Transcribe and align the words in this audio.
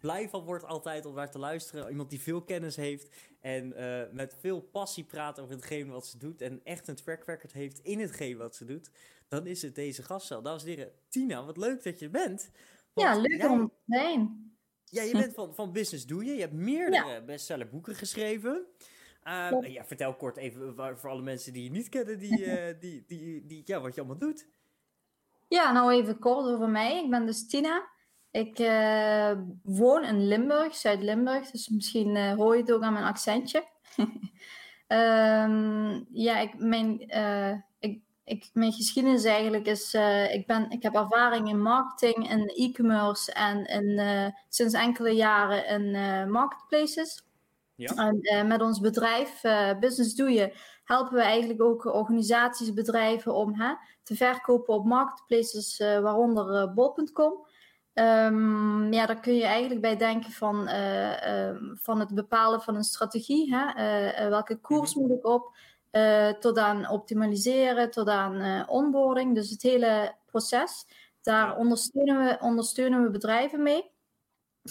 blij 0.00 0.28
van 0.28 0.44
word 0.44 0.64
altijd 0.64 1.06
om 1.06 1.14
naar 1.14 1.30
te 1.30 1.38
luisteren. 1.38 1.90
Iemand 1.90 2.10
die 2.10 2.20
veel 2.20 2.42
kennis 2.42 2.76
heeft 2.76 3.08
en 3.40 3.72
uh, 3.76 4.02
met 4.12 4.36
veel 4.40 4.60
passie 4.60 5.04
praat 5.04 5.40
over 5.40 5.54
hetgeen 5.54 5.90
wat 5.90 6.06
ze 6.06 6.18
doet. 6.18 6.40
En 6.40 6.60
echt 6.64 6.88
een 6.88 6.94
track 6.94 7.24
record 7.24 7.52
heeft 7.52 7.78
in 7.78 8.00
hetgeen 8.00 8.36
wat 8.36 8.56
ze 8.56 8.64
doet. 8.64 8.90
Dan 9.28 9.46
is 9.46 9.62
het 9.62 9.74
deze 9.74 10.02
gastcel. 10.02 10.42
Dames 10.42 10.62
en 10.62 10.68
heren, 10.68 10.92
Tina, 11.08 11.44
wat 11.44 11.56
leuk 11.56 11.82
dat 11.82 11.98
je 11.98 12.04
er 12.04 12.10
bent. 12.10 12.50
ja, 12.94 13.16
leuk 13.16 13.48
om 13.48 13.68
te 13.68 13.74
zijn. 13.86 14.52
Ja, 14.84 15.02
je 15.02 15.12
bent 15.12 15.34
van, 15.34 15.54
van 15.54 15.72
Business 15.72 16.06
Doe 16.06 16.24
Je. 16.24 16.34
Je 16.34 16.40
hebt 16.40 16.52
meerdere 16.52 17.08
ja. 17.08 17.20
bestsellerboeken 17.20 17.94
geschreven. 17.94 18.66
Uh, 19.24 19.50
ja, 19.62 19.84
vertel 19.84 20.14
kort 20.14 20.36
even 20.36 20.74
voor 20.98 21.10
alle 21.10 21.22
mensen 21.22 21.52
die 21.52 21.62
je 21.62 21.70
niet 21.70 21.88
kennen, 21.88 22.18
die, 22.18 22.40
uh, 22.40 22.74
die, 22.80 23.04
die, 23.06 23.46
die, 23.46 23.62
ja, 23.64 23.80
wat 23.80 23.94
je 23.94 24.00
allemaal 24.00 24.18
doet. 24.18 24.48
Ja, 25.48 25.72
nou 25.72 25.92
even 25.92 26.18
kort 26.18 26.46
over 26.46 26.68
mij. 26.68 27.04
Ik 27.04 27.10
ben 27.10 27.26
dus 27.26 27.46
Tina. 27.46 27.88
Ik 28.30 28.58
uh, 28.58 29.32
woon 29.62 30.04
in 30.04 30.26
Limburg, 30.26 30.74
Zuid-Limburg, 30.74 31.50
dus 31.50 31.68
misschien 31.68 32.16
uh, 32.16 32.34
hoor 32.34 32.54
je 32.54 32.60
het 32.60 32.72
ook 32.72 32.82
aan 32.82 32.92
mijn 32.92 33.04
accentje. 33.04 33.64
um, 34.88 36.06
ja, 36.26 36.38
ik, 36.38 36.58
mijn, 36.58 37.16
uh, 37.16 37.52
ik, 37.78 38.00
ik, 38.24 38.50
mijn 38.52 38.72
geschiedenis 38.72 39.24
eigenlijk 39.24 39.66
is, 39.66 39.94
ik, 40.30 40.46
ben, 40.46 40.70
ik 40.70 40.82
heb 40.82 40.94
ervaring 40.94 41.48
in 41.48 41.62
marketing 41.62 42.28
en 42.28 42.46
e-commerce 42.46 43.32
en 43.32 43.64
in, 43.64 44.34
sinds 44.48 44.74
enkele 44.74 45.10
jaren 45.10 45.66
in 45.66 46.30
marketplaces. 46.30 47.24
Ja. 47.74 47.94
En 47.94 48.46
met 48.46 48.62
ons 48.62 48.80
bedrijf 48.80 49.40
Business 49.80 50.14
Doe 50.14 50.30
Je 50.30 50.56
helpen 50.84 51.14
we 51.14 51.22
eigenlijk 51.22 51.62
ook 51.62 51.84
organisaties, 51.84 52.72
bedrijven 52.72 53.34
om 53.34 53.54
hè, 53.54 53.74
te 54.02 54.14
verkopen 54.14 54.74
op 54.74 54.84
marketplaces, 54.84 55.78
waaronder 55.78 56.74
bol.com. 56.74 57.48
Um, 57.94 58.92
ja, 58.92 59.06
daar 59.06 59.20
kun 59.20 59.34
je 59.34 59.44
eigenlijk 59.44 59.80
bij 59.80 59.96
denken 59.96 60.32
van, 60.32 60.68
uh, 60.68 61.10
uh, 61.10 61.56
van 61.74 62.00
het 62.00 62.14
bepalen 62.14 62.62
van 62.62 62.76
een 62.76 62.84
strategie. 62.84 63.54
Hè? 63.54 63.66
Uh, 64.22 64.28
welke 64.28 64.56
koers 64.56 64.94
moet 64.94 65.10
ik 65.10 65.26
op? 65.26 65.56
tot 66.40 66.58
aan 66.58 66.88
optimaliseren, 66.88 67.90
tot 67.90 68.08
aan 68.08 68.68
onboarding. 68.68 69.34
Dus 69.34 69.50
het 69.50 69.62
hele 69.62 70.14
proces. 70.26 70.86
Daar 71.22 71.56
ondersteunen 71.56 72.24
we, 72.24 72.38
ondersteunen 72.40 73.02
we 73.02 73.10
bedrijven 73.10 73.62
mee. 73.62 73.90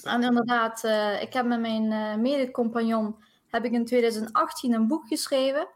En 0.04 0.24
inderdaad, 0.24 0.84
ik 1.22 1.34
heb 1.34 1.46
met 1.46 1.60
mijn 1.60 2.22
mede-compagnon 2.22 3.16
heb 3.48 3.66
ik 3.66 3.72
in 3.72 3.86
2018 3.86 4.74
een 4.74 4.88
boek 4.88 5.08
geschreven. 5.08 5.68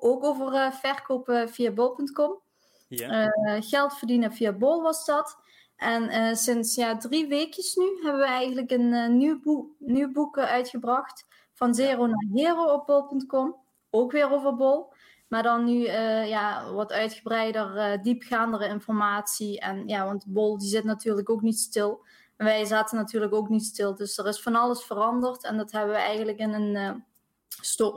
Ook 0.00 0.24
over 0.24 0.72
verkopen 0.72 1.48
via 1.48 1.70
bol.com. 1.70 2.40
Ja. 2.88 3.28
geld 3.60 3.98
verdienen 3.98 4.32
via 4.32 4.52
bol 4.52 4.82
was 4.82 5.04
dat. 5.04 5.36
En 5.76 6.02
uh, 6.02 6.34
sinds 6.34 6.74
ja, 6.74 6.96
drie 6.96 7.26
weekjes 7.26 7.74
nu 7.74 7.84
hebben 8.02 8.20
we 8.20 8.26
eigenlijk 8.26 8.70
een 8.70 8.92
uh, 8.92 9.08
nieuw, 9.08 9.40
boek, 9.40 9.70
nieuw 9.78 10.12
boek 10.12 10.38
uitgebracht. 10.38 11.26
Van 11.52 11.74
Zero 11.74 12.06
naar 12.06 12.26
Hero 12.32 12.72
op 12.72 12.86
bol.com. 12.86 13.56
Ook 13.90 14.12
weer 14.12 14.30
over 14.30 14.54
bol. 14.54 14.92
Maar 15.28 15.42
dan 15.42 15.64
nu 15.64 15.80
uh, 15.80 16.28
ja, 16.28 16.72
wat 16.72 16.92
uitgebreider, 16.92 18.02
diepgaandere 18.02 18.68
informatie. 18.68 19.60
En 19.60 19.88
ja, 19.88 20.04
want 20.04 20.24
bol 20.26 20.58
die 20.58 20.68
zit 20.68 20.84
natuurlijk 20.84 21.30
ook 21.30 21.42
niet 21.42 21.58
stil. 21.58 22.04
En 22.36 22.46
wij 22.46 22.64
zaten 22.64 22.96
natuurlijk 22.96 23.32
ook 23.32 23.48
niet 23.48 23.64
stil. 23.64 23.94
Dus 23.94 24.18
er 24.18 24.26
is 24.26 24.42
van 24.42 24.54
alles 24.54 24.82
veranderd. 24.84 25.44
En 25.44 25.56
dat 25.56 25.72
hebben 25.72 25.94
we 25.94 26.00
eigenlijk 26.00 26.38
in 26.38 26.52
een 26.52 27.04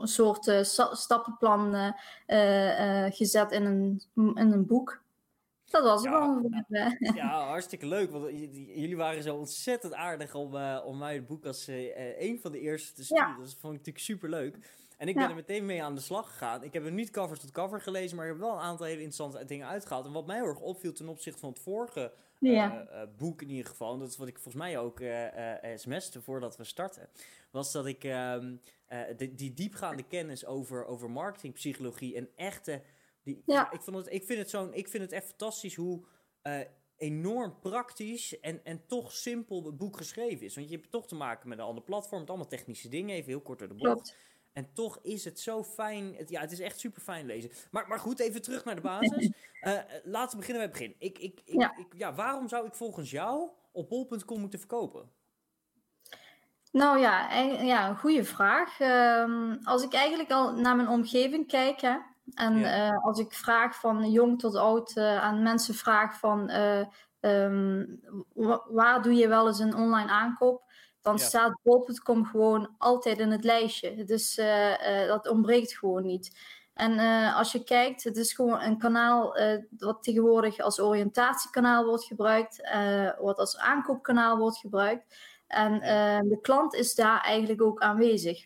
soort 0.04 0.68
stappenplan 0.92 1.94
gezet 3.10 3.52
in 3.52 3.66
een, 3.66 4.02
in 4.16 4.52
een 4.52 4.66
boek. 4.66 5.06
Dat 5.70 5.84
was 5.84 6.04
ja, 6.04 6.12
gewoon. 6.12 6.66
Ja, 7.16 7.48
hartstikke 7.48 7.86
leuk. 7.86 8.12
Want 8.12 8.30
jullie 8.52 8.98
waren 8.98 9.24
zo 9.24 9.36
ontzettend 9.36 9.94
aardig 9.94 10.36
om, 10.36 10.56
uh, 10.56 10.82
om 10.86 10.98
mij 10.98 11.14
het 11.14 11.28
boek 11.28 11.46
als 11.46 11.70
uh, 11.70 12.20
een 12.20 12.40
van 12.40 12.52
de 12.52 12.60
eerste 12.60 12.94
te 12.94 13.04
sturen. 13.04 13.28
Ja. 13.28 13.38
Dat 13.38 13.56
vond 13.60 13.74
ik 13.74 13.80
natuurlijk 13.80 14.06
super 14.06 14.30
leuk. 14.30 14.58
En 14.98 15.08
ik 15.08 15.16
ben 15.16 15.30
er 15.30 15.36
meteen 15.36 15.66
mee 15.66 15.84
aan 15.84 15.96
de 15.96 16.02
slag 16.02 16.28
gegaan. 16.28 16.64
Ik 16.64 16.74
heb 16.74 16.84
hem 16.84 16.96
niet 16.96 17.10
cover 17.10 17.40
tot 17.40 17.52
cover 17.52 17.82
gelezen, 17.82 18.18
maar 18.18 18.26
ik 18.26 18.32
heb 18.32 18.42
wel 18.42 18.54
een 18.54 18.62
aantal 18.62 18.86
hele 18.86 19.02
interessante 19.02 19.46
dingen 19.46 19.68
uitgehaald. 19.68 20.06
En 20.06 20.12
wat 20.12 20.26
mij 20.26 20.36
heel 20.36 20.46
erg 20.46 20.60
opviel 20.60 20.94
ten 20.94 21.08
opzichte 21.08 21.40
van 21.40 21.50
het 21.50 21.60
vorige 21.60 22.14
boek 23.18 23.42
in 23.42 23.50
ieder 23.50 23.66
geval, 23.66 23.94
en 23.94 24.00
dat 24.00 24.10
is 24.10 24.18
wat 24.18 24.28
ik 24.28 24.40
volgens 24.40 24.64
mij 24.64 24.78
ook 24.78 25.02
sms'te 25.76 26.22
voordat 26.22 26.58
we 26.58 26.64
starten, 26.64 27.10
was 27.52 27.72
dat 27.72 27.86
ik 27.86 28.04
ehm, 28.04 28.56
die, 29.18 29.36
die 29.36 29.54
diepgaande 29.54 30.04
kennis 30.04 30.46
over, 30.46 30.86
over 30.86 31.10
marketingpsychologie 31.10 32.16
en 32.16 32.30
echte 32.36 32.82
ja. 33.46 33.72
ik, 33.72 33.82
vond 33.82 33.98
het, 33.98 34.14
ik, 34.14 34.24
vind 34.24 34.40
het 34.40 34.50
zo'n, 34.50 34.74
ik 34.74 34.88
vind 34.88 35.04
het 35.04 35.12
echt 35.12 35.26
fantastisch 35.26 35.76
hoe 35.76 36.06
uh, 36.44 36.60
enorm 36.98 37.60
praktisch 37.60 38.40
en, 38.40 38.66
en 38.66 38.86
toch 38.88 39.12
simpel 39.12 39.66
het 39.66 39.78
boek 39.78 39.98
geschreven 39.98 40.46
is. 40.46 40.56
Want 40.56 40.70
je 40.70 40.76
hebt 40.76 40.92
toch 40.92 41.08
te 41.08 41.16
maken 41.16 41.50
met 41.50 41.58
een 41.58 41.64
ander 41.64 41.84
platform, 41.84 42.20
met 42.20 42.30
allemaal 42.30 42.48
technische 42.48 42.90
dingen, 42.90 43.16
even 43.16 43.30
heel 43.30 43.42
kort 43.42 43.60
door 43.60 43.68
de 43.68 43.74
bocht. 43.74 44.16
En 44.54 44.70
toch 44.74 45.00
is 45.02 45.26
het 45.26 45.40
zo 45.40 45.64
fijn. 45.64 46.16
Het, 46.16 46.30
ja, 46.30 46.42
het 46.42 46.52
is 46.52 46.60
echt 46.60 46.80
super 46.80 47.02
fijn 47.02 47.26
lezen. 47.26 47.52
Maar, 47.72 47.88
maar 47.88 48.00
goed, 48.00 48.20
even 48.20 48.42
terug 48.42 48.66
naar 48.66 48.76
de 48.76 48.82
basis. 48.82 49.32
uh, 49.62 49.74
laten 50.04 50.32
we 50.32 50.46
beginnen 50.46 50.48
bij 50.48 50.62
het 50.62 50.72
begin. 50.72 50.96
Ik, 51.00 51.20
ik, 51.20 51.42
ik, 51.46 51.60
ja. 51.60 51.78
Ik, 51.78 51.88
ja, 51.98 52.14
waarom 52.14 52.48
zou 52.48 52.68
ik 52.68 52.74
volgens 52.74 53.12
jou 53.12 53.50
op 53.72 53.90
bol.com 53.90 54.40
moeten 54.40 54.60
verkopen? 54.60 55.12
Nou 56.72 57.00
ja, 57.00 57.34
ja 57.62 57.90
een 57.90 57.98
goede 57.98 58.24
vraag. 58.24 58.80
Um, 58.80 59.60
als 59.64 59.84
ik 59.84 59.94
eigenlijk 59.94 60.32
al 60.32 60.54
naar 60.54 60.76
mijn 60.76 60.88
omgeving 60.88 61.48
kijk, 61.48 61.82
hè, 61.82 61.98
en 62.34 62.58
uh, 62.58 63.06
als 63.06 63.20
ik 63.20 63.34
vraag 63.34 63.80
van 63.80 64.12
jong 64.12 64.40
tot 64.40 64.56
oud 64.56 64.96
uh, 64.96 65.24
aan 65.24 65.42
mensen 65.42 65.74
vraag 65.74 66.20
van 66.20 66.50
uh, 66.50 66.86
um, 67.20 68.00
waar 68.70 69.02
doe 69.02 69.14
je 69.14 69.28
wel 69.28 69.48
eens 69.48 69.60
een 69.60 69.76
online 69.76 70.10
aankoop, 70.10 70.64
dan 71.02 71.16
ja. 71.16 71.24
staat 71.24 71.60
bol.com 71.64 72.26
gewoon 72.26 72.76
altijd 72.78 73.20
in 73.20 73.32
het 73.32 73.44
lijstje. 73.44 74.04
Dus 74.04 74.36
dat 75.08 75.28
ontbreekt 75.28 75.78
gewoon 75.78 76.06
niet. 76.06 76.40
En 76.74 77.00
als 77.34 77.52
je 77.52 77.64
kijkt, 77.64 78.04
het 78.04 78.18
is 78.18 78.34
gewoon 78.34 78.62
een 78.62 78.78
kanaal 78.78 79.38
wat 79.78 80.04
tegenwoordig 80.04 80.60
als 80.60 80.80
oriëntatiekanaal 80.80 81.86
wordt 81.86 82.04
gebruikt, 82.04 82.70
wat 83.20 83.38
als 83.38 83.58
aankoopkanaal 83.58 84.38
wordt 84.38 84.58
gebruikt. 84.58 85.18
En 85.48 85.80
de 86.30 86.40
klant 86.42 86.74
is 86.74 86.96
daar 86.96 87.22
eigenlijk 87.22 87.62
ook 87.62 87.82
aanwezig. 87.82 88.46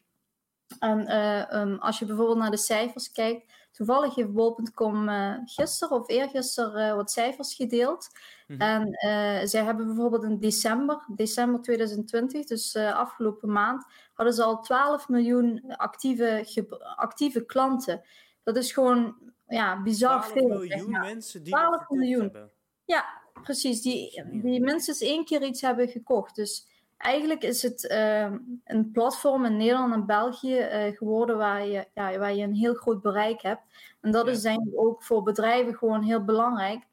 En 0.79 1.15
um, 1.57 1.79
als 1.79 1.99
je 1.99 2.05
bijvoorbeeld 2.05 2.37
naar 2.37 2.51
de 2.51 2.57
cijfers 2.57 3.11
kijkt, 3.11 3.51
Toevallig 3.71 4.15
heeft 4.15 4.33
bol.com 4.33 5.09
uh, 5.09 5.37
gisteren 5.45 5.97
of 5.97 6.09
eergisteren 6.09 6.87
uh, 6.89 6.95
wat 6.95 7.11
cijfers 7.11 7.55
gedeeld. 7.55 8.09
Mm-hmm. 8.47 8.67
En 8.67 8.87
uh, 8.87 9.47
zij 9.47 9.63
hebben 9.63 9.85
bijvoorbeeld 9.85 10.23
in 10.23 10.39
december, 10.39 11.05
december 11.15 11.61
2020, 11.61 12.45
dus 12.45 12.75
afgelopen 12.75 13.51
maand, 13.51 13.85
hadden 14.13 14.33
ze 14.33 14.43
al 14.43 14.61
12 14.61 15.09
miljoen 15.09 15.63
actieve, 15.75 16.65
actieve 16.95 17.45
klanten. 17.45 18.01
Dat 18.43 18.57
is 18.57 18.71
gewoon 18.71 19.15
ja, 19.47 19.81
bizar 19.81 20.21
12 20.21 20.31
veel. 20.31 20.47
miljoen 20.47 20.91
mensen 20.91 21.43
die 21.43 21.53
12 21.53 21.89
miljoen. 21.89 22.21
Hebben. 22.21 22.51
Ja, 22.85 23.21
precies. 23.43 23.81
Die, 23.81 24.23
die 24.31 24.61
minstens 24.61 25.01
één 25.01 25.25
keer 25.25 25.43
iets 25.43 25.61
hebben 25.61 25.87
gekocht. 25.87 26.35
Dus 26.35 26.67
eigenlijk 27.01 27.43
is 27.43 27.61
het 27.61 27.83
uh, 27.83 28.31
een 28.63 28.91
platform 28.91 29.45
in 29.45 29.57
Nederland 29.57 29.93
en 29.93 30.05
België 30.05 30.57
uh, 30.57 30.97
geworden 30.97 31.37
waar 31.37 31.65
je, 31.65 31.87
ja, 31.93 32.17
waar 32.17 32.33
je 32.33 32.43
een 32.43 32.55
heel 32.55 32.73
groot 32.73 33.01
bereik 33.01 33.41
hebt. 33.41 33.61
En 34.01 34.11
dat 34.11 34.27
is 34.27 34.41
denk 34.41 34.67
ik 34.67 34.79
ook 34.79 35.03
voor 35.03 35.23
bedrijven 35.23 35.75
gewoon 35.75 36.03
heel 36.03 36.23
belangrijk. 36.23 36.83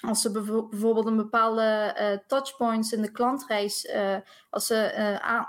Als 0.00 0.20
ze 0.20 0.30
bijvoorbeeld 0.30 1.06
een 1.06 1.16
bepaalde 1.16 1.96
uh, 2.00 2.26
touchpoints 2.26 2.92
in 2.92 3.02
de 3.02 3.10
klantreis, 3.10 3.88
als 4.50 4.66
ze 4.66 4.92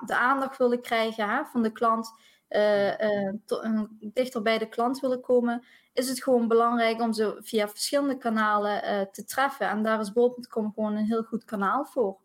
de 0.05 0.15
aandacht 0.15 0.57
willen 0.57 0.81
krijgen 0.81 1.29
hè, 1.29 1.45
van 1.45 1.63
de 1.63 1.71
klant, 1.71 2.11
dichter 3.99 4.41
bij 4.41 4.57
de 4.57 4.69
klant 4.69 4.99
willen 4.99 5.21
komen, 5.21 5.65
is 5.93 6.09
het 6.09 6.23
gewoon 6.23 6.47
belangrijk 6.47 7.01
om 7.01 7.13
ze 7.13 7.37
via 7.39 7.67
verschillende 7.67 8.17
kanalen 8.17 9.09
te 9.11 9.23
treffen. 9.23 9.69
En 9.69 9.83
daar 9.83 9.99
is 9.99 10.13
bol.com 10.13 10.71
gewoon 10.73 10.95
een 10.95 11.05
heel 11.05 11.23
goed 11.23 11.45
kanaal 11.45 11.85
voor. 11.85 12.17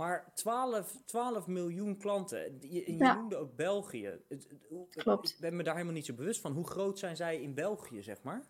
Maar 0.00 0.32
12, 0.34 0.96
12 1.04 1.46
miljoen 1.46 1.96
klanten. 1.96 2.58
Je, 2.60 2.92
je 2.92 3.04
noemde 3.04 3.36
ook 3.36 3.56
België. 3.56 4.20
Klopt. 4.90 5.30
Ik 5.30 5.36
ben 5.40 5.56
me 5.56 5.62
daar 5.62 5.74
helemaal 5.74 5.94
niet 5.94 6.06
zo 6.06 6.14
bewust 6.14 6.40
van. 6.40 6.52
Hoe 6.52 6.66
groot 6.66 6.98
zijn 6.98 7.16
zij 7.16 7.40
in 7.40 7.54
België, 7.54 8.02
zeg 8.02 8.22
maar? 8.22 8.42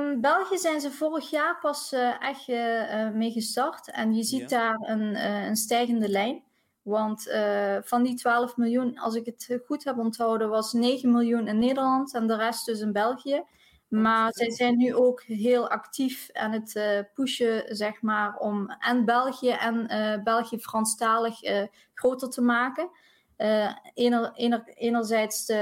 Um, 0.00 0.20
België 0.20 0.58
zijn 0.58 0.80
ze 0.80 0.90
vorig 0.90 1.30
jaar 1.30 1.58
pas 1.60 1.92
uh, 1.92 2.22
echt 2.22 2.48
uh, 2.48 3.10
mee 3.10 3.30
gestart. 3.30 3.90
En 3.90 4.14
je 4.14 4.22
ziet 4.22 4.50
ja. 4.50 4.58
daar 4.58 4.90
een, 4.90 5.14
uh, 5.14 5.46
een 5.46 5.56
stijgende 5.56 6.08
lijn. 6.08 6.42
Want 6.82 7.22
van 7.80 8.02
die 8.02 8.14
12 8.14 8.56
miljoen, 8.56 8.98
als 8.98 9.14
ik 9.14 9.26
het 9.26 9.60
goed 9.66 9.84
heb 9.84 9.98
onthouden, 9.98 10.48
was 10.48 10.72
9 10.72 11.12
miljoen 11.12 11.48
in 11.48 11.58
Nederland 11.58 12.14
en 12.14 12.26
de 12.26 12.36
rest 12.36 12.66
dus 12.66 12.80
in 12.80 12.92
België. 12.92 13.44
Maar 13.88 14.32
zij 14.32 14.50
zijn 14.50 14.76
nu 14.76 14.94
ook 14.94 15.22
heel 15.22 15.68
actief 15.68 16.28
aan 16.32 16.52
het 16.52 16.74
uh, 16.74 16.98
pushen, 17.14 17.76
zeg 17.76 18.02
maar, 18.02 18.36
om 18.36 18.70
en 18.70 19.04
België 19.04 19.50
en 19.50 19.92
uh, 19.92 20.22
België 20.22 20.58
Franstalig 20.58 21.44
uh, 21.44 21.62
groter 21.94 22.30
te 22.30 22.40
maken. 22.40 22.90
Ener, 23.94 24.32
ener, 24.34 24.62
enerzijds 24.74 25.46
de, 25.46 25.54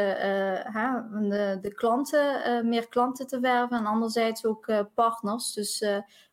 de, 1.29 1.59
de, 1.61 1.75
klanten, 1.75 2.69
meer 2.69 2.89
klanten 2.89 3.27
te 3.27 3.41
werven 3.41 3.77
en 3.77 3.87
anderzijds 3.87 4.45
ook 4.45 4.73
partners, 4.95 5.53
dus 5.53 5.85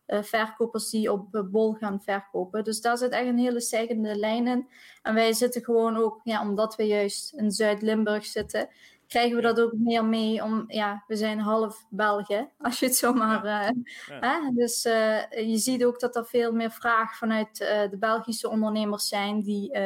verkopers 0.07 0.89
die 0.89 1.11
op 1.11 1.47
Bol 1.51 1.73
gaan 1.73 2.01
verkopen. 2.01 2.63
Dus 2.63 2.81
daar 2.81 2.97
zit 2.97 3.11
echt 3.11 3.27
een 3.27 3.37
hele 3.37 3.61
stijgende 3.61 4.15
lijn 4.15 4.47
in. 4.47 4.67
En 5.01 5.13
wij 5.13 5.33
zitten 5.33 5.63
gewoon 5.63 5.97
ook, 5.97 6.19
ja, 6.23 6.41
omdat 6.41 6.75
we 6.75 6.83
juist 6.83 7.33
in 7.33 7.51
Zuid-Limburg 7.51 8.25
zitten, 8.25 8.69
krijgen 9.07 9.35
we 9.35 9.41
dat 9.41 9.59
ook 9.59 9.73
meer 9.73 10.05
mee 10.05 10.43
om, 10.43 10.63
ja, 10.67 11.03
we 11.07 11.15
zijn 11.15 11.39
half 11.39 11.85
Belgen, 11.89 12.51
als 12.57 12.79
je 12.79 12.85
het 12.85 12.95
zomaar. 12.95 13.45
Ja. 13.45 13.71
Uh, 13.71 13.81
Hè? 14.19 14.51
Dus 14.53 14.85
uh, 14.85 15.31
je 15.31 15.57
ziet 15.57 15.85
ook 15.85 15.99
dat 15.99 16.15
er 16.15 16.25
veel 16.25 16.51
meer 16.51 16.71
vraag 16.71 17.17
vanuit 17.17 17.59
uh, 17.59 17.89
de 17.89 17.97
Belgische 17.97 18.49
ondernemers 18.49 19.07
zijn 19.07 19.41
die, 19.41 19.77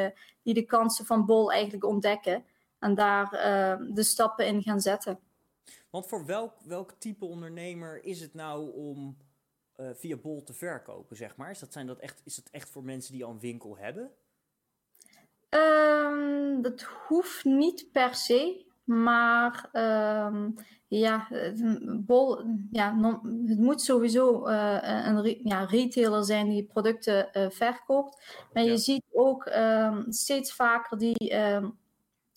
die 0.42 0.54
de 0.54 0.66
kansen 0.66 1.06
van 1.06 1.25
Bol 1.25 1.52
eigenlijk 1.52 1.86
ontdekken 1.86 2.46
en 2.80 2.96
daar 2.96 3.30
de 3.94 4.04
stappen 4.04 4.48
in 4.48 4.62
gaan 4.62 4.81
zetten. 4.81 5.19
Want 5.90 6.08
voor 6.08 6.25
welk, 6.25 6.54
welk 6.64 6.92
type 6.92 7.25
ondernemer 7.25 8.04
is 8.04 8.22
het 8.22 8.34
nou 8.34 8.74
om 8.74 9.18
via 9.75 10.18
Bol 10.18 10.44
te 10.44 10.54
verkopen, 10.54 11.16
zeg 11.16 11.36
maar? 11.36 11.52
Is 11.52 11.60
dat, 11.60 11.74
zijn 11.74 11.88
dat 11.88 12.00
echt, 12.00 12.22
is 12.24 12.36
dat 12.36 12.50
echt 12.52 12.69
voor 12.69 12.84
mensen 12.84 13.14
die 13.14 13.25
al 13.25 13.31
een 13.31 13.40
winkel 13.40 13.78
hebben? 13.78 14.12
Um, 15.50 16.62
dat 16.62 16.81
hoeft 16.81 17.44
niet 17.44 17.92
per 17.92 18.16
se. 18.16 18.66
Maar 18.88 19.69
um, 19.74 20.54
ja, 20.88 21.28
bol, 22.06 22.44
ja 22.72 22.95
het 23.45 23.57
moet 23.57 23.81
sowieso 23.81 24.48
uh, 24.48 24.78
een 24.81 25.39
ja, 25.44 25.66
retailer 25.66 26.24
zijn 26.24 26.50
die 26.50 26.63
producten 26.63 27.30
uh, 27.34 27.50
verkoopt. 27.50 28.45
Maar 28.54 28.63
ja. 28.63 28.72
je 28.72 28.78
ziet 28.78 29.04
ook 29.12 29.45
um, 29.45 30.06
steeds 30.12 30.54
vaker 30.54 30.98
die. 30.98 31.36
Um, 31.36 31.78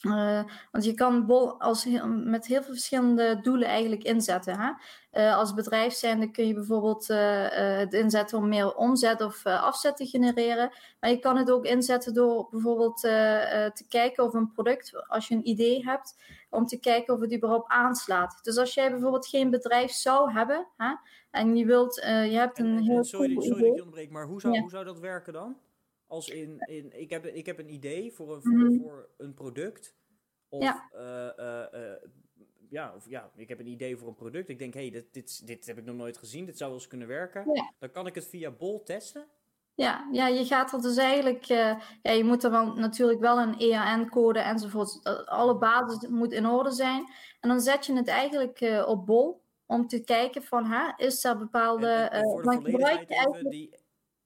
uh, 0.02 0.43
want 0.70 0.85
je 0.85 0.94
kan 0.94 1.26
bol 1.26 1.61
als, 1.61 1.87
met 2.06 2.47
heel 2.47 2.62
veel 2.62 2.73
verschillende 2.73 3.41
doelen 3.43 3.69
eigenlijk 3.69 4.02
inzetten. 4.02 4.58
Hè? 4.58 4.70
Uh, 5.12 5.37
als 5.37 5.55
bedrijf 5.55 5.93
zijnde 5.93 6.31
kun 6.31 6.47
je 6.47 6.55
bijvoorbeeld 6.55 7.11
uh, 7.11 7.19
het 7.79 7.94
inzetten 7.94 8.38
om 8.38 8.49
meer 8.49 8.75
omzet 8.75 9.20
of 9.20 9.47
afzet 9.47 9.97
te 9.97 10.06
genereren. 10.06 10.70
Maar 11.00 11.11
je 11.11 11.19
kan 11.19 11.37
het 11.37 11.50
ook 11.50 11.64
inzetten 11.64 12.14
door 12.14 12.49
bijvoorbeeld 12.50 13.00
te 13.00 13.85
kijken 13.88 14.25
of 14.25 14.35
een 14.35 14.52
product, 14.52 15.06
als 15.08 15.29
je 15.29 15.35
een 15.35 15.49
idee 15.49 15.85
hebt, 15.85 16.17
om 16.50 16.67
te 16.67 16.81
kijken 16.81 17.14
of 17.14 17.20
het 17.20 17.35
überhaupt 17.35 17.70
aanslaat. 17.70 18.38
Dus 18.43 18.56
als 18.56 18.75
jij 18.75 18.91
bijvoorbeeld 18.91 19.26
geen 19.26 19.50
bedrijf 19.50 19.91
zou 19.91 20.32
hebben 20.32 20.67
hè, 20.76 20.94
en 21.31 21.56
je 21.56 21.67
wilt, 21.67 21.94
je 22.05 22.37
hebt 22.37 22.58
een 22.58 22.76
en, 22.76 22.82
heel. 22.82 23.05
Sorry, 23.05 23.35
cool 23.35 23.43
sorry 23.43 23.62
dat 23.62 23.75
je 23.75 23.82
onderbreekt, 23.82 24.12
maar 24.12 24.26
hoe 24.26 24.41
zou, 24.41 24.55
ja. 24.55 24.61
hoe 24.61 24.70
zou 24.70 24.85
dat 24.85 24.99
werken 24.99 25.32
dan? 25.32 25.56
Als 26.10 26.28
in, 26.28 26.58
in 26.58 27.00
ik, 27.00 27.10
heb, 27.10 27.26
ik 27.26 27.46
heb 27.46 27.58
een 27.58 27.72
idee 27.72 28.12
voor 28.12 28.34
een, 28.34 28.42
voor, 28.42 28.52
mm 28.52 28.66
-hmm. 28.66 28.80
voor 28.80 29.08
een 29.16 29.34
product. 29.34 29.94
Of, 30.48 30.62
ja. 30.62 30.90
Uh, 30.94 31.80
uh, 31.80 31.96
ja, 32.70 32.94
of 32.94 33.08
ja, 33.08 33.30
ik 33.36 33.48
heb 33.48 33.60
een 33.60 33.66
idee 33.66 33.96
voor 33.96 34.08
een 34.08 34.14
product. 34.14 34.48
Ik 34.48 34.58
denk, 34.58 34.74
hé, 34.74 34.80
hey, 34.80 34.90
dit, 34.90 35.12
dit, 35.12 35.46
dit 35.46 35.66
heb 35.66 35.78
ik 35.78 35.84
nog 35.84 35.96
nooit 35.96 36.18
gezien. 36.18 36.44
Dit 36.44 36.56
zou 36.56 36.70
wel 36.70 36.78
eens 36.78 36.88
kunnen 36.88 37.08
werken. 37.08 37.50
Ja. 37.52 37.72
Dan 37.78 37.90
kan 37.90 38.06
ik 38.06 38.14
het 38.14 38.26
via 38.26 38.50
Bol 38.50 38.82
testen. 38.82 39.26
Ja, 39.74 40.08
ja, 40.12 40.26
je 40.26 40.44
gaat 40.44 40.72
er 40.72 40.80
dus 40.80 40.96
eigenlijk, 40.96 41.48
uh, 41.48 41.80
ja, 42.02 42.10
je 42.10 42.24
moet 42.24 42.44
er 42.44 42.50
wel, 42.50 42.74
natuurlijk 42.74 43.20
wel 43.20 43.38
een 43.38 43.58
EAN-code 43.58 44.38
enzovoort. 44.38 45.04
Alle 45.26 45.58
basis 45.58 46.08
moet 46.08 46.32
in 46.32 46.46
orde 46.46 46.70
zijn. 46.70 47.04
En 47.40 47.48
dan 47.48 47.60
zet 47.60 47.86
je 47.86 47.92
het 47.92 48.08
eigenlijk 48.08 48.60
uh, 48.60 48.88
op 48.88 49.06
bol 49.06 49.42
om 49.66 49.86
te 49.86 50.04
kijken 50.04 50.42
van, 50.42 50.64
hè, 50.64 50.92
is 50.96 51.24
er 51.24 51.38
bepaalde... 51.38 51.88
En, 51.88 52.10
en 52.10 52.22
voor 52.22 52.42
de 52.42 52.48
volledigheid 52.48 53.10
even, 53.10 53.50
die, 53.50 53.78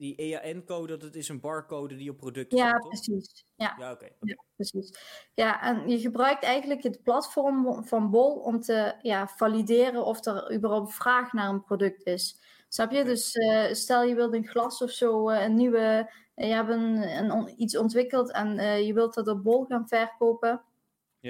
die 0.05 0.17
EAN-code, 0.17 0.97
dat 0.97 1.15
is 1.15 1.29
een 1.29 1.41
barcode 1.41 1.97
die 1.97 2.11
op 2.11 2.17
producten 2.17 2.59
ja, 2.59 2.69
staat, 2.69 2.89
precies. 2.89 3.45
Ja, 3.55 3.75
ja 3.79 3.93
oké. 3.93 4.05
Okay. 4.05 4.17
Ja, 4.21 4.45
precies. 4.57 4.99
Ja, 5.35 5.63
en 5.63 5.89
je 5.89 5.99
gebruikt 5.99 6.45
eigenlijk 6.45 6.83
het 6.83 7.03
platform 7.03 7.85
van 7.85 8.11
Bol 8.11 8.35
om 8.35 8.61
te 8.61 8.95
ja, 9.03 9.29
valideren 9.29 10.05
of 10.05 10.27
er 10.27 10.55
überhaupt 10.55 10.95
vraag 10.95 11.33
naar 11.33 11.49
een 11.49 11.65
product 11.65 12.07
is. 12.07 12.43
Snap 12.69 12.91
je? 12.91 13.05
Dus 13.05 13.35
uh, 13.35 13.73
stel 13.73 14.03
je 14.03 14.15
wilt 14.15 14.35
een 14.35 14.47
glas 14.47 14.83
of 14.83 14.91
zo, 14.91 15.31
uh, 15.31 15.43
een 15.43 15.55
nieuwe, 15.55 16.11
uh, 16.37 16.49
je 16.49 16.55
hebt 16.55 16.71
een, 16.71 17.03
een, 17.19 17.63
iets 17.63 17.77
ontwikkeld 17.77 18.33
en 18.33 18.85
je 18.87 18.93
wilt 18.93 19.15
dat 19.15 19.29
op 19.29 19.43
Bol 19.43 19.65
gaan 19.65 19.89
verkopen. 19.89 20.63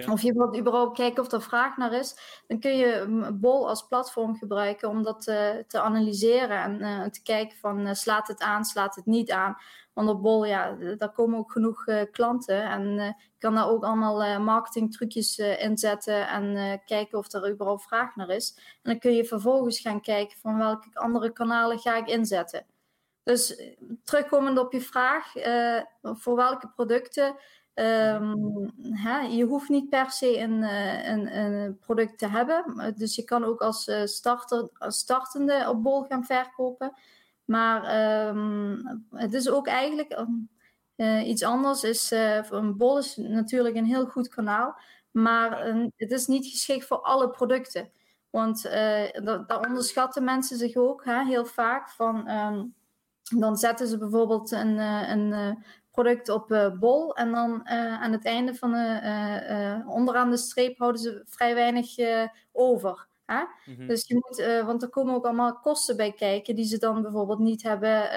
Of 0.08 0.22
je 0.22 0.32
wilt 0.32 0.58
überhaupt 0.58 0.96
kijken 0.96 1.22
of 1.22 1.32
er 1.32 1.42
vraag 1.42 1.76
naar 1.76 1.92
is, 1.92 2.16
dan 2.46 2.58
kun 2.58 2.76
je 2.76 3.06
Bol 3.32 3.68
als 3.68 3.86
platform 3.86 4.36
gebruiken 4.36 4.88
om 4.88 5.02
dat 5.02 5.26
uh, 5.26 5.50
te 5.66 5.80
analyseren 5.80 6.62
en 6.62 6.80
uh, 6.80 7.04
te 7.04 7.22
kijken 7.22 7.58
van 7.58 7.86
uh, 7.86 7.92
slaat 7.92 8.28
het 8.28 8.40
aan, 8.40 8.64
slaat 8.64 8.94
het 8.94 9.06
niet 9.06 9.30
aan. 9.30 9.56
Want 9.92 10.08
op 10.08 10.22
Bol, 10.22 10.44
ja, 10.44 10.76
daar 10.98 11.12
komen 11.12 11.38
ook 11.38 11.52
genoeg 11.52 11.84
klanten 12.10 12.62
en 12.62 12.84
je 12.94 13.14
kan 13.38 13.54
daar 13.54 13.68
ook 13.68 13.84
allemaal 13.84 14.40
marketingtrucjes 14.40 15.38
inzetten 15.38 16.28
en 16.28 16.80
kijken 16.86 17.18
of 17.18 17.32
er 17.32 17.50
überhaupt 17.50 17.82
vraag 17.82 18.16
naar 18.16 18.28
is. 18.28 18.54
En 18.56 18.90
dan 18.90 18.98
kun 18.98 19.12
je 19.12 19.24
vervolgens 19.24 19.80
gaan 19.80 20.00
kijken 20.00 20.38
van 20.38 20.58
welke 20.58 20.88
andere 20.92 21.32
kanalen 21.32 21.78
ga 21.78 21.96
ik 21.96 22.08
inzetten. 22.08 22.66
Dus 23.22 23.62
terugkomend 24.04 24.58
op 24.58 24.72
je 24.72 24.80
vraag, 24.80 25.32
voor 26.02 26.36
welke 26.36 26.68
producten 26.68 27.36
Um, 27.74 28.72
hè, 28.92 29.18
je 29.18 29.44
hoeft 29.44 29.68
niet 29.68 29.88
per 29.88 30.10
se 30.10 30.38
een, 30.38 30.62
een, 30.62 31.38
een, 31.38 31.78
product 31.78 32.18
te 32.18 32.28
hebben. 32.28 32.94
Dus 32.96 33.14
je 33.14 33.24
kan 33.24 33.44
ook 33.44 33.60
als, 33.60 33.90
starter, 34.04 34.70
als 34.78 34.98
startende 34.98 35.64
op 35.68 35.82
Bol 35.82 36.02
gaan 36.02 36.24
verkopen. 36.24 36.92
Maar 37.44 38.06
um, 38.28 39.06
het 39.10 39.34
is 39.34 39.50
ook 39.50 39.66
eigenlijk 39.66 40.24
uh, 40.96 41.28
iets 41.28 41.42
anders. 41.42 41.84
Is, 41.84 42.10
een 42.50 42.76
Bol 42.76 42.98
is 42.98 43.16
natuurlijk 43.16 43.76
een 43.76 43.84
heel 43.84 44.06
goed 44.06 44.28
kanaal. 44.28 44.76
Maar 45.10 45.66
het 45.96 46.10
is 46.10 46.26
niet 46.26 46.46
geschikt 46.46 46.86
voor 46.86 47.00
alle 47.00 47.30
producten. 47.30 47.90
Want 48.30 48.62
daar 48.62 49.66
onderschatten 49.68 50.24
mensen 50.24 50.58
zich 50.58 50.76
ook 50.76 51.04
hè, 51.04 51.24
heel 51.24 51.44
vaak. 51.44 51.90
Van, 51.90 52.24
dan 53.38 53.56
zetten 53.56 53.86
ze 53.88 53.98
bijvoorbeeld 53.98 54.50
een, 54.50 54.78
een 55.10 55.64
product 55.94 56.28
op 56.28 56.50
uh, 56.50 56.70
bol. 56.78 57.14
En 57.14 57.32
dan 57.32 57.50
uh, 57.50 58.02
aan 58.02 58.12
het 58.12 58.24
einde 58.24 58.54
van 58.54 58.72
de, 58.72 59.00
uh, 59.84 59.88
onderaan 59.88 60.30
de 60.30 60.36
streep 60.36 60.78
houden 60.78 61.00
ze 61.00 61.22
vrij 61.26 61.54
weinig 61.54 61.96
over. 62.52 63.06
Hè? 63.26 63.42
Mm-hmm. 63.64 63.86
Dus 63.86 64.06
je 64.06 64.14
moet, 64.14 64.64
want 64.66 64.82
er 64.82 64.88
komen 64.88 65.14
ook 65.14 65.24
allemaal 65.24 65.58
kosten 65.58 65.96
bij 65.96 66.12
kijken 66.12 66.54
die 66.54 66.64
ze 66.64 66.78
dan 66.78 67.02
bijvoorbeeld 67.02 67.38
niet 67.38 67.62
hebben 67.62 68.08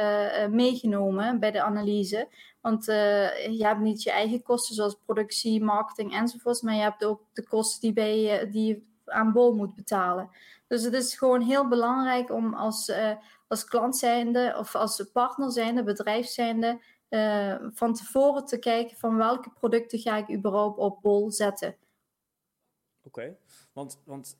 meegenomen 0.55 1.39
bij 1.39 1.51
de 1.51 1.61
analyse. 1.61 2.27
Want 2.61 2.85
je 2.85 3.59
hebt 3.59 3.79
niet 3.79 4.03
je 4.03 4.11
eigen 4.11 4.43
kosten 4.43 4.75
zoals 4.75 4.97
productie, 5.05 5.63
marketing 5.63 6.13
enzovoorts, 6.13 6.61
maar 6.61 6.75
je 6.75 6.81
hebt 6.81 7.05
ook 7.05 7.21
de 7.33 7.47
kosten 7.47 7.81
die, 7.81 7.93
bij, 7.93 8.49
die 8.51 8.67
je 8.67 8.81
aan 9.05 9.31
bol 9.31 9.53
moet 9.55 9.75
betalen. 9.75 10.29
Dus 10.67 10.83
het 10.83 10.93
is 10.93 11.17
gewoon 11.17 11.41
heel 11.41 11.67
belangrijk 11.67 12.31
om 12.31 12.53
als, 12.53 12.91
als 13.47 13.65
klant 13.65 13.97
zijnde 13.97 14.55
of 14.57 14.75
als 14.75 15.09
partner 15.13 15.51
zijnde, 15.51 15.83
bedrijf 15.83 16.27
zijnde, 16.27 16.79
uh, 17.09 17.55
van 17.69 17.93
tevoren 17.93 18.45
te 18.45 18.59
kijken 18.59 18.97
van 18.97 19.17
welke 19.17 19.49
producten 19.49 19.99
ga 19.99 20.17
ik 20.17 20.35
überhaupt 20.35 20.77
op 20.77 21.01
bol 21.01 21.31
zetten. 21.31 21.67
Oké, 21.67 21.77
okay. 23.01 23.37
want, 23.73 24.01
want 24.05 24.39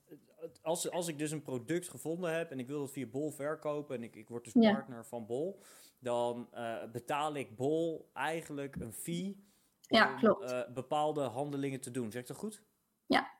als, 0.62 0.92
als 0.92 1.08
ik 1.08 1.18
dus 1.18 1.32
een 1.32 1.42
product 1.42 1.90
gevonden 1.90 2.38
heb 2.38 2.52
en 2.52 2.60
ik 2.60 2.68
wil 2.68 2.82
het 2.82 2.92
via 2.92 3.06
bol 3.06 3.32
verkopen 3.32 3.96
en 3.96 4.04
ik, 4.04 4.16
ik 4.16 4.30
word 4.30 4.44
dus 4.44 4.54
ja. 4.54 4.74
partner 4.74 5.06
van 5.06 5.26
bol, 5.26 5.60
dan 6.00 6.50
uh, 6.54 6.84
betaal 6.92 7.36
ik 7.36 7.56
bol 7.56 8.10
eigenlijk 8.14 8.76
een 8.76 8.94
fee 8.94 9.46
om 9.90 9.98
ja, 9.98 10.16
klopt. 10.16 10.52
Uh, 10.52 10.74
bepaalde 10.74 11.22
handelingen 11.22 11.82
te 11.82 11.92
doen. 11.92 12.12
Zeg 12.12 12.22
ik 12.22 12.28
dat 12.28 12.38
goed? 12.38 12.64
Ja, 13.06 13.32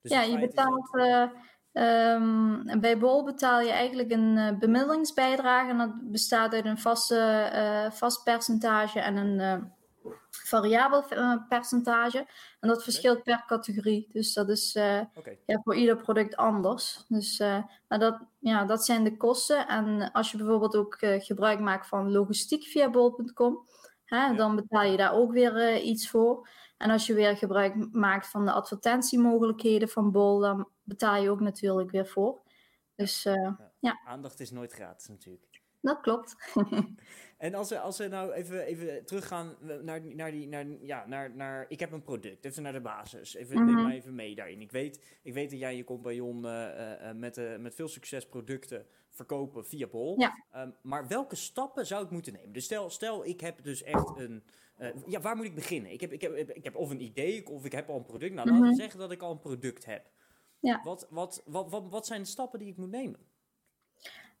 dus 0.00 0.12
ja 0.12 0.22
je 0.22 0.38
betaalt... 0.38 0.92
Dat... 0.92 1.30
Um, 1.78 2.80
bij 2.80 2.98
Bol 2.98 3.24
betaal 3.24 3.60
je 3.60 3.70
eigenlijk 3.70 4.10
een 4.10 4.36
uh, 4.36 4.58
bemiddelingsbijdrage 4.58 5.70
en 5.70 5.78
dat 5.78 6.10
bestaat 6.10 6.52
uit 6.52 6.64
een 6.64 6.78
vaste, 6.78 7.50
uh, 7.54 7.90
vast 7.90 8.24
percentage 8.24 9.00
en 9.00 9.16
een 9.16 9.38
uh, 9.38 10.12
variabel 10.30 11.04
percentage. 11.48 12.26
En 12.60 12.68
dat 12.68 12.82
verschilt 12.82 13.18
okay. 13.18 13.36
per 13.36 13.46
categorie. 13.46 14.08
Dus 14.12 14.32
dat 14.32 14.48
is 14.48 14.76
okay. 15.16 15.38
ja, 15.46 15.60
voor 15.64 15.74
ieder 15.74 15.96
product 15.96 16.36
anders. 16.36 17.04
Dus, 17.08 17.38
maar 17.88 17.98
dat, 17.98 18.18
ja, 18.38 18.64
dat 18.64 18.84
zijn 18.84 19.04
de 19.04 19.16
kosten. 19.16 19.68
En 19.68 20.12
als 20.12 20.30
je 20.30 20.36
bijvoorbeeld 20.36 20.76
ook 20.76 20.96
gebruik 21.00 21.60
maakt 21.60 21.86
van 21.86 22.12
logistiek 22.12 22.64
via 22.64 22.90
bol.com, 22.90 23.66
ja. 24.04 24.32
dan 24.32 24.56
betaal 24.56 24.84
je 24.84 24.96
daar 24.96 25.12
ook 25.12 25.32
weer 25.32 25.80
iets 25.80 26.10
voor. 26.10 26.48
En 26.76 26.90
als 26.90 27.06
je 27.06 27.14
weer 27.14 27.36
gebruik 27.36 27.92
maakt 27.92 28.28
van 28.28 28.44
de 28.44 28.52
advertentiemogelijkheden 28.52 29.88
van 29.88 30.12
Bol, 30.12 30.38
dan 30.38 30.68
betaal 30.86 31.22
je 31.22 31.30
ook 31.30 31.40
natuurlijk 31.40 31.90
weer 31.90 32.06
voor. 32.06 32.40
Dus 32.94 33.26
uh, 33.26 33.52
ja. 33.78 34.00
Aandacht 34.04 34.40
is 34.40 34.50
nooit 34.50 34.72
gratis 34.72 35.08
natuurlijk. 35.08 35.62
dat 35.80 36.00
klopt. 36.00 36.36
En 37.36 37.54
als 37.54 37.68
we, 37.68 37.80
als 37.80 37.98
we 37.98 38.08
nou 38.08 38.32
even, 38.32 38.64
even 38.64 39.04
teruggaan 39.04 39.56
naar, 39.82 40.14
naar 40.14 40.30
die, 40.30 40.48
naar, 40.48 40.66
ja, 40.82 41.06
naar, 41.06 41.36
naar, 41.36 41.64
ik 41.68 41.80
heb 41.80 41.92
een 41.92 42.02
product, 42.02 42.44
even 42.44 42.62
naar 42.62 42.72
de 42.72 42.80
basis. 42.80 43.34
Even, 43.34 43.64
Neem 43.64 43.74
mhm. 43.74 43.86
me 43.86 43.94
even 43.94 44.14
mee 44.14 44.34
daarin. 44.34 44.60
Ik 44.60 44.70
weet, 44.70 45.18
ik 45.22 45.34
weet 45.34 45.50
dat 45.50 45.58
jij 45.58 45.76
je 45.76 45.84
compagnon 45.84 46.44
uh, 46.44 47.12
met, 47.14 47.38
uh, 47.38 47.56
met 47.56 47.74
veel 47.74 47.88
succes 47.88 48.26
producten 48.26 48.86
verkopen 49.10 49.66
via 49.66 49.86
Bol. 49.86 50.20
Ja. 50.20 50.44
Um, 50.56 50.74
maar 50.82 51.08
welke 51.08 51.36
stappen 51.36 51.86
zou 51.86 52.04
ik 52.04 52.10
moeten 52.10 52.32
nemen? 52.32 52.52
Dus 52.52 52.64
stel, 52.64 52.90
stel 52.90 53.26
ik 53.26 53.40
heb 53.40 53.62
dus 53.62 53.82
echt 53.82 54.16
een, 54.16 54.42
ja, 55.06 55.20
waar 55.20 55.36
moet 55.36 55.46
ik 55.46 55.54
beginnen? 55.54 55.92
Ik 55.92 56.00
heb, 56.00 56.12
ik, 56.12 56.20
heb, 56.20 56.36
ik 56.36 56.64
heb 56.64 56.76
of 56.76 56.90
een 56.90 57.02
idee 57.02 57.46
of 57.46 57.64
ik 57.64 57.72
heb 57.72 57.88
al 57.88 57.96
een 57.96 58.04
product. 58.04 58.34
Nou, 58.34 58.48
dan 58.48 58.56
mm 58.56 58.74
zeggen 58.74 58.98
dat 58.98 59.12
ik 59.12 59.22
al 59.22 59.30
een 59.30 59.38
product 59.38 59.84
heb. 59.84 60.10
Ja. 60.60 60.80
Wat, 60.84 61.06
wat, 61.10 61.42
wat, 61.46 61.70
wat, 61.70 61.88
wat 61.88 62.06
zijn 62.06 62.22
de 62.22 62.28
stappen 62.28 62.58
die 62.58 62.68
ik 62.68 62.76
moet 62.76 62.90
nemen? 62.90 63.18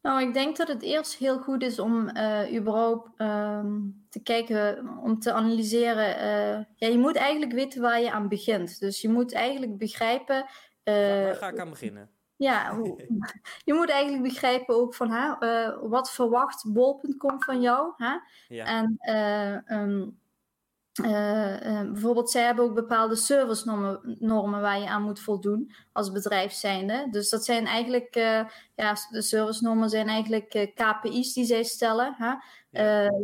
Nou, 0.06 0.22
ik 0.22 0.34
denk 0.34 0.56
dat 0.56 0.68
het 0.68 0.82
eerst 0.82 1.14
heel 1.14 1.38
goed 1.38 1.62
is 1.62 1.78
om 1.78 2.16
uh, 2.16 2.54
überhaupt 2.56 3.10
ehm, 3.16 3.80
te 4.08 4.22
kijken, 4.22 4.88
om 5.02 5.18
te 5.18 5.32
analyseren. 5.32 6.16
Uh, 6.16 6.64
ja, 6.76 6.88
je 6.88 6.98
moet 6.98 7.16
eigenlijk 7.16 7.52
weten 7.52 7.80
waar 7.82 8.00
je 8.00 8.12
aan 8.12 8.28
begint. 8.28 8.80
Dus 8.80 9.00
je 9.00 9.08
moet 9.08 9.32
eigenlijk 9.32 9.78
begrijpen. 9.78 10.36
Uh, 10.84 10.94
waar, 11.24 11.34
ga 11.34 11.48
ik 11.48 11.58
aan 11.58 11.70
beginnen? 11.70 12.10
Ja, 12.36 12.70
je 13.64 13.74
moet 13.74 13.90
eigenlijk 13.90 14.22
begrijpen 14.22 14.74
ook 14.74 14.94
van 14.94 15.10
hè, 15.10 15.34
wat 15.88 16.10
verwacht 16.10 16.72
bol.com 16.72 17.42
van 17.42 17.60
jou. 17.60 17.92
Hè? 17.96 18.14
Ja. 18.48 18.64
En 18.64 18.98
um, 19.68 20.00
uh, 20.00 20.06
bijvoorbeeld, 21.02 22.30
zij 22.30 22.42
hebben 22.42 22.64
ook 22.64 22.74
bepaalde 22.74 23.16
service 23.16 23.70
normen, 24.18 24.60
waar 24.60 24.80
je 24.80 24.88
aan 24.88 25.02
moet 25.02 25.20
voldoen 25.20 25.72
als 25.92 26.12
bedrijf 26.12 26.52
zijnde. 26.52 27.06
Dus 27.10 27.30
dat 27.30 27.44
zijn 27.44 27.66
eigenlijk, 27.66 28.16
uh, 28.16 28.44
ja, 28.74 28.96
de 29.10 29.22
service 29.22 29.64
normen 29.64 29.90
zijn 29.90 30.08
eigenlijk 30.08 30.72
KPI's 30.74 31.32
die 31.32 31.44
zij 31.44 31.62
stellen. 31.62 32.14
Hè? 32.18 32.34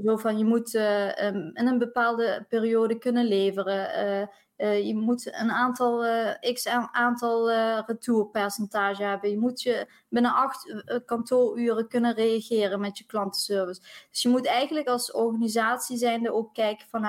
zo 0.04 0.16
van, 0.16 0.38
je 0.38 0.44
moet 0.44 0.74
um, 0.74 1.50
in 1.54 1.66
een 1.66 1.78
bepaalde 1.78 2.46
periode 2.48 2.98
kunnen 2.98 3.24
leveren. 3.24 4.28
je 4.56 4.94
moet 4.94 5.26
een 5.34 5.50
aantal, 5.50 6.04
x 6.52 6.66
aantal 6.92 7.50
retourpercentage 7.86 9.02
hebben. 9.02 9.30
Je 9.30 9.38
moet 9.38 9.62
je 9.62 9.86
binnen 10.08 10.34
acht 10.34 10.84
kantooruren 11.04 11.88
kunnen 11.88 12.14
reageren 12.14 12.80
met 12.80 12.98
je 12.98 13.06
klantenservice. 13.06 13.80
Dus 14.10 14.22
je 14.22 14.28
moet 14.28 14.46
eigenlijk 14.46 14.88
als 14.88 15.12
organisatie 15.12 15.96
zijnde 15.96 16.32
ook 16.32 16.54
kijken 16.54 16.86
van... 16.88 17.02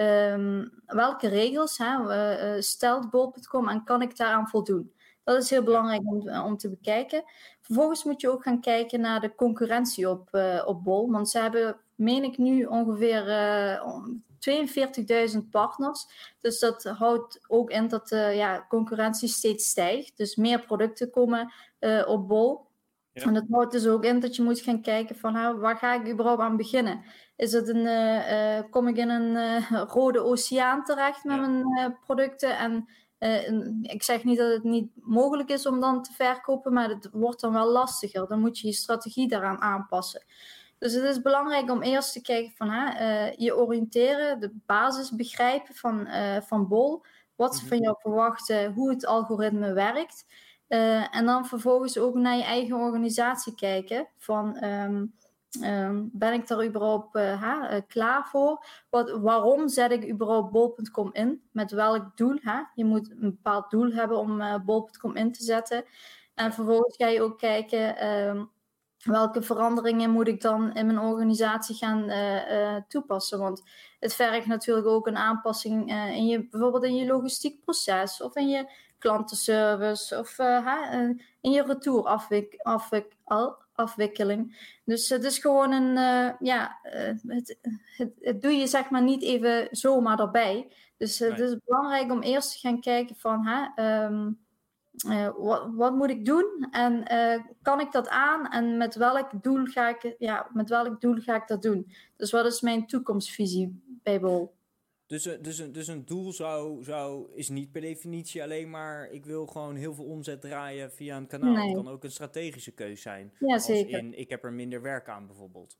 Um, 0.00 0.70
welke 0.86 1.28
regels 1.28 1.78
hè, 1.78 2.56
uh, 2.56 2.60
stelt 2.60 3.10
bol.com 3.10 3.68
en 3.68 3.84
kan 3.84 4.02
ik 4.02 4.16
daaraan 4.16 4.48
voldoen? 4.48 4.92
Dat 5.24 5.42
is 5.42 5.50
heel 5.50 5.62
belangrijk 5.62 6.00
om, 6.04 6.30
om, 6.30 6.56
te 6.56 6.70
bekijken. 6.70 7.22
Vervolgens 7.60 8.04
moet 8.04 8.20
je 8.20 8.30
ook 8.30 8.42
gaan 8.42 8.60
kijken 8.60 9.00
naar 9.00 9.20
de 9.20 9.34
concurrentie 9.34 10.08
op, 10.08 10.28
uh, 10.32 10.62
op 10.66 10.84
Bol. 10.84 11.10
Want 11.10 11.30
ze 11.30 11.38
hebben, 11.38 11.76
meen 11.94 12.24
ik 12.24 12.38
nu, 12.38 12.64
ongeveer 12.64 13.28
uh, 13.28 14.06
42.000 15.34 15.38
partners. 15.50 16.06
Dus 16.40 16.58
dat 16.58 16.84
houdt 16.84 17.40
ook 17.48 17.70
in 17.70 17.88
dat 17.88 18.08
de 18.08 18.32
ja, 18.34 18.66
concurrentie 18.68 19.28
steeds 19.28 19.68
stijgt. 19.68 20.16
Dus 20.16 20.36
meer 20.36 20.60
producten 20.60 21.10
komen 21.10 21.52
op 22.06 22.28
Bol. 22.28 22.66
En 23.12 23.34
dat 23.34 23.44
houdt 23.50 23.72
dus 23.72 23.86
ook 23.86 24.04
in 24.04 24.20
dat 24.20 24.36
je 24.36 24.42
moet 24.42 24.60
gaan 24.60 24.82
kijken 24.82 25.16
van 25.16 25.58
waar 25.58 25.76
ga 25.76 25.94
ik 25.94 26.12
überhaupt 26.12 26.40
aan 26.40 26.56
beginnen? 26.56 27.04
Is 27.38 27.52
het 27.52 27.68
een, 27.68 27.86
uh, 27.86 28.70
kom 28.70 28.88
ik 28.88 28.96
in 28.96 29.08
een 29.08 29.34
uh, 29.72 29.82
rode 29.86 30.24
oceaan 30.24 30.84
terecht 30.84 31.24
met 31.24 31.40
mijn 31.40 31.98
producten? 32.04 32.58
En 32.58 32.88
ik 33.82 34.02
zeg 34.02 34.24
niet 34.24 34.38
dat 34.38 34.52
het 34.52 34.64
niet 34.64 34.90
mogelijk 34.94 35.48
is 35.48 35.66
om 35.66 35.80
dan 35.80 36.02
te 36.02 36.12
verkopen, 36.12 36.72
maar 36.72 36.88
het 36.88 37.08
wordt 37.12 37.40
dan 37.40 37.52
wel 37.52 37.70
lastiger. 37.70 38.28
Dan 38.28 38.40
moet 38.40 38.58
je 38.58 38.66
je 38.66 38.72
strategie 38.72 39.28
daaraan 39.28 39.60
aanpassen. 39.60 40.24
Dus 40.78 40.92
het 40.92 41.04
is 41.04 41.22
belangrijk 41.22 41.70
om 41.70 41.82
eerst 41.82 42.12
te 42.12 42.20
kijken 42.20 42.52
van 42.56 42.68
je 43.36 43.56
oriënteren, 43.56 44.40
de 44.40 44.52
basis 44.66 45.10
begrijpen 45.10 45.74
van, 45.74 46.08
van 46.46 46.68
Bol. 46.68 47.02
Wat 47.36 47.54
ze 47.54 47.60
mhm. 47.60 47.68
van 47.68 47.78
jou 47.78 47.96
verwachten, 47.98 48.72
hoe 48.72 48.90
het 48.90 49.06
algoritme 49.06 49.72
werkt. 49.72 50.24
En 51.10 51.26
dan 51.26 51.46
vervolgens 51.46 51.98
ook 51.98 52.14
naar 52.14 52.36
je 52.36 52.44
eigen 52.44 52.76
organisatie 52.76 53.54
kijken. 53.54 54.08
Van 54.16 54.64
um, 54.64 55.14
um, 55.62 56.10
ben 56.12 56.32
ik 56.32 56.48
daar 56.48 56.64
überhaupt 56.64 57.16
uh, 57.16 57.42
ha, 57.42 57.80
klaar 57.80 58.28
voor? 58.28 58.66
Wat, 58.90 59.10
waarom 59.10 59.68
zet 59.68 59.90
ik 59.90 60.08
überhaupt 60.08 60.50
bol.com 60.50 61.10
in? 61.12 61.42
Met 61.52 61.70
welk 61.70 62.16
doel? 62.16 62.38
Je 62.74 62.84
moet 62.84 63.10
een 63.10 63.20
bepaald 63.20 63.70
doel 63.70 63.90
hebben 63.90 64.18
om 64.18 64.40
uh, 64.40 64.54
bol.com 64.64 65.16
in 65.16 65.32
te 65.32 65.42
zetten. 65.42 65.84
En 66.34 66.52
vervolgens 66.52 66.96
ga 66.96 67.06
je 67.06 67.22
ook 67.22 67.38
kijken 67.38 68.08
um, 68.08 68.50
welke 69.02 69.42
veranderingen 69.42 70.10
moet 70.10 70.28
ik 70.28 70.40
dan 70.40 70.74
in 70.74 70.86
mijn 70.86 70.98
organisatie 70.98 71.76
gaan 71.76 72.10
toepassen. 72.88 73.38
Want 73.38 73.62
het 74.00 74.14
vergt 74.14 74.46
natuurlijk 74.46 74.86
ook 74.86 75.06
een 75.06 75.16
aanpassing 75.16 75.90
in 75.90 76.26
je, 76.26 76.48
bijvoorbeeld 76.48 76.84
in 76.84 76.96
je 76.96 77.06
logistiek 77.06 77.60
proces 77.60 78.22
of 78.22 78.36
in 78.36 78.48
je 78.48 78.70
klantenservice 78.98 80.18
of 80.18 80.38
in 81.40 81.50
je 81.50 81.62
retourafwikkeling. 81.62 83.66
Dus 84.84 85.08
het 85.08 85.24
is 85.24 85.38
gewoon 85.38 85.72
een, 85.72 85.96
uh, 85.96 86.30
ja, 86.40 86.78
uh, 86.84 86.92
het, 87.26 87.58
het, 87.96 88.12
het, 88.20 88.42
doe 88.42 88.52
je 88.52 88.66
zeg 88.66 88.90
maar 88.90 89.02
niet 89.02 89.22
even 89.22 89.68
zomaar 89.70 90.18
erbij. 90.20 90.72
Dus 90.96 91.18
het 91.18 91.38
is 91.38 91.56
belangrijk 91.64 92.10
om 92.10 92.22
eerst 92.22 92.52
te 92.52 92.58
gaan 92.58 92.80
kijken 92.80 93.16
van, 93.16 93.46
hè, 93.46 94.04
um, 94.04 94.38
wat, 95.36 95.68
wat, 95.74 95.94
moet 95.94 96.10
ik 96.10 96.24
doen 96.24 96.66
en 96.70 97.02
kan 97.62 97.80
ik 97.80 97.92
dat 97.92 98.08
aan 98.08 98.50
en 98.50 98.76
met 98.76 98.94
welk 98.94 99.30
doel 99.42 99.64
ga 99.64 99.88
ik, 99.88 100.14
ja, 100.18 100.48
met 100.52 100.68
welk 100.68 101.00
doel 101.00 101.16
ga 101.16 101.34
ik 101.34 101.46
dat 101.46 101.62
doen? 101.62 101.92
Dus 102.16 102.30
wat 102.30 102.46
is 102.46 102.60
mijn 102.60 102.86
toekomstvisie 102.86 103.82
bij 104.02 104.20
Bol? 104.20 104.57
Dus, 105.08 105.26
eh, 105.26 105.42
dus, 105.42 105.58
een, 105.58 105.72
dus 105.72 105.86
een 105.86 106.04
doel 106.04 106.32
zou, 106.32 106.84
zou, 106.84 107.32
is 107.34 107.48
niet 107.48 107.72
per 107.72 107.80
definitie 107.80 108.42
alleen 108.42 108.70
maar... 108.70 109.10
ik 109.10 109.24
wil 109.24 109.46
gewoon 109.46 109.76
heel 109.76 109.94
veel 109.94 110.04
omzet 110.04 110.40
draaien 110.40 110.92
via 110.92 111.16
een 111.16 111.26
kanaal. 111.26 111.66
Het 111.66 111.74
kan 111.74 111.88
ook 111.88 112.04
een 112.04 112.10
strategische 112.10 112.72
keus 112.72 113.02
zijn. 113.02 113.32
Ja, 113.38 113.58
zeker. 113.58 113.98
In, 113.98 114.18
ik 114.18 114.30
heb 114.30 114.44
er 114.44 114.52
minder 114.52 114.82
werk 114.82 115.08
aan 115.08 115.26
bijvoorbeeld. 115.26 115.76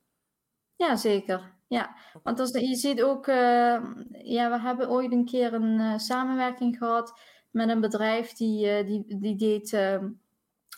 Ja, 0.75 0.95
zeker. 0.95 1.55
Ja, 1.67 1.95
want 2.23 2.39
als, 2.39 2.51
je 2.51 2.75
ziet 2.75 3.01
ook... 3.01 3.27
Uh, 3.27 3.35
ja, 4.11 4.49
we 4.49 4.59
hebben 4.59 4.89
ooit 4.89 5.11
een 5.11 5.25
keer 5.25 5.53
een 5.53 5.79
uh, 5.79 5.97
samenwerking 5.97 6.77
gehad... 6.77 7.21
met 7.51 7.69
een 7.69 7.81
bedrijf 7.81 8.33
die, 8.33 8.65
uh, 8.65 8.87
die, 8.87 9.19
die 9.19 9.35
deed... 9.35 9.73
Ehm, 9.73 10.09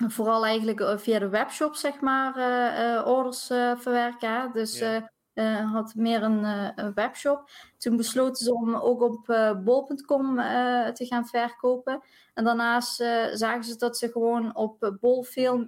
vooral 0.07 0.45
eigenlijk 0.45 0.99
via 0.99 1.19
de 1.19 1.29
webshop, 1.29 1.75
zeg 1.75 2.01
maar, 2.01 2.35
orders 3.05 3.47
verwerken. 3.77 4.51
Dus... 4.53 4.79
Ja 4.79 5.11
uh, 5.33 5.73
had 5.73 5.95
meer 5.95 6.23
een, 6.23 6.43
uh, 6.43 6.69
een, 6.75 6.93
webshop. 6.93 7.49
Toen 7.77 7.97
besloten 7.97 8.45
ze 8.45 8.53
om 8.53 8.75
ook 8.75 9.01
op 9.01 9.29
uh, 9.29 9.57
bol.com 9.63 10.35
te 10.93 11.05
gaan 11.05 11.27
verkopen. 11.27 12.01
En 12.33 12.43
daarnaast 12.43 12.95
zagen 13.33 13.63
ze 13.63 13.77
dat 13.77 13.97
ze 13.97 14.11
gewoon 14.11 14.55
op 14.55 14.97
bol 14.99 15.23
veel... 15.23 15.67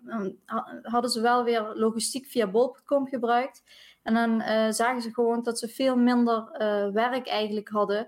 hadden 0.82 1.12
ze 1.12 1.22
wel 1.22 1.44
weer 1.44 1.72
logistiek 1.74 2.26
via 2.26 2.48
bol.com 2.48 3.08
gebruikt. 3.08 3.64
En 4.04 4.14
dan 4.14 4.42
zagen 4.74 5.02
ze 5.02 5.14
gewoon 5.14 5.44
dat 5.44 5.60
ze 5.60 5.68
veel 5.68 5.96
minder 5.96 6.50
werk 6.94 7.28
eigenlijk 7.28 7.70
hadden 7.70 8.08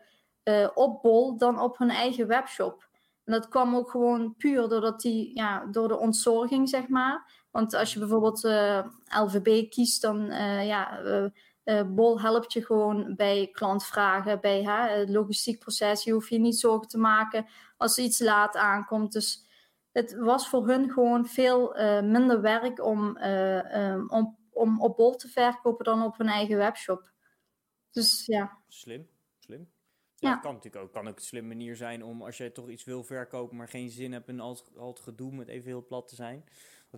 op 0.73 1.01
bol 1.01 1.37
dan 1.37 1.59
op 1.59 1.77
hun 1.77 1.89
eigen 1.89 2.27
webshop. 2.27 2.87
En 3.25 3.33
dat 3.33 3.47
kwam 3.47 3.75
ook 3.75 3.89
gewoon 3.89 4.35
puur 4.37 4.67
doordat 4.67 5.01
die, 5.01 5.31
ja, 5.35 5.65
door 5.65 5.87
de 5.87 5.97
ontzorging, 5.97 6.69
zeg 6.69 6.87
maar. 6.87 7.44
Want 7.55 7.73
als 7.73 7.93
je 7.93 7.99
bijvoorbeeld 7.99 8.41
LVB 9.05 9.69
kiest, 9.69 10.01
dan 10.01 10.25
ja, 10.65 11.01
uh, 11.65 11.83
Bol 11.87 12.21
helpt 12.21 12.53
je 12.53 12.65
gewoon 12.65 13.15
bij 13.15 13.49
klantvragen, 13.51 14.41
bij 14.41 14.63
hè, 14.63 14.97
het 14.99 15.09
logistiek 15.09 15.59
proces. 15.59 16.03
Je 16.03 16.11
hoeft 16.11 16.29
je 16.29 16.39
niet 16.39 16.59
zorgen 16.59 16.87
te 16.87 16.97
maken 16.97 17.45
als 17.77 17.97
er 17.97 18.03
iets 18.03 18.19
laat 18.19 18.55
aankomt. 18.55 19.11
Dus 19.11 19.45
het 19.91 20.15
was 20.15 20.49
voor 20.49 20.67
hun 20.67 20.91
gewoon 20.91 21.27
veel 21.27 21.79
uh, 21.79 22.01
minder 22.01 22.41
werk 22.41 22.83
om, 22.83 23.17
uh, 23.17 23.91
um, 23.91 24.09
om, 24.09 24.37
om 24.51 24.81
op 24.81 24.97
Bol 24.97 25.15
te 25.15 25.27
verkopen 25.27 25.85
dan 25.85 26.03
op 26.03 26.17
hun 26.17 26.27
eigen 26.27 26.57
webshop. 26.57 27.11
Dus 27.91 28.25
ja. 28.25 28.57
Slim, 28.67 29.09
slim. 29.39 29.73
Ja, 30.15 30.29
ja. 30.29 30.37
kan 30.37 30.53
natuurlijk 30.53 30.83
ook. 30.83 30.93
Kan 30.93 31.07
ook 31.07 31.15
een 31.15 31.21
slim 31.21 31.47
manier 31.47 31.75
zijn 31.75 32.03
om 32.03 32.21
als 32.21 32.37
jij 32.37 32.49
toch 32.49 32.69
iets 32.69 32.83
wil 32.83 33.03
verkopen, 33.03 33.57
maar 33.57 33.69
geen 33.69 33.89
zin 33.89 34.11
hebt 34.11 34.27
in 34.27 34.39
al, 34.39 34.57
al 34.77 34.87
het 34.87 34.99
gedoe 34.99 35.31
met 35.31 35.47
even 35.47 35.67
heel 35.67 35.85
plat 35.85 36.07
te 36.07 36.15
zijn 36.15 36.43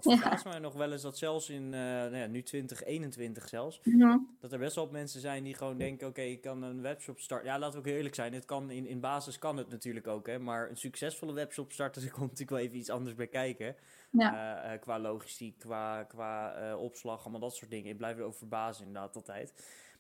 het 0.04 0.14
verbaast 0.14 0.44
ja. 0.44 0.50
mij 0.50 0.60
nog 0.60 0.74
wel 0.74 0.92
eens 0.92 1.02
dat 1.02 1.18
zelfs 1.18 1.50
in, 1.50 1.64
uh, 1.64 1.72
nou 1.72 2.16
ja, 2.16 2.26
nu 2.26 2.44
2021 2.44 3.48
zelfs, 3.48 3.80
ja. 3.84 4.26
dat 4.40 4.54
er 4.54 4.60
best 4.60 4.76
wel 4.76 4.90
mensen 4.92 5.22
zijn 5.22 5.44
die 5.44 5.54
gewoon 5.54 5.78
denken, 5.78 6.08
oké, 6.08 6.22
ik 6.22 6.42
kan 6.42 6.64
een 6.64 6.82
webshop 6.82 7.20
starten. 7.20 7.48
Ja, 7.48 7.60
laten 7.60 7.82
we 7.82 7.90
ook 7.90 7.96
eerlijk 7.96 8.16
zijn, 8.16 8.34
het 8.34 8.46
kan, 8.46 8.72
in, 8.72 8.86
in 8.86 9.00
basis 9.00 9.40
kan 9.40 9.58
het 9.58 9.70
natuurlijk 9.70 10.08
ook, 10.08 10.28
hè, 10.28 10.40
maar 10.40 10.70
een 10.70 10.78
succesvolle 10.78 11.34
webshop 11.34 11.72
starten, 11.72 12.02
er 12.04 12.12
komt 12.12 12.30
natuurlijk 12.30 12.50
wel 12.50 12.60
even 12.60 12.78
iets 12.78 12.90
anders 12.90 13.16
bij 13.16 13.28
kijken. 13.28 13.76
Ja. 14.12 14.66
Uh, 14.66 14.74
uh, 14.74 14.80
qua 14.80 15.00
logistiek, 15.00 15.60
qua, 15.60 16.04
qua 16.04 16.76
opslag, 16.76 17.22
allemaal 17.22 17.40
dat 17.40 17.56
soort 17.56 17.72
dingen. 17.72 17.92
Ik 17.92 17.98
blijf 17.98 18.18
er 18.18 18.24
ook 18.24 18.36
verbazen 18.36 18.86
inderdaad 18.86 19.16
altijd. 19.16 19.54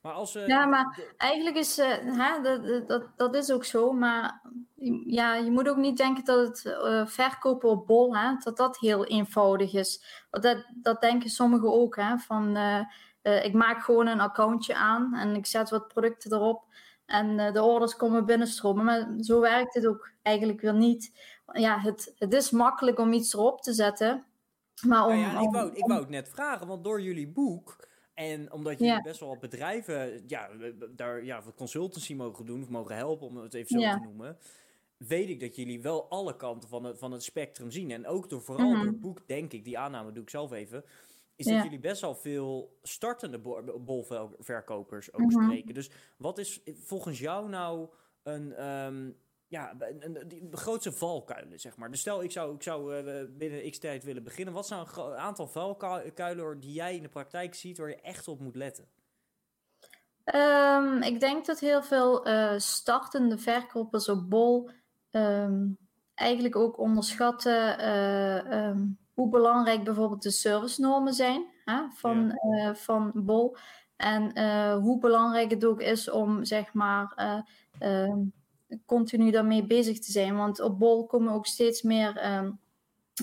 Maar 0.07 0.15
als, 0.15 0.35
uh, 0.35 0.47
ja, 0.47 0.65
maar 0.65 0.99
eigenlijk 1.17 1.55
is 1.55 1.79
uh, 1.79 1.87
hè, 2.01 2.41
dat, 2.41 2.87
dat, 2.87 3.03
dat 3.15 3.35
is 3.35 3.51
ook 3.51 3.65
zo. 3.65 3.91
Maar 3.91 4.41
ja, 5.05 5.35
je 5.35 5.51
moet 5.51 5.69
ook 5.69 5.77
niet 5.77 5.97
denken 5.97 6.25
dat 6.25 6.47
het 6.47 6.65
uh, 6.65 7.05
verkopen 7.05 7.69
op 7.69 7.87
bol, 7.87 8.17
hè, 8.17 8.35
dat 8.39 8.57
dat 8.57 8.77
heel 8.77 9.05
eenvoudig 9.05 9.73
is. 9.73 10.25
Dat, 10.29 10.65
dat 10.73 11.01
denken 11.01 11.29
sommigen 11.29 11.73
ook. 11.73 11.95
Hè, 11.95 12.17
van, 12.17 12.57
ik 13.21 13.53
maak 13.53 13.83
gewoon 13.83 14.07
een 14.07 14.19
accountje 14.19 14.75
aan 14.75 15.13
en 15.13 15.35
ik 15.35 15.45
zet 15.45 15.69
wat 15.69 15.87
producten 15.87 16.33
erop. 16.33 16.63
En 17.05 17.53
de 17.53 17.63
orders 17.63 17.95
komen 17.95 18.25
binnenstromen. 18.25 18.85
Maar 18.85 19.07
zo 19.19 19.39
werkt 19.39 19.73
het 19.73 19.87
ook 19.87 20.09
eigenlijk 20.21 20.61
weer 20.61 20.73
niet. 20.73 21.19
Ja, 21.51 21.79
het, 21.79 22.13
het 22.17 22.33
is 22.33 22.51
makkelijk 22.51 22.99
om 22.99 23.13
iets 23.13 23.33
erop 23.33 23.61
te 23.61 23.73
zetten. 23.73 24.25
Maar 24.81 25.05
om, 25.05 25.19
nou 25.19 25.33
ja, 25.33 25.39
ik, 25.39 25.51
wou, 25.51 25.71
ik 25.73 25.85
wou 25.85 25.99
het 25.99 26.09
net 26.09 26.29
vragen, 26.29 26.67
want 26.67 26.83
door 26.83 27.01
jullie 27.01 27.27
boek 27.27 27.87
en 28.17 28.51
omdat 28.51 28.79
je 28.79 29.01
best 29.03 29.19
wel 29.19 29.37
bedrijven 29.37 30.23
ja, 30.27 30.49
daar 30.95 31.23
ja, 31.23 31.43
consultancy 31.55 32.13
mogen 32.13 32.45
doen 32.45 32.61
of 32.61 32.69
mogen 32.69 32.95
helpen, 32.95 33.27
om 33.27 33.37
het 33.37 33.53
even 33.53 33.81
zo 33.81 33.91
te 33.91 33.99
noemen, 34.03 34.37
weet 34.97 35.29
ik 35.29 35.39
dat 35.39 35.55
jullie 35.55 35.81
wel 35.81 36.09
alle 36.09 36.35
kanten 36.35 36.69
van 36.69 36.83
het, 36.83 36.97
van 36.97 37.11
het 37.11 37.23
spectrum 37.23 37.71
zien. 37.71 37.91
En 37.91 38.07
ook 38.07 38.29
door 38.29 38.41
vooral 38.41 38.69
door 38.69 38.85
het 38.85 38.91
mhm. 38.91 38.99
boek, 38.99 39.27
denk 39.27 39.53
ik, 39.53 39.63
die 39.63 39.77
aanname 39.77 40.11
doe 40.11 40.23
ik 40.23 40.29
zelf 40.29 40.51
even, 40.51 40.83
is 41.35 41.45
dat 41.45 41.63
jullie 41.63 41.79
best 41.79 42.01
wel 42.01 42.15
veel 42.15 42.77
startende 42.81 43.39
bolverkopers 43.79 45.13
ook 45.13 45.31
mhm. 45.31 45.43
spreken. 45.43 45.73
Dus 45.73 45.89
wat 46.17 46.37
is 46.37 46.61
volgens 46.73 47.19
jou 47.19 47.49
nou 47.49 47.89
een, 48.23 48.53
ehm, 48.53 49.09
ja, 49.47 49.73
de 49.73 50.57
grootste 50.57 50.91
valkuilen, 50.91 51.59
zeg 51.59 51.77
maar. 51.77 51.91
Dus 51.91 51.99
stel, 51.99 52.23
ik 52.23 52.31
zou, 52.31 52.55
ik 52.55 52.63
zou 52.63 52.95
uh, 52.95 53.23
binnen 53.29 53.71
x 53.71 53.79
tijd 53.79 54.03
willen 54.03 54.23
beginnen. 54.23 54.53
Wat 54.53 54.67
zijn 54.67 54.85
een 54.95 55.15
aantal 55.15 55.47
valkuilen 55.47 56.59
die 56.59 56.73
jij 56.73 56.95
in 56.95 57.01
de 57.01 57.09
praktijk 57.09 57.55
ziet 57.55 57.77
waar 57.77 57.89
je 57.89 58.01
echt 58.01 58.27
op 58.27 58.39
moet 58.39 58.55
letten? 58.55 58.85
Um, 60.35 61.01
ik 61.01 61.19
denk 61.19 61.45
dat 61.45 61.59
heel 61.59 61.83
veel 61.83 62.27
uh, 62.27 62.53
startende 62.57 63.37
verkopers 63.37 64.09
op 64.09 64.29
bol 64.29 64.69
um, 65.11 65.77
eigenlijk 66.13 66.55
ook 66.55 66.77
onderschatten 66.77 67.79
uh, 67.79 68.67
um, 68.67 68.97
hoe 69.13 69.29
belangrijk 69.29 69.83
bijvoorbeeld 69.83 70.23
de 70.23 70.31
servicenormen 70.31 71.13
zijn 71.13 71.45
hè, 71.65 71.81
van, 71.93 72.39
ja. 72.57 72.75
van 72.75 73.11
bol. 73.15 73.57
En 73.95 74.39
hoe 74.79 74.99
belangrijk 74.99 75.51
het 75.51 75.65
ook 75.65 75.81
is 75.81 76.09
om 76.09 76.45
zeg 76.45 76.73
maar 76.73 77.43
continu 78.85 79.31
daarmee 79.31 79.65
bezig 79.65 79.99
te 79.99 80.11
zijn. 80.11 80.35
Want 80.35 80.59
op 80.61 80.79
Bol 80.79 81.05
komen 81.05 81.33
ook 81.33 81.45
steeds 81.45 81.81
meer, 81.81 82.17
ehm, 82.17 82.51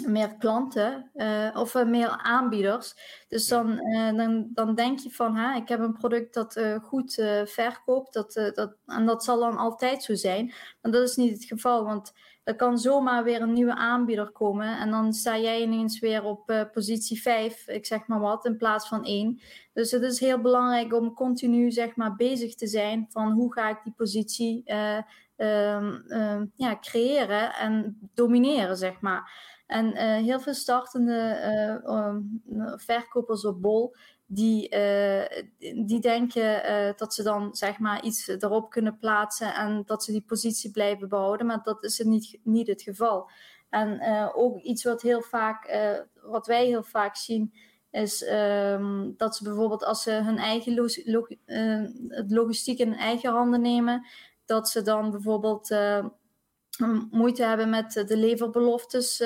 meer 0.06 0.36
klanten 0.36 1.10
uh, 1.14 1.50
of 1.54 1.74
uh, 1.74 1.84
meer 1.84 2.08
aanbieders. 2.08 2.94
Dus 3.28 3.48
dan, 3.48 3.70
uh, 3.70 4.16
dan, 4.16 4.48
dan 4.52 4.74
denk 4.74 4.98
je 4.98 5.10
van, 5.10 5.36
hè, 5.36 5.56
ik 5.56 5.68
heb 5.68 5.80
een 5.80 5.92
product 5.92 6.34
dat 6.34 6.60
goed 6.82 7.14
verkoopt. 7.44 8.12
Dat, 8.12 8.32
dat, 8.32 8.76
en 8.86 9.06
dat 9.06 9.24
zal 9.24 9.38
dan 9.38 9.56
altijd 9.56 10.02
zo 10.02 10.14
zijn. 10.14 10.52
Maar 10.82 10.92
dat 10.92 11.08
is 11.08 11.16
niet 11.16 11.32
het 11.32 11.44
geval, 11.44 11.84
want 11.84 12.12
er 12.44 12.56
kan 12.56 12.78
zomaar 12.78 13.24
weer 13.24 13.42
een 13.42 13.52
nieuwe 13.52 13.74
aanbieder 13.74 14.30
komen. 14.30 14.78
En 14.78 14.90
dan 14.90 15.12
sta 15.12 15.38
jij 15.38 15.62
ineens 15.62 15.98
weer 15.98 16.24
op 16.24 16.68
positie 16.72 17.22
5, 17.22 17.68
ik 17.68 17.86
zeg 17.86 18.06
maar 18.06 18.20
wat, 18.20 18.44
in 18.44 18.56
plaats 18.56 18.88
van 18.88 19.04
1. 19.04 19.40
Dus 19.72 19.90
het 19.90 20.02
is 20.02 20.20
heel 20.20 20.40
belangrijk 20.40 20.94
om 20.94 21.14
continu 21.14 21.70
zeg 21.70 21.96
maar, 21.96 22.16
bezig 22.16 22.54
te 22.54 22.66
zijn 22.66 23.06
van 23.10 23.32
hoe 23.32 23.52
ga 23.52 23.68
ik 23.68 23.78
die 23.84 23.94
positie 23.96 24.62
um, 25.36 26.04
um, 26.08 26.52
ja, 26.56 26.78
creëren 26.80 27.54
en 27.54 27.98
domineren, 28.14 28.76
zeg 28.76 29.00
maar. 29.00 29.52
En 29.66 29.86
uh, 29.86 30.16
heel 30.16 30.40
veel 30.40 30.54
startende 30.54 31.40
um, 31.86 32.42
verkopers 32.76 33.44
op 33.44 33.62
bol, 33.62 33.94
die, 34.34 34.76
uh, 34.76 35.24
die 35.86 36.00
denken 36.00 36.62
dat 36.96 37.14
ze 37.14 37.22
dan 37.22 37.54
zeg 37.54 37.78
maar 37.78 38.02
iets 38.02 38.28
erop 38.28 38.70
kunnen 38.70 38.98
plaatsen 38.98 39.54
en 39.54 39.82
dat 39.86 40.04
ze 40.04 40.12
die 40.12 40.24
positie 40.26 40.70
blijven 40.70 41.08
behouden, 41.08 41.46
maar 41.46 41.62
dat 41.62 41.84
is 41.84 41.98
niet, 41.98 42.38
niet 42.42 42.66
het 42.66 42.82
geval. 42.82 43.30
En 43.70 44.00
ook 44.34 44.58
iets 44.58 44.84
wat 44.84 45.02
heel 45.02 45.22
vaak, 45.22 45.78
wat 46.22 46.46
wij 46.46 46.66
heel 46.66 46.82
vaak 46.82 47.16
zien, 47.16 47.54
is 47.90 48.28
um, 48.28 49.14
dat 49.16 49.36
ze 49.36 49.44
bijvoorbeeld 49.44 49.84
als 49.84 50.02
ze 50.02 50.10
hun 50.10 50.38
eigen 50.38 50.74
log 50.74 51.06
log 51.06 51.28
logistiek 52.28 52.78
in 52.78 52.88
hun 52.88 52.98
eigen 52.98 53.30
handen 53.30 53.60
nemen, 53.60 54.06
dat 54.44 54.68
ze 54.68 54.82
dan 54.82 55.10
bijvoorbeeld 55.10 55.76
moeite 57.10 57.44
hebben 57.44 57.70
met 57.70 57.92
de 58.06 58.16
leverbeloftes 58.16 59.18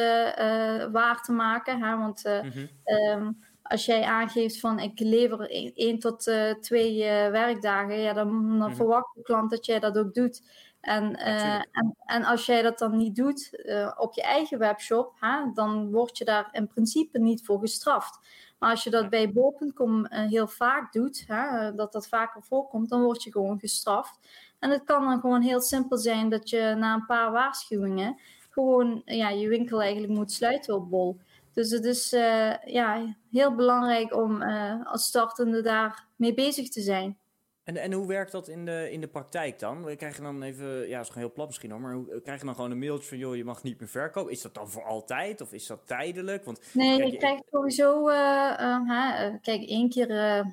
waar 0.93 1.23
te 1.23 1.33
maken. 1.33 1.83
Hè? 1.83 1.97
Want 1.97 2.25
mm 2.25 2.69
um, 2.85 3.39
als 3.69 3.85
jij 3.87 4.05
aangeeft 4.05 4.61
van 4.61 4.79
ik 4.79 5.01
lever 5.01 5.51
1 5.75 5.99
tot 5.99 6.31
2 6.61 6.99
werkdagen, 7.31 8.01
ja, 8.01 8.13
dan, 8.13 8.29
dan 8.29 8.41
mm 8.41 8.61
-hmm. 8.61 8.75
verwacht 8.75 9.15
de 9.15 9.23
klant 9.23 9.51
dat 9.51 9.67
jij 9.67 9.79
dat 9.79 9.99
ook 9.99 10.15
doet. 10.15 10.43
En, 10.81 11.17
en, 11.17 11.69
en, 12.05 12.25
als 12.25 12.47
jij 12.47 12.63
dat 12.63 12.79
dan 12.79 12.97
niet 12.97 13.17
doet 13.17 13.51
op 13.97 14.15
je 14.15 14.23
eigen 14.23 14.59
webshop, 14.59 15.13
hè, 15.21 15.53
dan 15.55 15.91
word 15.91 16.19
je 16.19 16.25
daar 16.25 16.49
in 16.53 16.67
principe 16.67 17.19
niet 17.19 17.45
voor 17.45 17.61
gestraft. 17.61 18.19
Maar 18.59 18.71
als 18.71 18.85
je 18.85 18.91
dat 18.91 19.11
bij 19.11 19.33
bol.com 19.33 20.07
heel 20.07 20.49
vaak 20.49 20.93
doet, 20.93 21.25
hè, 21.27 21.75
dat 21.75 21.93
dat 21.93 22.09
vaker 22.09 22.43
voorkomt, 22.43 22.89
dan 22.89 23.03
word 23.03 23.23
je 23.23 23.33
gewoon 23.33 23.59
gestraft. 23.59 24.19
En 24.59 24.71
het 24.71 24.85
kan 24.85 25.05
dan 25.05 25.21
gewoon 25.21 25.43
heel 25.43 25.61
simpel 25.61 25.97
zijn 25.97 26.29
dat 26.29 26.51
je 26.51 26.75
na 26.79 26.95
een 26.95 27.07
paar 27.07 27.33
waarschuwingen 27.33 28.19
gewoon 28.51 29.03
ja, 29.05 29.29
je 29.29 29.49
winkel 29.49 29.83
eigenlijk 29.83 30.13
moet 30.13 30.33
sluiten 30.33 30.75
op 30.75 30.91
Bol. 30.91 31.19
Dus 31.59 31.71
het 31.71 31.85
is 31.85 32.13
uh, 32.13 32.55
ja, 32.65 33.17
heel 33.31 33.55
belangrijk 33.55 34.15
om 34.15 34.43
uh, 34.43 34.87
als 34.87 35.07
startende 35.07 35.63
daar 35.63 36.05
mee 36.17 36.35
bezig 36.35 36.69
te 36.69 36.81
zijn. 36.81 37.19
En, 37.65 37.77
en 37.77 37.93
hoe 37.93 38.07
werkt 38.07 38.33
dat 38.33 38.49
in 38.49 38.65
de, 38.65 38.89
in 38.91 39.01
de 39.01 39.09
praktijk 39.09 39.59
dan? 39.59 39.85
We 39.85 39.97
krijgen 39.97 40.23
dan 40.23 40.43
even, 40.43 40.89
ja, 40.89 40.97
dat 40.97 41.07
is 41.07 41.09
gewoon 41.13 41.23
heel 41.23 41.33
plat 41.33 41.47
misschien 41.47 41.71
hoor, 41.71 41.81
maar 41.81 41.95
hoe, 41.95 42.21
krijg 42.23 42.39
je 42.41 42.47
dan 42.47 42.55
gewoon 42.55 42.71
een 42.71 42.79
mailtje 42.79 43.09
van, 43.09 43.19
joh, 43.19 43.37
je 43.37 43.45
mag 43.45 43.63
niet 43.63 43.81
meer 43.81 43.89
verkopen? 43.89 44.33
Is 44.33 44.43
dat 44.43 44.55
dan 44.55 44.69
voor 44.69 44.85
altijd 44.85 45.41
of 45.41 45.53
is 45.53 45.67
dat 45.67 45.87
tijdelijk? 45.87 46.45
Want, 46.45 46.61
nee, 46.73 46.99
kijk, 46.99 47.11
je 47.11 47.17
krijgt 47.17 47.43
sowieso, 47.51 48.09
uh, 48.09 49.35
kijk, 49.41 49.63
één 49.69 49.89
keer 49.89 50.45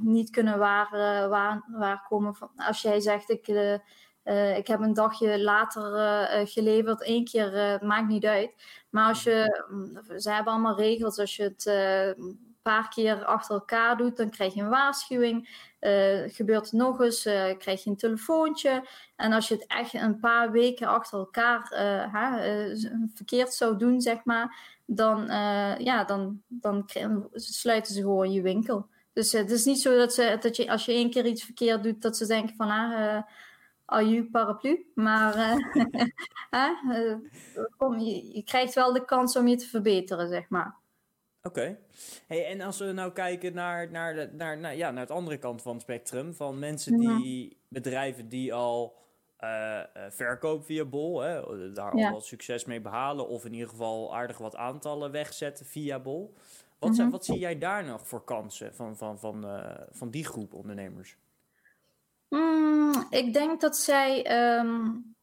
niet 0.00 0.30
kunnen 0.30 0.58
waar, 0.58 0.88
waar, 1.28 1.64
waar 1.78 2.06
komen. 2.08 2.34
Van, 2.34 2.50
als 2.56 2.82
jij 2.82 3.00
zegt, 3.00 3.30
ik, 3.30 3.46
ik 4.56 4.66
heb 4.66 4.80
een 4.80 4.94
dagje 4.94 5.42
later 5.42 5.82
geleverd, 6.46 7.02
één 7.02 7.24
keer, 7.24 7.78
maakt 7.82 8.08
niet 8.08 8.24
uit. 8.24 8.50
Maar 8.90 9.08
als 9.08 9.22
je, 9.22 9.64
mm, 9.70 10.20
ze 10.20 10.30
hebben 10.30 10.52
allemaal 10.52 10.76
regels, 10.76 11.18
als 11.18 11.36
je 11.36 11.42
het 11.42 11.66
paar 12.62 12.88
keer 12.88 13.24
achter 13.24 13.54
elkaar 13.54 13.96
doet, 13.96 14.16
dan 14.16 14.30
krijg 14.30 14.54
je 14.54 14.60
een 14.60 14.68
waarschuwing. 14.68 15.68
Gebeurt 16.26 16.64
het 16.64 16.72
nog 16.72 17.00
eens, 17.00 17.22
krijg 17.58 17.84
je 17.84 17.90
een 17.90 17.96
telefoontje. 17.96 18.88
En 19.16 19.32
als 19.32 19.48
je 19.48 19.54
het 19.54 19.66
echt 19.66 19.94
een 19.94 20.20
paar 20.20 20.50
weken 20.50 20.86
achter 20.86 21.18
elkaar 21.18 21.68
verkeerd 23.14 23.54
zou 23.54 23.78
doen, 23.78 24.00
zeg 24.00 24.24
maar, 24.24 24.56
dan, 24.84 25.26
ja, 25.78 26.04
dan, 26.04 26.42
dan 26.48 26.84
sluiten 27.34 27.94
ze 27.94 28.00
gewoon 28.00 28.32
je 28.32 28.42
winkel. 28.42 28.86
Dus 29.12 29.32
het 29.32 29.50
is 29.50 29.64
niet 29.64 29.80
zo 29.80 29.96
dat, 29.96 30.14
ze, 30.14 30.36
dat 30.40 30.56
je 30.56 30.70
als 30.70 30.84
je 30.84 30.92
één 30.92 31.10
keer 31.10 31.26
iets 31.26 31.44
verkeerd 31.44 31.82
doet, 31.82 32.02
dat 32.02 32.16
ze 32.16 32.26
denken 32.26 32.56
van 32.56 32.70
ah, 32.70 33.22
aju 33.92 34.30
paraplu. 34.30 34.86
Maar 34.94 35.34
kom, 37.76 37.98
je, 37.98 38.34
je 38.34 38.42
krijgt 38.44 38.74
wel 38.74 38.92
de 38.92 39.04
kans 39.04 39.36
om 39.36 39.48
je 39.48 39.56
te 39.56 39.66
verbeteren, 39.66 40.28
zeg 40.28 40.48
maar. 40.48 40.80
Oké. 41.42 41.78
Hey, 42.26 42.46
en 42.46 42.60
als 42.60 42.78
we 42.78 42.92
nou 42.92 43.12
kijken 43.12 43.54
naar, 43.54 43.90
naar, 43.90 44.14
de, 44.14 44.30
naar, 44.32 44.58
naar, 44.58 44.76
ja, 44.76 44.90
naar 44.90 45.02
het 45.02 45.10
andere 45.10 45.38
kant 45.38 45.62
van 45.62 45.72
het 45.72 45.82
spectrum, 45.82 46.34
van 46.34 46.58
mensen 46.58 46.98
die, 46.98 47.56
bedrijven 47.68 48.28
die 48.28 48.54
al 48.54 48.96
uh, 49.40 49.80
verkoop 50.08 50.64
via 50.64 50.84
Bol, 50.84 51.20
hè, 51.20 51.72
daar 51.72 51.92
al 51.92 52.10
wat 52.12 52.26
succes 52.26 52.64
mee 52.64 52.80
behalen, 52.80 53.28
of 53.28 53.44
in 53.44 53.52
ieder 53.52 53.68
geval 53.68 54.16
aardig 54.16 54.38
wat 54.38 54.56
aantallen 54.56 55.10
wegzetten 55.10 55.66
via 55.66 56.00
Bol. 56.00 56.34
Wat, 56.78 56.94
zijn, 56.94 57.06
mhm. 57.06 57.16
wat 57.16 57.24
zie 57.24 57.38
jij 57.38 57.58
daar 57.58 57.84
nog 57.84 58.06
voor 58.06 58.24
kansen 58.24 58.74
van, 58.74 58.96
van, 58.96 59.18
van, 59.18 59.46
uh, 59.46 59.70
van 59.90 60.10
die 60.10 60.24
groep 60.24 60.54
ondernemers? 60.54 61.16
Mm, 62.82 63.06
ik 63.10 63.32
denk 63.32 63.60
dat 63.60 63.76
zij 63.76 64.40
um, 64.58 65.14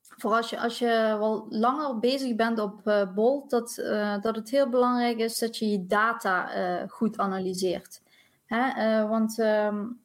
voor 0.00 0.32
als 0.32 0.50
je, 0.50 0.60
als 0.60 0.78
je 0.78 1.16
wel 1.18 1.46
langer 1.48 1.98
bezig 1.98 2.36
bent 2.36 2.58
op 2.58 2.80
uh, 2.84 3.12
Bol, 3.14 3.48
dat, 3.48 3.78
uh, 3.80 4.20
dat 4.20 4.36
het 4.36 4.50
heel 4.50 4.68
belangrijk 4.68 5.18
is 5.18 5.38
dat 5.38 5.56
je 5.56 5.70
je 5.70 5.86
data 5.86 6.56
uh, 6.56 6.88
goed 6.88 7.18
analyseert. 7.18 8.02
Hè? 8.46 9.06
want 9.06 9.38
um, 9.38 10.00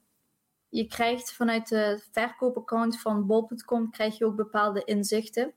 je 0.70 0.88
krijgt 0.88 1.34
vanuit 1.34 1.68
de 1.70 2.04
verkoopaccount 2.12 3.02
van 3.02 3.26
bol.com 3.26 3.92
krijg 3.92 4.18
je 4.18 4.26
ook 4.26 4.36
bepaalde 4.36 4.84
inzichten. 4.84 5.54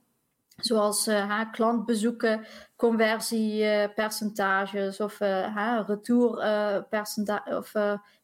Zoals 0.56 1.10
klantbezoeken, 1.52 2.46
conversiepercentages 2.76 5.00
of 5.00 5.18
retourpercentage 5.86 7.56
of 7.56 7.72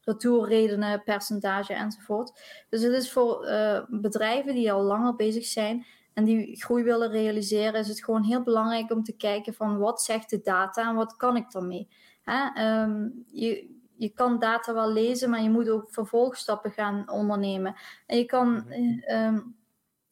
retourredenen, 0.01 1.03
percentage 1.03 1.75
enzovoort. 1.75 2.41
Dus 2.69 2.83
het 2.83 2.93
is 2.93 3.13
voor 3.13 3.47
bedrijven 3.89 4.55
die 4.55 4.73
al 4.73 4.83
langer 4.83 5.17
bezig 5.17 5.45
zijn, 5.45 5.87
en 6.15 6.25
die 6.25 6.63
groei 6.63 6.85
willen 6.85 7.11
realiseren, 7.11 7.81
is 7.81 7.89
het 7.89 8.05
gewoon 8.05 8.23
heel 8.23 8.43
belangrijk 8.43 8.91
om 8.91 9.03
te 9.03 9.17
kijken 9.17 9.55
van 9.55 9.79
wat 9.79 10.03
zegt 10.03 10.31
de 10.31 10.41
data 10.41 10.89
en 10.89 10.95
wat 10.95 11.17
kan 11.17 11.37
ik 11.37 11.51
daarmee. 11.51 11.89
Hè? 12.23 12.65
Um, 12.83 13.25
je, 13.27 13.81
je 13.97 14.09
kan 14.09 14.39
data 14.39 14.75
wel 14.75 14.93
lezen, 14.93 15.31
maar 15.31 15.43
je 15.43 15.51
moet 15.51 15.69
ook 15.69 15.91
vervolgstappen 15.91 16.71
gaan 16.71 17.11
ondernemen. 17.11 17.75
En 18.07 18.19
je 18.19 18.25
kan, 18.25 18.73
um, 19.13 19.57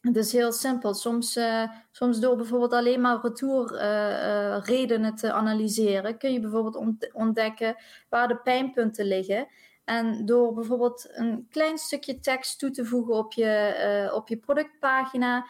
het 0.01 0.17
is 0.17 0.33
heel 0.33 0.53
simpel. 0.53 0.95
Soms, 0.95 1.37
uh, 1.37 1.71
soms 1.91 2.21
door 2.21 2.37
bijvoorbeeld 2.37 2.73
alleen 2.73 3.01
maar 3.01 3.19
retourredenen 3.23 5.01
uh, 5.01 5.11
uh, 5.11 5.15
te 5.15 5.33
analyseren, 5.33 6.19
kun 6.19 6.33
je 6.33 6.41
bijvoorbeeld 6.41 7.13
ontdekken 7.13 7.77
waar 8.09 8.29
de 8.29 8.37
pijnpunten 8.37 9.07
liggen. 9.07 9.49
En 9.85 10.27
door 10.27 10.55
bijvoorbeeld 10.55 11.09
een 11.13 11.47
klein 11.51 11.79
stukje 11.79 12.21
tekst 12.21 12.59
toe 12.59 12.71
te 12.71 12.85
voegen 12.85 13.15
op 13.15 13.33
je, 13.33 14.11
op 14.15 14.29
je 14.29 14.37
productpagina, 14.37 15.47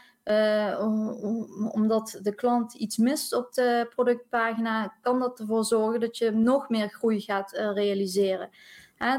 omdat 1.72 2.18
de 2.22 2.34
klant 2.34 2.74
iets 2.74 2.96
mist 2.96 3.32
op 3.32 3.52
de 3.52 3.86
productpagina, 3.94 4.96
kan 5.00 5.18
dat 5.18 5.40
ervoor 5.40 5.64
zorgen 5.64 6.00
dat 6.00 6.16
je 6.16 6.30
nog 6.30 6.68
meer 6.68 6.88
groei 6.88 7.20
gaat 7.20 7.52
realiseren 7.52 8.50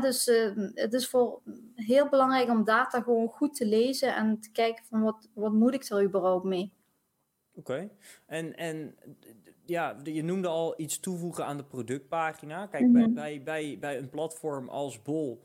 dus 0.01 0.25
het 0.73 0.93
is 0.93 1.07
voor 1.07 1.41
heel 1.83 2.09
belangrijk 2.09 2.49
om 2.49 2.63
data 2.63 3.01
gewoon 3.01 3.27
goed 3.27 3.55
te 3.55 3.65
lezen 3.65 4.15
en 4.15 4.39
te 4.39 4.51
kijken 4.51 4.85
van 4.85 5.01
wat, 5.01 5.29
wat 5.33 5.51
moet 5.51 5.73
ik 5.73 5.89
er 5.89 6.03
überhaupt 6.03 6.45
mee. 6.45 6.73
Oké, 7.55 7.89
en, 8.25 8.57
en 8.57 8.95
ja, 9.65 9.97
je 10.03 10.23
noemde 10.23 10.47
al 10.47 10.73
iets 10.77 10.99
toevoegen 10.99 11.45
aan 11.45 11.57
de 11.57 11.63
productpagina. 11.63 12.67
Kijk, 12.67 12.83
mm 12.83 12.95
-hmm. 12.95 13.13
bij, 13.13 13.43
bij, 13.43 13.77
bij 13.79 13.97
een 13.97 14.09
platform 14.09 14.69
als 14.69 15.01
Bol 15.01 15.43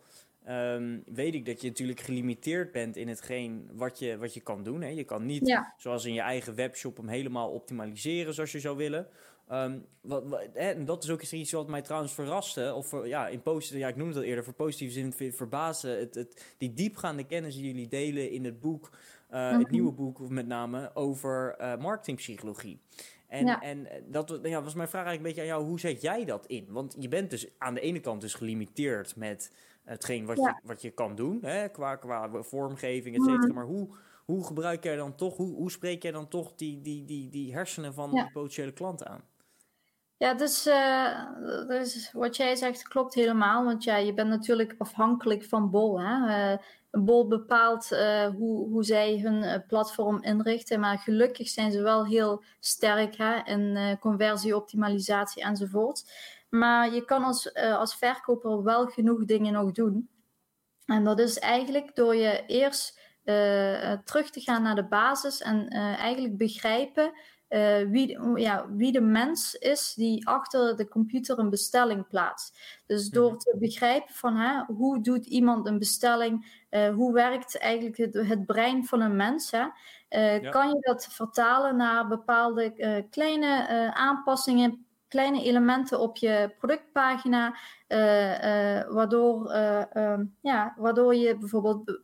um, 0.48 1.02
weet 1.14 1.34
ik 1.34 1.46
dat 1.46 1.60
je 1.60 1.68
natuurlijk 1.68 2.00
gelimiteerd 2.00 2.72
bent 2.72 2.96
in 2.96 3.08
hetgeen 3.08 3.68
wat 3.72 3.98
je, 3.98 4.18
wat 4.18 4.34
je 4.34 4.40
kan 4.40 4.62
doen. 4.62 4.82
Hè. 4.82 4.88
Je 4.88 5.04
kan 5.04 5.26
niet, 5.26 5.46
ja. 5.46 5.74
zoals 5.76 6.04
in 6.04 6.12
je 6.12 6.20
eigen 6.20 6.54
webshop, 6.54 6.96
hem 6.96 7.08
helemaal 7.08 7.50
optimaliseren 7.50 8.34
zoals 8.34 8.52
je 8.52 8.60
zou 8.60 8.76
willen. 8.76 9.08
Um, 9.52 9.86
wat, 10.00 10.24
wat, 10.26 10.40
en 10.54 10.84
dat 10.84 11.04
is 11.04 11.10
ook 11.10 11.22
iets 11.22 11.52
wat 11.52 11.68
mij 11.68 11.82
trouwens 11.82 12.12
verraste. 12.12 12.74
Of 12.74 13.04
ja, 13.04 13.28
in 13.28 13.42
positieve, 13.42 13.78
ja, 13.78 13.88
ik 13.88 13.96
noemde 13.96 14.14
dat 14.14 14.22
eerder, 14.22 14.44
voor 14.44 14.52
positieve 14.52 14.92
zin 14.92 15.32
verbazen. 15.32 15.98
Het, 15.98 16.14
het, 16.14 16.54
die 16.58 16.72
diepgaande 16.72 17.24
kennis 17.24 17.54
die 17.54 17.66
jullie 17.66 17.88
delen 17.88 18.30
in 18.30 18.44
het 18.44 18.60
boek, 18.60 18.90
uh, 19.30 19.58
het 19.58 19.70
nieuwe 19.70 19.92
boek 19.92 20.28
met 20.28 20.46
name, 20.46 20.90
over 20.94 21.56
uh, 21.60 21.76
marketingpsychologie. 21.76 22.80
En, 23.26 23.46
ja. 23.46 23.60
en 23.60 23.88
dat 24.06 24.38
ja, 24.42 24.62
was 24.62 24.74
mijn 24.74 24.88
vraag 24.88 25.04
eigenlijk 25.04 25.16
een 25.16 25.22
beetje 25.22 25.40
aan 25.40 25.58
jou. 25.58 25.64
Hoe 25.64 25.80
zet 25.80 26.02
jij 26.02 26.24
dat 26.24 26.46
in? 26.46 26.66
Want 26.68 26.96
je 26.98 27.08
bent 27.08 27.30
dus 27.30 27.46
aan 27.58 27.74
de 27.74 27.80
ene 27.80 28.00
kant 28.00 28.20
dus 28.20 28.34
gelimiteerd 28.34 29.16
met 29.16 29.52
hetgeen 29.84 30.26
wat, 30.26 30.36
ja. 30.36 30.48
je, 30.48 30.68
wat 30.68 30.82
je 30.82 30.90
kan 30.90 31.16
doen. 31.16 31.38
Hè, 31.42 31.68
qua, 31.68 31.96
qua 31.96 32.42
vormgeving, 32.42 33.16
et 33.16 33.22
cetera. 33.22 33.52
Maar 33.52 33.64
hoe, 33.64 33.88
hoe 34.24 34.44
gebruik 34.44 34.84
jij 34.84 34.96
dan 34.96 35.14
toch, 35.14 35.36
hoe, 35.36 35.54
hoe 35.54 35.70
spreek 35.70 36.02
jij 36.02 36.12
dan 36.12 36.28
toch 36.28 36.54
die, 36.54 36.80
die, 36.80 37.04
die, 37.04 37.28
die 37.28 37.52
hersenen 37.52 37.94
van 37.94 38.10
ja. 38.12 38.30
potentiële 38.32 38.72
klanten 38.72 39.08
aan? 39.08 39.22
Ja, 40.18 40.34
dus, 40.34 40.66
uh, 40.66 41.66
dus 41.66 42.12
wat 42.12 42.36
jij 42.36 42.56
zegt 42.56 42.88
klopt 42.88 43.14
helemaal. 43.14 43.64
Want 43.64 43.84
ja, 43.84 43.96
je 43.96 44.14
bent 44.14 44.28
natuurlijk 44.28 44.74
afhankelijk 44.78 45.44
van 45.44 45.70
Bol. 45.70 46.00
Hè? 46.00 46.52
Uh, 46.52 46.58
Bol 46.90 47.28
bepaalt 47.28 47.92
uh, 47.92 48.26
hoe, 48.26 48.68
hoe 48.68 48.84
zij 48.84 49.18
hun 49.18 49.64
platform 49.66 50.22
inrichten. 50.22 50.80
Maar 50.80 50.98
gelukkig 50.98 51.48
zijn 51.48 51.72
ze 51.72 51.82
wel 51.82 52.06
heel 52.06 52.42
sterk 52.60 53.16
hè? 53.16 53.42
in 53.44 53.96
conversieoptimalisatie 54.00 55.42
enzovoort. 55.42 56.04
Maar 56.48 56.94
je 56.94 57.04
kan 57.04 57.24
als, 57.24 57.54
als 57.54 57.96
verkoper 57.96 58.62
wel 58.62 58.86
genoeg 58.86 59.24
dingen 59.24 59.52
nog 59.52 59.72
doen. 59.72 60.08
En 60.86 61.04
dat 61.04 61.18
is 61.18 61.38
eigenlijk 61.38 61.94
door 61.94 62.14
je 62.14 62.44
eerst 62.46 63.00
terug 64.04 64.30
te 64.30 64.40
gaan 64.40 64.62
naar 64.62 64.74
de 64.74 64.86
basis 64.86 65.40
en 65.40 65.68
eigenlijk 65.68 66.36
begrijpen 66.36 67.12
uh, 67.48 67.90
wie, 67.90 68.38
ja, 68.40 68.66
wie 68.70 68.92
de 68.92 69.00
mens 69.00 69.54
is 69.54 69.94
die 69.94 70.28
achter 70.28 70.76
de 70.76 70.88
computer 70.88 71.38
een 71.38 71.50
bestelling 71.50 72.08
plaatst. 72.08 72.58
Dus 72.86 73.08
door 73.08 73.30
mhm. 73.30 73.38
te 73.38 73.56
begrijpen 73.60 74.14
van 74.14 74.36
hè, 74.36 74.62
hoe 74.74 75.00
doet 75.00 75.26
iemand 75.26 75.66
een 75.66 75.78
bestelling, 75.78 76.64
uh, 76.70 76.94
hoe 76.94 77.12
werkt 77.12 77.58
eigenlijk 77.58 77.96
het, 77.96 78.14
het, 78.14 78.46
brein 78.46 78.84
van 78.84 79.00
een 79.00 79.16
mens, 79.16 79.50
hè, 79.50 79.64
uh, 80.10 80.42
ja. 80.42 80.50
kan 80.50 80.68
je 80.68 80.76
dat 80.80 81.08
vertalen 81.10 81.76
naar 81.76 82.08
bepaalde 82.08 83.04
kleine 83.10 83.92
aanpassingen 83.94 84.85
kleine 85.08 85.42
elementen 85.42 86.00
op 86.00 86.16
je 86.16 86.54
productpagina, 86.58 87.56
uh, 87.88 88.78
uh, 88.78 88.88
waardoor, 88.88 89.52
uh, 89.52 90.18
ja, 90.40 90.74
waardoor 90.76 91.14
je 91.14 91.36
bijvoorbeeld 91.38 91.98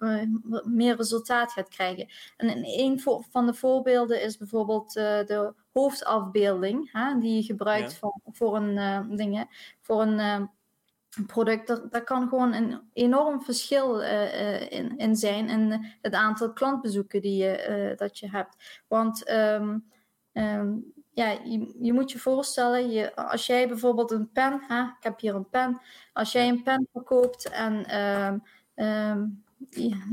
meer 0.64 0.96
resultaat 0.96 1.52
gaat 1.52 1.68
krijgen. 1.68 2.08
En 2.36 2.62
een 2.64 3.00
van 3.30 3.46
de 3.46 3.54
voorbeelden 3.54 4.22
is 4.22 4.36
bijvoorbeeld 4.36 4.92
de 4.92 5.54
hoofdafbeelding, 5.72 6.92
hè, 6.92 7.18
die 7.18 7.36
je 7.36 7.42
gebruikt 7.42 7.92
ja. 7.92 7.98
voor, 7.98 8.20
voor 8.24 8.56
een 8.56 9.16
ding, 9.16 9.46
voor 9.80 10.02
een 10.02 10.50
product. 11.26 11.66
Daar, 11.66 11.88
daar, 11.90 12.04
kan 12.04 12.28
gewoon 12.28 12.52
een 12.52 12.80
enorm 12.92 13.42
verschil 13.42 14.00
in, 14.00 14.96
in 14.96 15.16
zijn 15.16 15.48
in 15.48 15.84
het 16.02 16.14
aantal 16.14 16.52
klantbezoeken 16.52 17.22
die 17.22 17.36
je, 17.36 17.92
dat 17.96 18.18
je 18.18 18.30
hebt. 18.30 18.82
Want 18.88 19.30
um, 19.30 19.90
um, 20.32 20.92
ja, 21.12 21.30
je, 21.30 21.74
je, 21.80 21.92
moet 21.92 22.12
je 22.12 22.18
voorstellen, 22.18 22.90
je, 22.90 23.14
als 23.16 23.46
jij 23.46 23.68
bijvoorbeeld 23.68 24.10
een 24.10 24.30
pen, 24.32 24.64
hè, 24.68 24.82
ik 24.82 24.96
heb 25.00 25.20
hier 25.20 25.34
een 25.34 25.48
pen, 25.48 25.80
als 26.12 26.32
jij 26.32 26.48
een 26.48 26.62
pen 26.62 26.88
verkoopt 26.92 27.48
en 27.48 27.84
uh, 28.76 29.22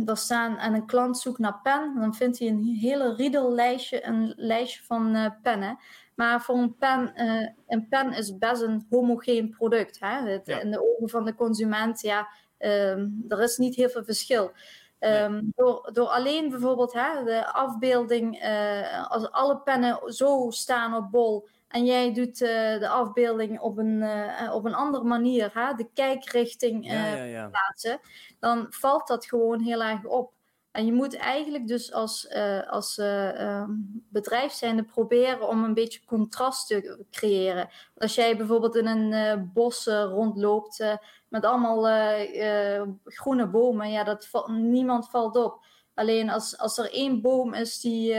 daar 0.05 0.17
staan 0.17 0.57
en 0.57 0.73
een 0.73 0.85
klant 0.85 1.17
zoekt 1.17 1.39
naar 1.39 1.59
pen, 1.63 1.95
dan 1.99 2.15
vindt 2.15 2.39
hij 2.39 2.47
een 2.47 2.63
hele 2.63 3.15
riedellijstje, 3.15 4.05
een 4.05 4.33
lijstje 4.35 4.83
van 4.83 5.15
uh, 5.15 5.25
pennen. 5.41 5.77
Maar 6.15 6.41
voor 6.41 6.55
een 6.55 6.75
pen, 6.75 7.13
uh, 7.15 7.47
een 7.67 7.87
pen 7.87 8.13
is 8.13 8.37
best 8.37 8.61
een 8.61 8.85
homogeen 8.89 9.49
product. 9.49 9.99
Hè? 9.99 10.29
Het, 10.29 10.47
ja. 10.47 10.59
In 10.59 10.71
de 10.71 10.81
ogen 10.81 11.09
van 11.09 11.25
de 11.25 11.35
consument, 11.35 12.01
ja, 12.01 12.27
uh, 12.59 12.97
er 13.27 13.41
is 13.41 13.57
niet 13.57 13.75
heel 13.75 13.89
veel 13.89 14.03
verschil. 14.03 14.51
Um, 14.99 15.51
door, 15.55 15.89
door 15.93 16.07
alleen 16.07 16.49
bijvoorbeeld 16.49 16.93
hè, 16.93 17.23
de 17.23 17.53
afbeelding, 17.53 18.43
uh, 18.43 19.11
als 19.11 19.31
alle 19.31 19.57
pennen 19.57 20.13
zo 20.13 20.47
staan 20.49 20.95
op 20.95 21.11
bol 21.11 21.47
en 21.67 21.85
jij 21.85 22.13
doet 22.13 22.41
uh, 22.41 22.79
de 22.79 22.87
afbeelding 22.89 23.59
op 23.59 23.77
een, 23.77 24.01
uh, 24.01 24.53
op 24.53 24.65
een 24.65 24.73
andere 24.73 25.03
manier, 25.03 25.49
hè, 25.53 25.73
de 25.73 25.89
kijkrichting 25.93 26.85
ja, 26.91 27.05
ja, 27.15 27.23
ja. 27.23 27.47
plaatsen, 27.47 27.99
dan 28.39 28.65
valt 28.69 29.07
dat 29.07 29.25
gewoon 29.25 29.61
heel 29.61 29.83
erg 29.83 30.05
op. 30.05 30.33
En 30.71 30.85
je 30.85 30.93
moet 30.93 31.15
eigenlijk 31.15 31.67
dus 31.67 31.93
als, 31.93 32.27
uh, 32.35 32.67
als 32.67 32.97
uh, 32.97 33.63
bedrijf 34.09 34.51
zijnde 34.51 34.83
proberen 34.83 35.47
om 35.47 35.63
een 35.63 35.73
beetje 35.73 36.05
contrast 36.05 36.67
te 36.67 37.05
creëren. 37.11 37.69
Als 37.97 38.15
jij 38.15 38.37
bijvoorbeeld 38.37 38.75
in 38.75 38.87
een 38.87 39.11
uh, 39.11 39.43
bos 39.53 39.85
rondloopt 39.87 40.97
met 41.27 41.45
allemaal 41.45 41.83
groene 43.03 43.47
bomen, 43.47 43.91
ja, 43.91 44.03
dat 44.03 44.47
niemand 44.47 45.09
valt 45.09 45.35
op. 45.35 45.65
Alleen 45.93 46.29
als, 46.29 46.57
als 46.57 46.77
er 46.77 46.93
één 46.93 47.21
boom 47.21 47.53
is 47.53 47.79
die, 47.79 48.13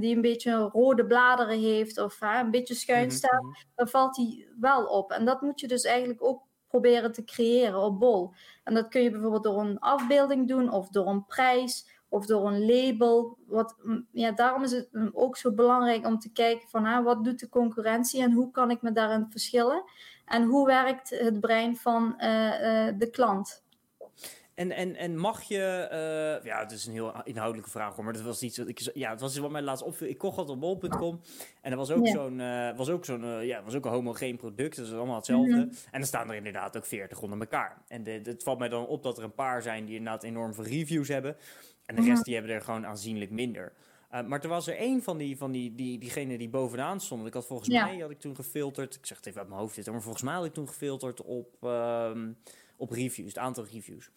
die 0.00 0.14
een 0.14 0.20
beetje 0.20 0.56
rode 0.56 1.06
bladeren 1.06 1.58
heeft 1.58 2.00
of 2.00 2.20
een 2.20 2.50
beetje 2.50 2.74
schuin 2.74 3.06
mhm, 3.06 3.16
staat, 3.16 3.42
mm 3.42 3.46
-hmm. 3.46 3.56
dan 3.74 3.88
valt 3.88 4.14
die 4.14 4.48
wel 4.60 4.86
op. 4.86 5.10
En 5.10 5.24
dat 5.24 5.40
moet 5.40 5.60
je 5.60 5.68
dus 5.68 5.84
eigenlijk 5.84 6.24
ook 6.24 6.45
proberen 6.68 7.12
te 7.12 7.24
creëren 7.24 7.82
op 7.82 7.98
bol. 7.98 8.32
En 8.64 8.74
dat 8.74 8.88
kun 8.88 9.02
je 9.02 9.10
bijvoorbeeld 9.10 9.44
door 9.44 9.60
een 9.60 9.78
afbeelding 9.78 10.48
doen 10.48 10.72
of 10.72 10.88
door 10.88 11.06
een 11.06 11.26
prijs 11.26 11.86
of 12.08 12.26
door 12.26 12.46
een 12.46 12.66
label. 12.66 13.38
Wat, 13.46 13.76
ja, 14.12 14.32
daarom 14.32 14.62
is 14.62 14.72
het 14.72 14.88
ook 15.12 15.36
zo 15.36 15.52
belangrijk 15.52 16.06
om 16.06 16.18
te 16.18 16.32
kijken 16.32 16.68
van 16.68 16.86
ah, 16.86 17.04
wat 17.04 17.24
doet 17.24 17.40
de 17.40 17.48
concurrentie 17.48 18.22
en 18.22 18.32
hoe 18.32 18.50
kan 18.50 18.70
ik 18.70 18.82
me 18.82 18.92
daarin 18.92 19.26
verschillen. 19.30 19.84
En 20.24 20.44
hoe 20.44 20.66
werkt 20.66 21.10
het 21.10 21.40
brein 21.40 21.76
van 21.76 22.14
uh, 22.18 22.26
uh, 22.28 22.92
de 22.98 23.10
klant. 23.10 23.64
En, 24.56 24.72
en, 24.72 24.96
en 24.96 25.16
mag 25.16 25.42
je, 25.42 25.88
uh, 26.40 26.44
ja, 26.44 26.58
het 26.60 26.70
is 26.70 26.86
een 26.86 26.92
heel 26.92 27.22
inhoudelijke 27.24 27.70
vraag 27.70 27.94
hoor, 27.94 28.04
maar 28.04 28.12
dat 28.12 28.22
was 28.22 28.42
iets 28.42 28.58
wat 28.58 28.68
ik, 28.68 28.90
ja, 28.94 29.10
het 29.10 29.20
was 29.20 29.38
wat 29.38 29.50
mij 29.50 29.62
laatst 29.62 29.84
opviel. 29.84 30.08
Ik 30.08 30.18
kocht 30.18 30.36
dat 30.36 30.48
op 30.48 30.60
bol.com 30.60 31.20
en 31.60 31.70
er 31.70 31.76
was 31.76 31.90
ook 31.90 32.06
ja. 32.06 32.12
zo'n, 32.12 32.38
uh, 32.38 32.76
was 32.76 32.88
ook 32.88 33.04
zo'n, 33.04 33.24
uh, 33.24 33.46
ja, 33.46 33.62
was 33.62 33.74
ook 33.74 33.84
een 33.84 33.90
homogeen 33.90 34.36
product, 34.36 34.76
dus 34.76 34.92
allemaal 34.92 35.16
hetzelfde. 35.16 35.54
Mm 35.54 35.58
-hmm. 35.58 35.70
En 35.90 36.00
er 36.00 36.06
staan 36.06 36.30
er 36.30 36.36
inderdaad 36.36 36.76
ook 36.76 36.86
40 36.86 37.22
onder 37.22 37.40
elkaar. 37.40 37.82
En 37.88 38.02
de, 38.02 38.20
het 38.22 38.42
valt 38.42 38.58
mij 38.58 38.68
dan 38.68 38.86
op 38.86 39.02
dat 39.02 39.18
er 39.18 39.24
een 39.24 39.34
paar 39.34 39.62
zijn 39.62 39.84
die 39.84 39.96
inderdaad 39.96 40.22
enorm 40.22 40.54
veel 40.54 40.64
reviews 40.64 41.08
hebben. 41.08 41.36
En 41.86 41.94
de 41.94 42.02
rest 42.02 42.14
-hmm. 42.14 42.22
die 42.22 42.34
hebben 42.34 42.52
er 42.52 42.62
gewoon 42.62 42.86
aanzienlijk 42.86 43.30
minder. 43.30 43.72
maar 44.10 44.42
er 44.42 44.48
was 44.48 44.66
er 44.66 44.76
één 44.76 45.02
van 45.02 45.18
die, 45.18 45.36
van 45.36 45.52
die, 45.52 45.74
die, 45.74 45.98
diegene 45.98 46.38
die 46.38 46.48
bovenaan 46.48 47.00
stond. 47.00 47.26
Ik 47.26 47.34
had 47.34 47.46
volgens 47.46 47.68
ja. 47.68 47.84
mij, 47.84 47.98
had 47.98 48.10
ik 48.10 48.20
toen 48.20 48.36
gefilterd, 48.36 48.94
ik 48.94 49.06
zeg 49.06 49.16
het 49.16 49.26
even 49.26 49.40
uit 49.40 49.48
mijn 49.48 49.60
hoofd 49.60 49.74
dit, 49.74 49.86
maar 49.86 50.02
volgens 50.02 50.22
mij 50.22 50.34
had 50.34 50.44
ik 50.44 50.52
toen 50.52 50.68
gefilterd 50.68 51.22
op, 51.22 51.56
um, 51.62 52.36
op 52.76 52.90
reviews, 52.90 53.28
het 53.28 53.38
aantal 53.38 53.64
reviews. 53.72 54.10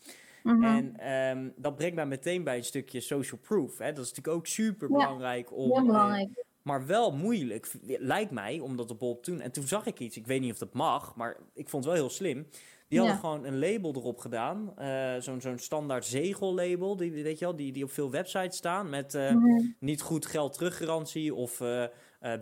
Mm 0.44 0.64
-hmm. 0.64 0.96
En 0.96 1.12
um, 1.38 1.54
dat 1.56 1.76
brengt 1.76 1.96
mij 1.96 2.06
meteen 2.06 2.44
bij 2.44 2.58
een 2.58 2.64
stukje 2.64 3.00
social 3.00 3.40
proof. 3.40 3.78
Hè? 3.78 3.94
Dat 3.94 4.06
is 4.06 4.10
natuurlijk 4.10 4.38
ook 4.38 4.48
super 4.48 4.88
belangrijk. 4.88 5.50
Ja, 5.50 5.56
om, 5.56 5.86
belangrijk. 5.86 6.30
Uh, 6.30 6.44
maar 6.62 6.86
wel 6.86 7.12
moeilijk, 7.12 7.72
lijkt 7.84 8.32
mij, 8.32 8.60
om 8.60 8.76
dat 8.78 8.88
de 8.88 8.94
bol 8.94 9.20
te 9.20 9.32
doen. 9.32 9.42
En 9.42 9.52
toen 9.52 9.68
zag 9.68 9.86
ik 9.86 10.00
iets, 10.00 10.18
ik 10.18 10.28
weet 10.28 10.42
niet 10.42 10.52
of 10.52 10.58
dat 10.58 10.74
mag, 10.74 11.16
maar 11.16 11.38
ik 11.54 11.70
vond 11.70 11.84
het 11.84 11.94
wel 11.94 12.04
heel 12.04 12.14
slim. 12.14 12.48
Die 12.90 13.00
hadden 13.00 13.18
ja. 13.18 13.22
gewoon 13.22 13.46
een 13.46 13.60
label 13.60 13.96
erop 13.96 14.20
gedaan. 14.20 14.74
Uh, 14.80 15.16
Zo'n 15.20 15.42
zo'n 15.42 15.58
standaard 15.58 16.06
zegellabel, 16.06 16.96
die, 16.96 17.12
weet 17.12 17.40
je 17.40 17.46
wel, 17.46 17.56
die, 17.56 17.72
die 17.72 17.84
op 17.84 17.92
veel 17.92 18.12
websites 18.12 18.58
staan. 18.58 18.90
Met 18.90 19.14
uh, 19.14 19.32
mm 19.32 19.44
-hmm. 19.44 19.76
niet 19.80 20.02
goed 20.02 20.26
geld 20.26 20.54
teruggarantie 20.54 21.34
of 21.34 21.60
uh, 21.60 21.84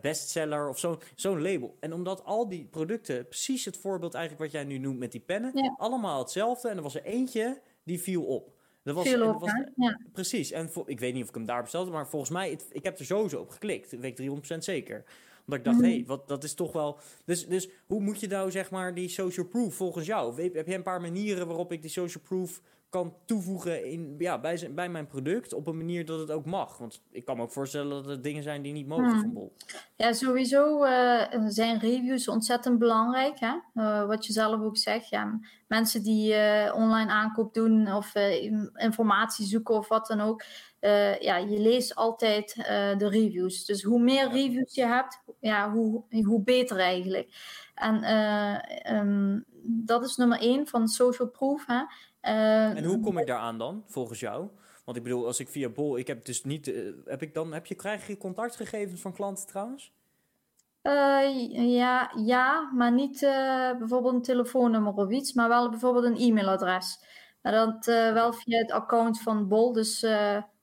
bestseller 0.01 0.69
of 0.69 0.79
zo'n 0.79 0.99
zo 1.15 1.39
label. 1.39 1.77
En 1.79 1.93
omdat 1.93 2.23
al 2.23 2.47
die 2.47 2.65
producten, 2.65 3.27
precies 3.27 3.65
het 3.65 3.77
voorbeeld 3.77 4.13
eigenlijk 4.13 4.43
wat 4.43 4.61
jij 4.61 4.63
nu 4.63 4.77
noemt 4.77 4.99
met 4.99 5.11
die 5.11 5.21
pennen, 5.21 5.51
ja. 5.53 5.75
allemaal 5.77 6.19
hetzelfde. 6.19 6.69
En 6.69 6.77
er 6.77 6.83
was 6.83 6.95
er 6.95 7.03
eentje 7.03 7.61
die 7.87 8.01
viel 8.01 8.23
op. 8.23 8.55
Dat 8.83 8.95
was, 8.95 9.07
viel 9.07 9.27
op, 9.27 9.39
was, 9.39 9.51
ja. 9.75 9.99
Precies. 10.13 10.51
En 10.51 10.69
voor, 10.69 10.89
ik 10.89 10.99
weet 10.99 11.13
niet 11.13 11.23
of 11.23 11.29
ik 11.29 11.35
hem 11.35 11.45
daar 11.45 11.61
bestelde, 11.61 11.91
maar 11.91 12.07
volgens 12.07 12.31
mij, 12.31 12.49
het, 12.49 12.65
ik 12.71 12.83
heb 12.83 12.99
er 12.99 13.05
sowieso 13.05 13.39
op 13.39 13.49
geklikt. 13.49 13.99
Weet 13.99 14.19
ik 14.19 14.29
300% 14.55 14.57
zeker. 14.57 15.03
Omdat 15.45 15.59
ik 15.59 15.63
dacht, 15.63 15.81
hé, 15.81 15.93
hey, 15.93 16.03
wat 16.07 16.27
dat 16.27 16.43
is 16.43 16.53
toch 16.53 16.71
wel. 16.71 16.99
Dus, 17.25 17.47
dus 17.47 17.69
hoe 17.85 18.01
moet 18.01 18.19
je 18.19 18.27
nou 18.27 18.51
zeg 18.51 18.71
maar 18.71 18.93
die 18.93 19.09
social 19.09 19.45
proof 19.45 19.75
volgens 19.75 20.05
jou? 20.05 20.41
Heb 20.41 20.67
je 20.67 20.75
een 20.75 20.83
paar 20.83 21.01
manieren 21.01 21.47
waarop 21.47 21.71
ik 21.71 21.81
die 21.81 21.91
social 21.91 22.23
proof 22.23 22.61
kan 22.89 23.13
toevoegen 23.25 23.85
in, 23.85 24.15
ja, 24.17 24.39
bij, 24.39 24.71
bij 24.75 24.89
mijn 24.89 25.07
product 25.07 25.53
op 25.53 25.67
een 25.67 25.77
manier 25.77 26.05
dat 26.05 26.19
het 26.19 26.31
ook 26.31 26.45
mag. 26.45 26.77
Want 26.77 27.01
ik 27.11 27.25
kan 27.25 27.37
me 27.37 27.43
ook 27.43 27.51
voorstellen 27.51 27.89
dat 27.89 28.07
er 28.07 28.21
dingen 28.21 28.43
zijn 28.43 28.61
die 28.61 28.73
niet 28.73 28.87
mogen 28.87 29.09
hmm. 29.09 29.21
van 29.21 29.33
Bol. 29.33 29.53
Ja, 29.95 30.13
sowieso 30.13 30.83
uh, 30.83 31.23
zijn 31.47 31.79
reviews 31.79 32.27
ontzettend 32.27 32.79
belangrijk. 32.79 33.39
Hè? 33.39 33.53
Uh, 33.73 34.05
wat 34.05 34.25
je 34.25 34.33
zelf 34.33 34.61
ook 34.61 34.77
zegt. 34.77 35.09
Ja, 35.09 35.39
mensen 35.67 36.03
die 36.03 36.33
uh, 36.33 36.73
online 36.75 37.11
aankoop 37.11 37.53
doen 37.53 37.93
of 37.93 38.13
informatie 38.75 39.45
zoeken 39.45 39.75
of 39.75 39.87
wat 39.87 40.07
dan 40.07 40.21
ook. 40.21 40.43
ja, 41.19 41.37
je 41.37 41.59
leest 41.59 41.95
altijd 41.95 42.53
de 42.97 43.09
reviews. 43.09 43.65
Dus 43.65 43.83
hoe 43.83 43.99
meer 43.99 44.29
reviews 44.29 44.75
je 44.75 44.85
hebt, 44.85 45.23
ja, 45.39 45.71
hoe, 45.71 46.03
hoe 46.23 46.43
beter 46.43 46.79
eigenlijk. 46.79 47.29
En 47.75 48.15
um, 48.95 49.45
dat 49.63 50.03
is 50.05 50.15
nummer 50.15 50.39
één 50.39 50.67
van 50.67 50.87
social 50.87 51.27
proof. 51.27 51.65
Hè? 51.65 51.81
En 52.21 52.83
hoe 52.83 52.99
kom 52.99 53.17
ik 53.17 53.27
daaraan 53.27 53.57
dan, 53.57 53.83
volgens 53.87 54.19
jou? 54.19 54.49
Want 54.87 54.99
ik 54.99 55.05
bedoel, 55.05 55.25
als 55.25 55.39
ik 55.39 55.49
via 55.49 55.69
Bol, 55.69 55.97
ik 55.97 56.07
heb 56.07 56.25
dus 56.25 56.43
niet, 56.43 56.67
uh, 56.67 56.93
heb 57.05 57.21
ik 57.21 57.33
dan, 57.33 57.53
heb 57.53 57.65
je, 57.65 57.75
krijg 57.75 58.07
je 58.07 58.17
contactgegevens 58.17 59.01
van 59.01 59.13
klanten 59.13 59.47
trouwens? 59.47 59.93
Uh, 60.83 61.75
ja, 61.75 62.11
ja, 62.15 62.71
maar 62.73 62.91
niet 62.91 63.21
uh, 63.21 63.77
bijvoorbeeld 63.77 64.13
een 64.13 64.21
telefoonnummer 64.21 64.93
of 64.93 65.09
iets, 65.09 65.33
maar 65.33 65.47
wel 65.47 65.69
bijvoorbeeld 65.69 66.05
een 66.05 66.17
e-mailadres. 66.17 67.05
Maar 67.41 67.51
dat 67.51 67.85
wel 68.13 68.33
via 68.33 68.57
het 68.57 68.71
account 68.71 69.21
van 69.21 69.47
Bol, 69.47 69.73
dus 69.73 69.99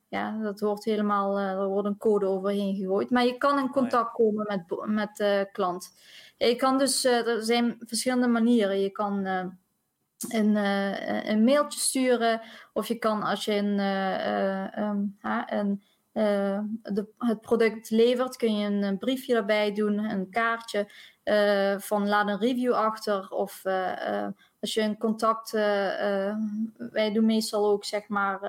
ja, 0.09 0.39
dat 0.43 0.61
wordt 0.61 0.85
helemaal, 0.85 1.39
er 1.39 1.69
wordt 1.69 1.89
een 1.89 1.97
code 1.97 2.27
overheen 2.27 2.77
gegooid. 2.77 3.11
Maar 3.11 3.25
je 3.25 3.37
kan 3.37 3.59
in 3.59 3.65
oh, 3.65 3.73
contact 3.73 4.13
komen 4.13 4.47
met, 4.49 4.87
met 4.87 5.17
de 5.17 5.49
klant. 5.53 5.97
je 6.37 6.57
kan 6.57 6.79
dus, 6.79 7.05
er 7.05 7.43
zijn 7.43 7.77
verschillende 7.79 8.29
manieren. 8.29 8.81
Je 8.81 8.91
kan 8.91 9.27
een, 10.29 10.57
uh, 10.57 11.29
een 11.29 11.45
mailtje 11.45 11.81
sturen. 11.81 12.41
Of 12.73 12.89
je 12.89 12.99
kan 12.99 13.23
als 13.23 13.45
je 13.45 13.55
een, 13.55 13.79
uh, 13.79 14.89
um, 14.89 15.19
een 15.47 15.83
de, 16.83 17.07
het 17.19 17.41
product 17.41 17.91
levert, 17.91 18.37
kun 18.37 18.57
je 18.57 18.67
een, 18.67 18.99
briefje 18.99 19.37
erbij 19.37 19.73
doen, 19.73 19.99
een 19.99 20.31
kaartje 20.31 20.91
van 21.79 22.09
laat 22.09 22.29
een 22.29 22.39
review 22.39 22.73
achter. 22.73 23.31
Of 23.31 23.63
als 24.61 24.75
je 24.75 24.81
een 24.81 24.99
contact, 24.99 25.51
wij 26.91 27.13
doen 27.13 27.27
meestal 27.27 27.71
ook 27.71 27.85
zeg 27.85 28.09
maar 28.09 28.41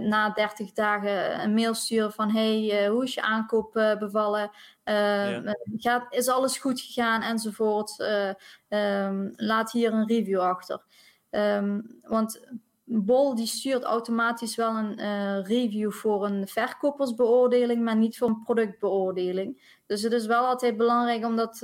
na 0.00 0.30
30 0.30 0.72
dagen 0.72 1.42
een 1.42 1.54
mail 1.54 1.74
sturen 1.74 2.12
van 2.12 2.30
hey, 2.30 2.88
hoe 2.88 3.04
is 3.04 3.14
je 3.14 3.22
aankoop 3.22 3.76
uh, 3.76 3.98
bevallen? 4.84 5.58
gaat, 5.76 6.06
is 6.14 6.28
alles 6.28 6.58
goed 6.58 6.80
gegaan 6.80 7.22
enzovoort. 7.22 8.04
Um, 8.68 9.32
laat 9.36 9.72
hier 9.72 9.92
een 9.92 10.06
review 10.06 10.40
achter. 10.40 10.82
Um, 11.30 11.98
want 12.02 12.46
Bol 12.86 13.34
die 13.34 13.46
stuurt 13.46 13.82
automatisch 13.82 14.56
wel 14.56 14.76
een 14.76 15.44
review 15.44 15.92
voor 15.92 16.24
een 16.24 16.48
verkopersbeoordeling, 16.48 17.84
maar 17.84 17.96
niet 17.96 18.18
voor 18.18 18.28
een 18.28 18.42
productbeoordeling. 18.42 19.78
Dus 19.86 20.02
het 20.02 20.12
is 20.12 20.26
wel 20.26 20.46
altijd 20.46 20.76
belangrijk 20.76 21.24
om 21.24 21.36
dat 21.36 21.58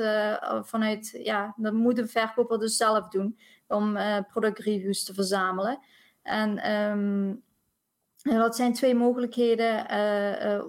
vanuit, 0.62 1.18
ja, 1.22 1.54
dat 1.56 1.72
moet 1.72 1.98
een 1.98 2.08
verkoper 2.08 2.58
dus 2.58 2.76
zelf 2.76 3.08
doen, 3.08 3.38
om 3.66 3.98
productreviews 4.28 5.04
te 5.04 5.14
verzamelen. 5.14 5.78
En 6.22 6.72
um, 6.72 7.42
dat 8.22 8.56
zijn 8.56 8.72
twee 8.72 8.94
mogelijkheden 8.94 9.92
uh, 9.92 10.52
uh, 10.52 10.62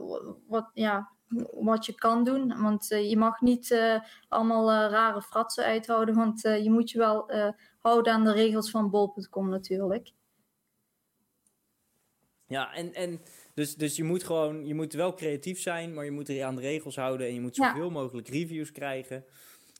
wat, 0.48 0.70
ja, 0.74 1.12
wat 1.52 1.86
je 1.86 1.96
kan 1.96 2.24
doen. 2.24 2.62
Want 2.62 2.91
uh, 2.91 3.10
je 3.10 3.17
mag 3.17 3.41
niet 3.41 3.76
allemaal 4.28 4.89
rare 4.89 5.22
fratsen 5.22 5.63
uithouden, 5.63 6.15
want 6.15 6.41
je 6.41 6.72
moet 6.72 6.89
je 6.89 6.98
wel 6.98 7.32
houden 7.80 8.13
aan 8.13 8.24
de 8.24 8.32
regels 8.32 8.70
van 8.70 8.89
bol.com 8.89 9.50
natuurlijk. 9.50 10.12
Ja, 12.46 12.74
en, 12.74 12.94
en 12.94 13.22
dus, 13.54 13.76
dus 13.76 13.96
je 13.96 14.04
moet 14.04 14.24
gewoon, 14.24 14.67
je 14.67 14.74
moet 14.74 14.94
wel 14.94 15.13
creatief 15.13 15.60
zijn, 15.60 15.94
maar 15.94 16.06
je 16.06 16.12
moet 16.12 16.30
er 16.30 16.44
aan 16.44 16.56
de 16.56 16.62
regels 16.62 16.96
houden 16.96 17.28
en 17.28 17.34
je 17.34 17.41
moet 17.41 17.56
zoveel 17.56 17.86
ja. 17.86 17.91
mogelijk 17.91 18.28
reviews 18.28 18.72
krijgen. 18.72 19.26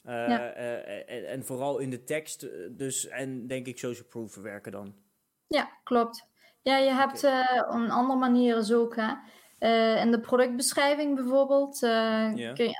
Ja. 0.04 0.54
En, 0.54 1.28
en, 1.28 1.46
vooral 1.46 1.80
in 1.80 1.90
de 1.90 2.04
tekst, 2.04 2.48
dus 2.78 3.08
en 3.08 3.48
denk 3.48 3.68
ik 3.68 3.78
social 3.78 4.08
proof 4.08 4.34
verwerken 4.34 4.72
dan. 4.72 4.96
Ja, 5.48 5.72
klopt. 5.84 6.28
Ja, 6.62 6.78
je 6.78 6.92
hebt 6.92 7.24
uh, 7.24 7.64
op 7.68 7.74
een 7.74 7.92
andere 7.92 8.20
manier 8.20 8.58
is 8.58 8.74
ook. 8.74 8.96
Hè? 8.96 9.14
Uh, 9.62 10.02
in 10.02 10.12
de 10.12 10.19
productbeschrijving 10.19 11.15
bijvoorbeeld, 11.15 11.82
uh, 11.84 12.36
je, 12.36 12.74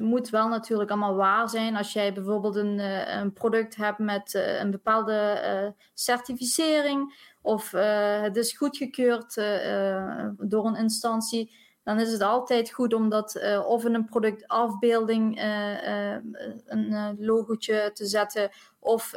moet 0.00 0.30
wel 0.30 0.48
natuurlijk 0.48 0.90
allemaal 0.90 1.14
waar 1.14 1.48
zijn. 1.48 1.76
Als 1.76 1.92
jij 1.92 2.12
bijvoorbeeld 2.12 2.56
een, 2.56 2.78
een 3.18 3.32
product 3.32 3.76
hebt 3.76 3.98
met 3.98 4.34
een 4.34 4.70
bepaalde 4.70 5.74
certificering 5.94 7.30
of 7.42 7.70
het 8.20 8.36
is 8.36 8.56
goedgekeurd 8.56 9.34
door 10.36 10.66
een 10.66 10.76
instantie, 10.76 11.52
dan 11.84 12.00
is 12.00 12.12
het 12.12 12.22
altijd 12.22 12.70
goed 12.70 12.94
om 12.94 13.08
dat 13.08 13.40
of 13.66 13.84
in 13.84 13.94
een 13.94 14.08
productafbeelding 14.08 15.40
een 16.66 17.16
logotje 17.18 17.90
te 17.94 18.06
zetten 18.06 18.50
of 18.78 19.10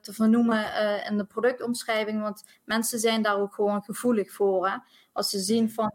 te 0.00 0.12
vernoemen 0.12 0.64
in 1.10 1.16
de 1.16 1.24
productomschrijving, 1.24 2.22
want 2.22 2.44
mensen 2.64 2.98
zijn 2.98 3.22
daar 3.22 3.40
ook 3.40 3.54
gewoon 3.54 3.82
gevoelig 3.82 4.32
voor. 4.32 4.68
Hè? 4.68 4.76
Als 5.18 5.30
ze 5.30 5.38
zien 5.38 5.70
van 5.70 5.92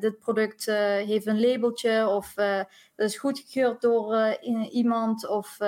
dit 0.00 0.18
product 0.18 0.64
heeft 1.06 1.26
een 1.26 1.40
labeltje 1.40 2.08
of 2.08 2.34
het 2.34 2.66
is 2.96 3.18
goedgekeurd 3.18 3.80
door 3.80 4.36
iemand 4.70 5.28
of 5.28 5.58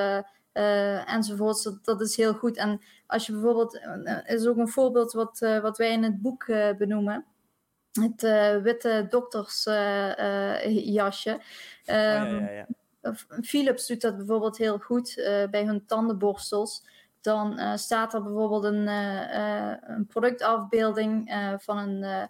enzovoort, 1.05 1.63
dat, 1.63 1.85
dat, 1.85 2.01
is 2.01 2.17
heel 2.17 2.35
goed. 2.35 2.57
En 2.57 2.81
als 3.07 3.27
je 3.27 3.33
bijvoorbeeld, 3.33 3.81
is 4.27 4.47
ook 4.47 4.57
een 4.57 4.69
voorbeeld 4.69 5.13
wat, 5.13 5.39
wat 5.63 5.79
wij 5.79 5.93
in 5.93 6.03
het 6.03 6.23
boek 6.23 6.47
benoemen 6.79 7.25
het 7.99 8.23
uh, 8.23 8.57
witte 8.57 9.07
doktersjasje. 9.09 11.41
Uh, 11.87 12.15
uh, 12.15 12.23
oh, 12.23 12.31
ja, 12.31 12.51
ja, 12.51 12.51
ja. 12.51 12.67
Philips 13.43 13.87
doet 13.87 14.01
dat 14.01 14.17
bijvoorbeeld 14.17 14.57
heel 14.57 14.79
goed 14.79 15.15
bij 15.51 15.65
hun 15.65 15.87
tandenborstels. 15.87 16.85
Dan 17.21 17.79
staat 17.79 18.15
er 18.15 18.23
bijvoorbeeld 18.23 18.65
een, 18.65 18.87
een 18.87 20.07
productafbeelding 20.07 21.31
van, 21.59 21.79
een, 21.79 22.29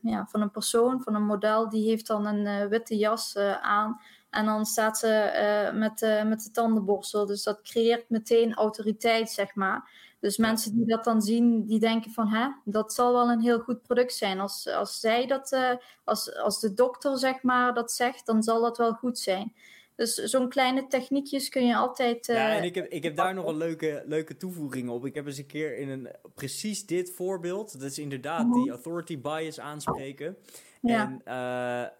ja, 0.00 0.26
van 0.28 0.40
een 0.40 0.50
persoon, 0.50 1.02
van 1.02 1.14
een 1.14 1.26
model. 1.26 1.68
Die 1.68 1.88
heeft 1.88 2.06
dan 2.06 2.26
een 2.26 2.68
witte 2.68 2.96
jas 2.96 3.36
aan. 3.60 4.00
En 4.30 4.44
dan 4.44 4.66
staat 4.66 4.98
ze 4.98 5.70
met, 5.74 6.24
met 6.26 6.42
de 6.42 6.50
tandenborstel. 6.50 7.26
Dus 7.26 7.42
dat 7.42 7.62
creëert 7.62 8.08
meteen 8.08 8.54
autoriteit, 8.54 9.30
zeg 9.30 9.54
maar. 9.54 9.90
Dus 10.22 10.36
mensen 10.36 10.74
die 10.74 10.86
dat 10.86 11.04
dan 11.04 11.22
zien, 11.22 11.66
die 11.66 11.80
denken 11.80 12.10
van, 12.10 12.28
hè, 12.28 12.48
dat 12.64 12.92
zal 12.92 13.12
wel 13.12 13.30
een 13.30 13.40
heel 13.40 13.58
goed 13.58 13.82
product 13.82 14.14
zijn. 14.14 14.40
Als, 14.40 14.68
als 14.68 15.00
zij 15.00 15.26
dat, 15.26 15.52
uh, 15.52 15.70
als, 16.04 16.36
als 16.36 16.60
de 16.60 16.74
dokter 16.74 17.18
zeg 17.18 17.42
maar 17.42 17.74
dat 17.74 17.92
zegt, 17.92 18.26
dan 18.26 18.42
zal 18.42 18.60
dat 18.60 18.78
wel 18.78 18.92
goed 18.92 19.18
zijn. 19.18 19.54
Dus 19.96 20.14
zo'n 20.14 20.48
kleine 20.48 20.86
techniekjes 20.86 21.48
kun 21.48 21.66
je 21.66 21.76
altijd. 21.76 22.28
Uh, 22.28 22.36
ja, 22.36 22.56
en 22.56 22.64
ik 22.64 22.74
heb, 22.74 22.90
ik 22.90 23.02
heb 23.02 23.16
daar 23.16 23.34
nog 23.34 23.46
een 23.46 23.56
leuke, 23.56 24.02
leuke 24.06 24.36
toevoeging 24.36 24.88
op. 24.88 25.06
Ik 25.06 25.14
heb 25.14 25.26
eens 25.26 25.38
een 25.38 25.46
keer 25.46 25.76
in 25.76 25.88
een 25.88 26.08
precies 26.34 26.86
dit 26.86 27.10
voorbeeld. 27.10 27.80
Dat 27.80 27.90
is 27.90 27.98
inderdaad 27.98 28.46
mhm. 28.46 28.62
die 28.62 28.70
authority 28.70 29.18
bias 29.18 29.60
aanspreken. 29.60 30.36
Ja. 30.80 31.20
En 31.24 31.90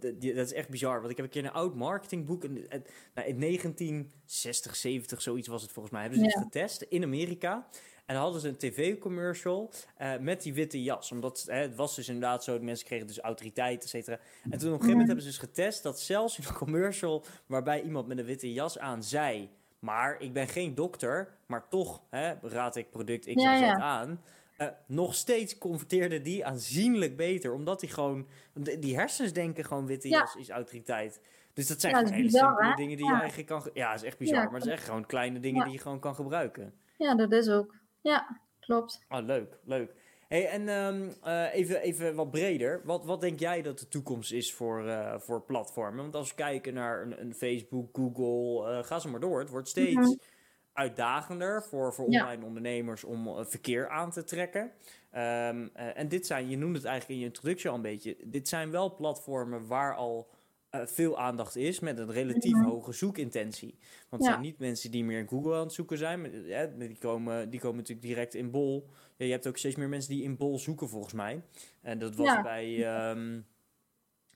uh, 0.00 0.34
dat 0.34 0.46
is 0.46 0.52
echt 0.52 0.68
bizar. 0.68 0.98
Want 0.98 1.10
ik 1.10 1.16
heb 1.16 1.26
een 1.26 1.32
keer 1.32 1.44
een 1.44 1.52
oud 1.52 1.74
marketingboek. 1.74 2.42
Nou, 2.48 3.28
in 3.28 3.40
1960, 3.40 4.76
70, 4.76 5.22
zoiets 5.22 5.48
was 5.48 5.62
het 5.62 5.72
volgens 5.72 5.94
mij. 5.94 6.02
Hebben 6.02 6.20
ze 6.20 6.38
ja. 6.38 6.42
getest 6.42 6.82
in 6.82 7.02
Amerika. 7.02 7.68
En 8.12 8.18
hadden 8.18 8.40
ze 8.40 8.48
een 8.48 8.56
tv-commercial 8.56 9.70
uh, 10.00 10.18
met 10.18 10.42
die 10.42 10.54
witte 10.54 10.82
jas. 10.82 11.12
Omdat 11.12 11.44
hè, 11.46 11.60
het 11.60 11.74
was 11.74 11.96
dus 11.96 12.08
inderdaad 12.08 12.44
zo, 12.44 12.58
de 12.58 12.64
mensen 12.64 12.86
kregen 12.86 13.06
dus 13.06 13.18
autoriteit, 13.20 13.82
et 13.82 13.88
cetera. 13.88 14.18
En 14.18 14.50
toen 14.50 14.52
op 14.52 14.62
een 14.62 14.68
gegeven 14.70 14.88
moment 14.88 15.06
hebben 15.06 15.24
ze 15.24 15.30
dus 15.30 15.38
getest 15.38 15.82
dat 15.82 16.00
zelfs 16.00 16.38
in 16.38 16.44
een 16.48 16.54
commercial 16.54 17.24
waarbij 17.46 17.82
iemand 17.82 18.06
met 18.06 18.18
een 18.18 18.24
witte 18.24 18.52
jas 18.52 18.78
aan 18.78 19.02
zei... 19.02 19.50
Maar 19.78 20.20
ik 20.20 20.32
ben 20.32 20.48
geen 20.48 20.74
dokter, 20.74 21.28
maar 21.46 21.68
toch 21.68 22.02
hè, 22.10 22.32
raad 22.42 22.76
ik 22.76 22.90
product 22.90 23.34
X 23.34 23.42
ja, 23.42 23.54
ja. 23.54 23.78
aan. 23.78 24.22
Uh, 24.58 24.66
nog 24.86 25.14
steeds 25.14 25.58
converteerde 25.58 26.20
die 26.20 26.46
aanzienlijk 26.46 27.16
beter. 27.16 27.52
Omdat 27.52 27.80
hij 27.80 27.90
gewoon... 27.90 28.26
Die 28.78 28.96
hersens 28.96 29.32
denken 29.32 29.64
gewoon 29.64 29.86
witte 29.86 30.08
jas 30.08 30.34
is 30.34 30.50
autoriteit. 30.50 31.20
Dus 31.52 31.66
dat 31.66 31.80
zijn 31.80 31.92
ja, 31.92 31.98
gewoon 31.98 32.14
hele 32.14 32.30
simpele 32.30 32.76
dingen 32.76 32.96
die 32.96 33.06
je 33.06 33.16
eigenlijk 33.16 33.48
kan... 33.48 33.70
Ja, 33.74 33.90
dat 33.90 34.00
is 34.00 34.06
echt 34.06 34.18
bizar. 34.18 34.44
maar 34.44 34.54
het 34.54 34.66
is 34.66 34.72
echt 34.72 34.84
gewoon 34.84 35.06
kleine 35.06 35.40
dingen 35.40 35.64
die 35.64 35.72
je 35.72 35.78
gewoon 35.78 36.00
kan 36.00 36.14
gebruiken. 36.14 36.74
Ja, 36.96 37.14
dat 37.14 37.32
is 37.32 37.48
ook. 37.48 37.74
Ja, 38.02 38.40
klopt. 38.60 39.04
Ah, 39.08 39.24
leuk, 39.24 39.58
leuk. 39.64 39.94
Hey, 40.28 40.48
en 40.48 40.68
um, 40.68 41.12
uh, 41.24 41.54
even, 41.54 41.80
even 41.80 42.14
wat 42.14 42.30
breder. 42.30 42.80
Wat, 42.84 43.04
wat 43.04 43.20
denk 43.20 43.38
jij 43.40 43.62
dat 43.62 43.78
de 43.78 43.88
toekomst 43.88 44.32
is 44.32 44.52
voor, 44.52 44.84
uh, 44.84 45.18
voor 45.18 45.42
platformen? 45.42 46.02
Want 46.02 46.14
als 46.14 46.28
we 46.28 46.34
kijken 46.34 46.74
naar 46.74 47.02
een, 47.02 47.20
een 47.20 47.34
Facebook, 47.34 47.88
Google, 47.92 48.70
uh, 48.70 48.84
ga 48.84 48.98
ze 48.98 49.08
maar 49.08 49.20
door. 49.20 49.40
Het 49.40 49.50
wordt 49.50 49.68
steeds 49.68 49.94
mm 49.94 50.02
-hmm. 50.02 50.20
uitdagender 50.72 51.62
voor, 51.62 51.94
voor 51.94 52.04
online 52.04 52.40
ja. 52.40 52.46
ondernemers 52.46 53.04
om 53.04 53.44
verkeer 53.46 53.88
aan 53.88 54.10
te 54.10 54.24
trekken. 54.24 54.62
Um, 55.14 55.70
en 55.74 56.08
dit 56.08 56.26
zijn, 56.26 56.48
je 56.48 56.56
noemde 56.56 56.78
het 56.78 56.86
eigenlijk 56.86 57.18
in 57.18 57.26
je 57.26 57.32
introductie 57.32 57.70
al 57.70 57.76
een 57.76 57.82
beetje, 57.82 58.16
dit 58.24 58.48
zijn 58.48 58.70
wel 58.70 58.94
platformen 58.94 59.66
waar 59.66 59.94
al 59.94 60.30
veel 60.72 61.18
aandacht 61.18 61.56
is 61.56 61.80
met 61.80 61.98
een 61.98 62.12
relatief 62.12 62.52
mhm. 62.52 62.64
hoge 62.64 62.92
zoekintentie. 62.92 63.78
Want 64.08 64.22
het 64.22 64.32
zijn 64.32 64.42
niet 64.42 64.58
mensen 64.58 64.90
die 64.90 65.04
meer 65.04 65.18
in 65.18 65.28
Google 65.28 65.54
aan 65.54 65.62
het 65.62 65.72
zoeken 65.72 65.98
zijn. 65.98 66.30
die, 66.78 66.98
komen, 66.98 67.50
die 67.50 67.60
komen 67.60 67.76
natuurlijk 67.76 68.06
direct 68.06 68.34
in 68.34 68.50
Bol. 68.50 68.88
Ja, 69.16 69.24
je 69.24 69.32
hebt 69.32 69.46
ook 69.46 69.58
steeds 69.58 69.76
meer 69.76 69.88
mensen 69.88 70.10
die 70.10 70.22
in 70.22 70.36
Bol 70.36 70.58
zoeken, 70.58 70.88
volgens 70.88 71.12
mij. 71.12 71.42
En 71.80 71.98
dat 71.98 72.14
was 72.14 72.42
bij... 72.42 72.86
Ehm, 72.86 73.40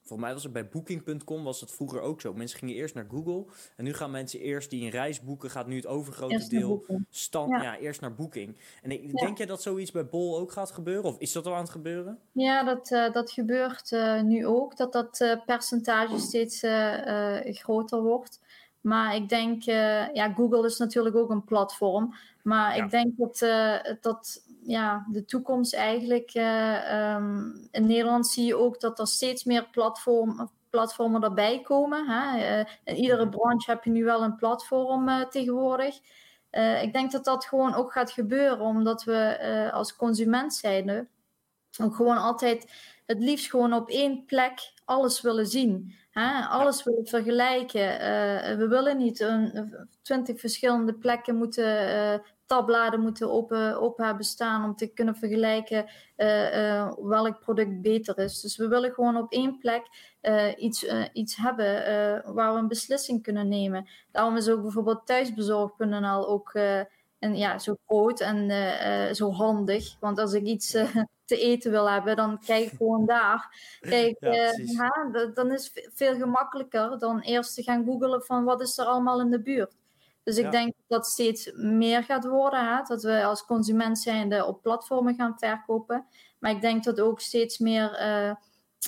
Volgens 0.07 0.21
mij 0.21 0.33
was 0.33 0.43
het 0.43 0.53
bij 0.53 0.69
Booking.com 0.69 1.45
was 1.45 1.61
het 1.61 1.73
vroeger 1.73 2.01
ook 2.01 2.21
zo. 2.21 2.35
Mensen 2.35 2.59
gingen 2.59 2.75
eerst 2.75 2.95
naar 2.95 3.07
Google. 3.11 3.45
En 3.77 3.85
nu 3.85 3.95
gaan 3.95 4.11
mensen 4.11 4.41
eerst 4.41 4.71
die 4.71 4.85
een 4.85 4.91
reis 4.91 5.21
boeken, 5.21 5.51
gaat 5.51 5.67
nu 5.67 5.77
het 5.77 5.87
overgrote 5.87 6.49
deel 6.49 6.85
stand, 7.11 7.51
ja. 7.51 7.79
eerst 7.79 8.01
naar 8.01 8.15
Booking. 8.15 8.57
En 8.83 9.11
denk 9.13 9.39
jij 9.39 9.47
dat 9.47 9.63
zoiets 9.63 9.91
bij 9.91 10.07
Bol 10.07 10.39
ook 10.39 10.53
gaat 10.53 10.71
gebeuren? 10.71 11.05
Of 11.05 11.19
is 11.19 11.33
dat 11.33 11.47
al 11.47 11.55
aan 11.55 11.61
het 11.61 11.71
gebeuren? 11.71 12.19
Ja, 12.33 12.65
dat, 12.65 12.91
uh, 12.91 13.13
dat 13.13 13.31
gebeurt 13.31 13.91
uh, 13.91 14.23
nu 14.23 14.47
ook. 14.47 14.77
Dat 14.77 14.93
dat 14.93 15.21
uh, 15.21 15.45
percentage 15.47 16.19
steeds 16.19 16.61
groter 17.61 18.03
wordt. 18.03 18.41
Maar 18.87 19.15
ik 19.15 19.29
denk, 19.29 19.63
ja, 20.13 20.33
Google 20.35 20.67
is 20.67 20.79
natuurlijk 20.79 21.17
ook 21.17 21.31
een 21.31 21.45
platform. 21.45 22.15
Maar 22.43 22.77
ik 22.77 22.91
denk 22.91 23.17
dat, 23.17 23.39
dat 24.01 24.45
ja, 24.63 25.07
de 25.09 25.25
toekomst 25.25 25.75
eigenlijk. 25.75 26.35
Uh, 26.35 27.15
um, 27.15 27.69
in 27.71 27.87
Nederland 27.87 28.27
zie 28.27 28.47
je 28.47 28.57
ook 28.57 28.81
dat 28.81 28.99
er 28.99 29.07
steeds 29.07 29.45
meer 29.45 29.69
platform, 29.71 30.51
platformen 30.71 31.23
erbij 31.23 31.61
komen. 31.61 32.09
Hè? 32.09 32.59
In 32.85 32.97
iedere 32.97 33.25
mhm. 33.25 33.37
branche 33.37 33.71
heb 33.71 33.85
je 33.85 33.91
nu 33.91 34.05
wel 34.05 34.23
een 34.23 34.37
platform 34.37 35.09
uh, 35.09 35.25
tegenwoordig. 35.25 36.01
ik 36.83 36.93
denk 36.93 37.13
dat 37.13 37.25
dat 37.25 37.45
gewoon 37.45 37.75
ook 37.75 37.93
gaat 37.93 38.11
gebeuren, 38.11 38.61
omdat 38.61 39.05
we 39.05 39.71
als 39.73 39.97
consument 39.97 40.55
zijn 40.55 41.09
ook 41.83 41.95
gewoon 41.95 42.19
altijd 42.19 42.73
het 43.07 43.19
liefst 43.19 43.51
gewoon 43.51 43.73
op 43.73 43.89
één 43.89 44.25
plek 44.25 44.73
alles 44.85 45.21
willen 45.21 45.47
zien. 45.47 45.95
Hè? 46.11 46.41
Alles 46.41 46.85
willen 46.85 47.07
vergelijken. 47.07 47.99
we 48.59 48.67
willen 48.69 48.97
niet 48.97 49.27
twintig 50.03 50.41
verschillende 50.41 50.95
plekken 50.95 51.37
moeten 51.37 52.23
tabbladen 52.47 53.01
moeten 53.01 53.31
open, 53.31 53.81
open 53.81 54.05
hebben 54.05 54.25
staan 54.25 54.65
om 54.65 54.77
te 54.77 54.87
kunnen 54.87 55.17
vergelijken 55.17 55.87
uh, 56.17 56.93
welk 56.97 57.41
product 57.41 57.81
beter 57.81 58.19
is. 58.19 58.41
Dus 58.41 58.57
we 58.57 58.69
willen 58.69 58.93
gewoon 58.93 59.17
op 59.17 59.33
één 59.33 59.59
plek 59.59 59.87
iets, 60.57 60.87
iets 61.13 61.37
hebben 61.37 61.85
waar 62.35 62.53
we 62.53 62.59
een 62.59 62.69
beslissing 62.69 63.23
kunnen 63.23 63.49
nemen. 63.49 63.89
Daarom 64.13 64.37
is 64.37 64.49
ook 64.49 64.63
bijvoorbeeld 64.63 65.07
thuisbezorg.nl 65.07 66.29
ook 66.29 66.55
en, 67.19 67.37
ja, 67.37 67.59
zo 67.59 67.77
groot 67.87 68.21
en 68.21 69.15
zo 69.15 69.33
handig. 69.33 69.97
Want 70.01 70.19
als 70.19 70.33
ik 70.33 70.45
iets 70.45 70.77
te 71.27 71.39
eten 71.39 71.71
wil 71.71 71.91
hebben, 71.91 72.17
dan 72.17 72.39
kijk 72.45 72.69
gewoon 72.69 73.07
daar. 73.07 73.55
Kijk, 73.81 74.17
ja, 74.57 75.31
dan 75.35 75.53
is 75.53 75.71
het 75.75 75.91
veel 75.95 76.15
gemakkelijker 76.15 76.99
dan 76.99 77.21
eerst 77.21 77.55
te 77.55 77.63
gaan 77.63 77.85
googelen 77.85 78.23
van 78.23 78.45
wat 78.45 78.61
is 78.61 78.79
er 78.79 78.85
allemaal 78.85 79.21
in 79.21 79.31
de 79.31 79.43
buurt. 79.43 79.77
Dus 80.23 80.37
ik 80.39 80.51
denk 80.51 80.73
dat 80.87 80.99
het 80.99 81.07
steeds 81.07 81.53
meer 81.55 82.05
gaat 82.05 82.25
worden. 82.25 82.75
Hè? 82.75 82.83
Dat 82.83 83.03
we 83.03 83.25
als 83.25 83.45
consument 83.45 83.99
zijnde 83.99 84.45
op 84.45 84.63
platformen 84.63 85.15
gaan 85.15 85.39
verkopen. 85.39 86.07
Maar 86.39 86.51
ik 86.51 86.61
denk 86.61 86.85
dat 86.85 87.01
ook 87.01 87.21
steeds 87.21 87.59
meer 87.59 88.01
uh, 88.01 88.35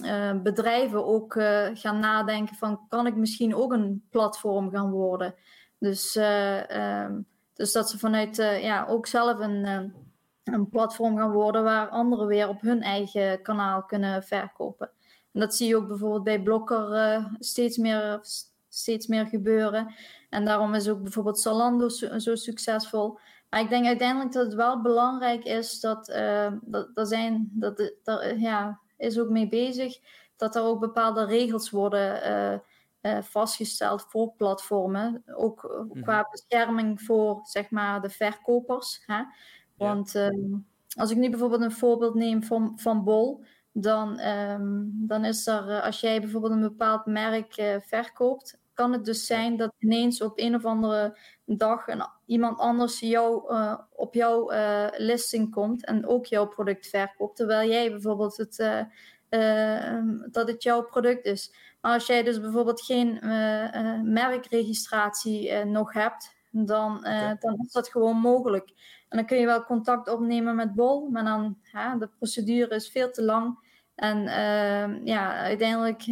uh, 0.04 0.42
bedrijven 0.42 1.06
ook 1.06 1.32
gaan 1.74 1.98
nadenken 1.98 2.56
van... 2.56 2.86
kan 2.88 3.06
ik 3.06 3.16
misschien 3.16 3.54
ook 3.54 3.72
een 3.72 4.06
platform 4.10 4.70
gaan 4.70 4.90
worden? 4.90 5.34
Dus, 5.78 6.16
um, 6.16 7.26
dus 7.54 7.72
dat 7.72 7.90
ze 7.90 7.98
vanuit 7.98 8.36
ja, 8.36 8.86
ook 8.88 9.06
zelf 9.06 9.38
een, 9.38 9.94
een 10.52 10.68
platform 10.68 11.16
gaan 11.16 11.32
worden... 11.32 11.64
waar 11.64 11.88
anderen 11.88 12.26
weer 12.26 12.48
op 12.48 12.60
hun 12.60 12.82
eigen 12.82 13.42
kanaal 13.42 13.82
kunnen 13.82 14.22
verkopen. 14.22 14.90
En 15.32 15.40
dat 15.40 15.54
zie 15.54 15.68
je 15.68 15.76
ook 15.76 15.88
bijvoorbeeld 15.88 16.24
bij 16.24 16.42
Blokker 16.42 17.28
steeds 17.38 17.76
meer 17.76 18.20
steeds 18.68 19.06
meer 19.06 19.26
gebeuren. 19.26 19.94
En 20.30 20.44
daarom 20.44 20.74
is 20.74 20.88
ook 20.88 21.02
bijvoorbeeld 21.02 21.40
Zalando 21.40 21.88
zo, 21.88 22.34
succesvol. 22.34 23.18
Maar 23.50 23.60
ik 23.60 23.68
denk 23.68 23.86
uiteindelijk 23.86 24.32
dat 24.32 24.44
het 24.44 24.54
wel 24.54 24.82
belangrijk 24.82 25.44
is 25.44 25.80
dat, 25.80 26.08
uh, 26.08 26.52
dat 26.60 26.88
er 26.94 27.06
zijn, 27.06 27.50
dat 27.52 27.92
er 28.04 28.38
ja, 28.38 28.80
is 28.96 29.18
ook 29.18 29.28
mee 29.28 29.48
bezig, 29.48 29.98
dat 30.36 30.56
er 30.56 30.62
ook 30.62 30.80
bepaalde 30.80 31.24
regels 31.24 31.70
worden 31.70 32.62
uh, 33.02 33.22
vastgesteld 33.22 34.02
voor 34.08 34.32
platformen. 34.36 35.22
Ook 35.34 35.86
mhm. 35.88 36.02
qua 36.02 36.28
bescherming 36.30 37.02
voor 37.02 37.40
zeg 37.42 37.70
maar 37.70 38.00
de 38.00 38.10
verkopers. 38.10 39.02
Hè? 39.06 39.22
Want 39.78 40.14
ehm, 40.14 40.56
als 40.96 41.10
ik 41.10 41.16
nu 41.16 41.30
bijvoorbeeld 41.30 41.62
een 41.62 41.72
voorbeeld 41.72 42.14
neem 42.14 42.42
van, 42.42 42.72
van 42.76 43.04
Bol, 43.04 43.44
dan, 43.72 44.20
um, 44.20 44.92
dan 45.06 45.24
is 45.24 45.46
er, 45.46 45.80
als 45.80 46.00
jij 46.00 46.20
bijvoorbeeld 46.20 46.52
een 46.52 46.60
bepaald 46.60 47.06
merk 47.06 47.80
verkoopt, 47.86 48.58
kan 48.78 48.92
het 48.92 49.04
dus 49.04 49.26
zijn 49.26 49.56
dat 49.56 49.74
ineens 49.78 50.22
op 50.22 50.38
een 50.38 50.54
of 50.54 50.64
andere 50.64 51.18
dag 51.44 51.86
een, 51.86 52.02
iemand 52.26 52.58
anders 52.58 53.00
jou, 53.00 53.52
uh, 53.52 53.78
op 53.92 54.14
jouw 54.14 54.52
uh, 54.52 54.86
listing 54.96 55.50
komt 55.50 55.84
en 55.84 56.06
ook 56.06 56.26
jouw 56.26 56.46
product 56.46 56.86
verkoopt, 56.86 57.36
terwijl 57.36 57.68
jij 57.68 57.90
bijvoorbeeld 57.90 58.36
het, 58.36 58.58
uh, 59.30 60.00
dat 60.30 60.48
het 60.48 60.62
jouw 60.62 60.82
product 60.82 61.24
is. 61.24 61.54
Maar 61.80 61.92
als 61.92 62.06
jij 62.06 62.22
dus 62.22 62.40
bijvoorbeeld 62.40 62.80
geen 62.80 63.18
merkregistratie 64.12 65.64
nog 65.64 65.92
hebt, 65.92 66.36
dan, 66.50 67.00
dan 67.38 67.58
is 67.64 67.72
dat 67.72 67.88
gewoon 67.88 68.16
mogelijk. 68.16 68.72
En 69.08 69.16
dan 69.16 69.26
kun 69.26 69.38
je 69.38 69.46
wel 69.46 69.64
contact 69.64 70.08
opnemen 70.08 70.56
met 70.56 70.74
Bol, 70.74 71.08
maar 71.08 71.24
dan 71.24 71.58
de 71.98 72.08
procedure 72.18 72.74
is 72.74 72.88
veel 72.88 73.10
te 73.10 73.22
lang. 73.22 73.58
En 73.94 74.22
ja, 75.04 75.34
uiteindelijk 75.34 76.04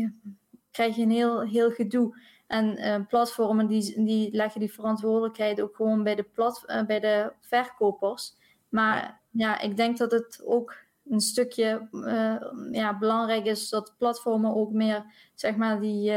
krijg 0.70 0.96
je 0.96 1.02
een 1.02 1.10
heel, 1.10 1.40
heel 1.40 1.70
gedoe. 1.70 2.14
En 2.46 2.78
uh, 2.78 3.06
platformen 3.08 3.66
die, 3.66 4.04
die 4.04 4.32
leggen 4.32 4.60
die 4.60 4.72
verantwoordelijkheid 4.72 5.60
ook 5.60 5.76
gewoon 5.76 6.02
bij 6.02 6.14
de, 6.14 6.22
plat, 6.22 6.64
uh, 6.66 6.82
bij 6.82 7.00
de 7.00 7.32
verkopers. 7.40 8.34
Maar 8.68 9.20
ja. 9.30 9.60
ik 9.60 9.76
denk 9.76 9.98
dat 9.98 10.10
het 10.10 10.42
ook 10.44 10.74
een 11.10 11.20
stukje 11.20 11.88
uh, 11.92 12.36
ja, 12.72 12.98
belangrijk 12.98 13.44
is 13.44 13.68
dat 13.68 13.94
platformen 13.98 14.54
ook 14.54 14.72
meer 14.72 15.04
zeg 15.34 15.56
maar, 15.56 15.80
die, 15.80 16.12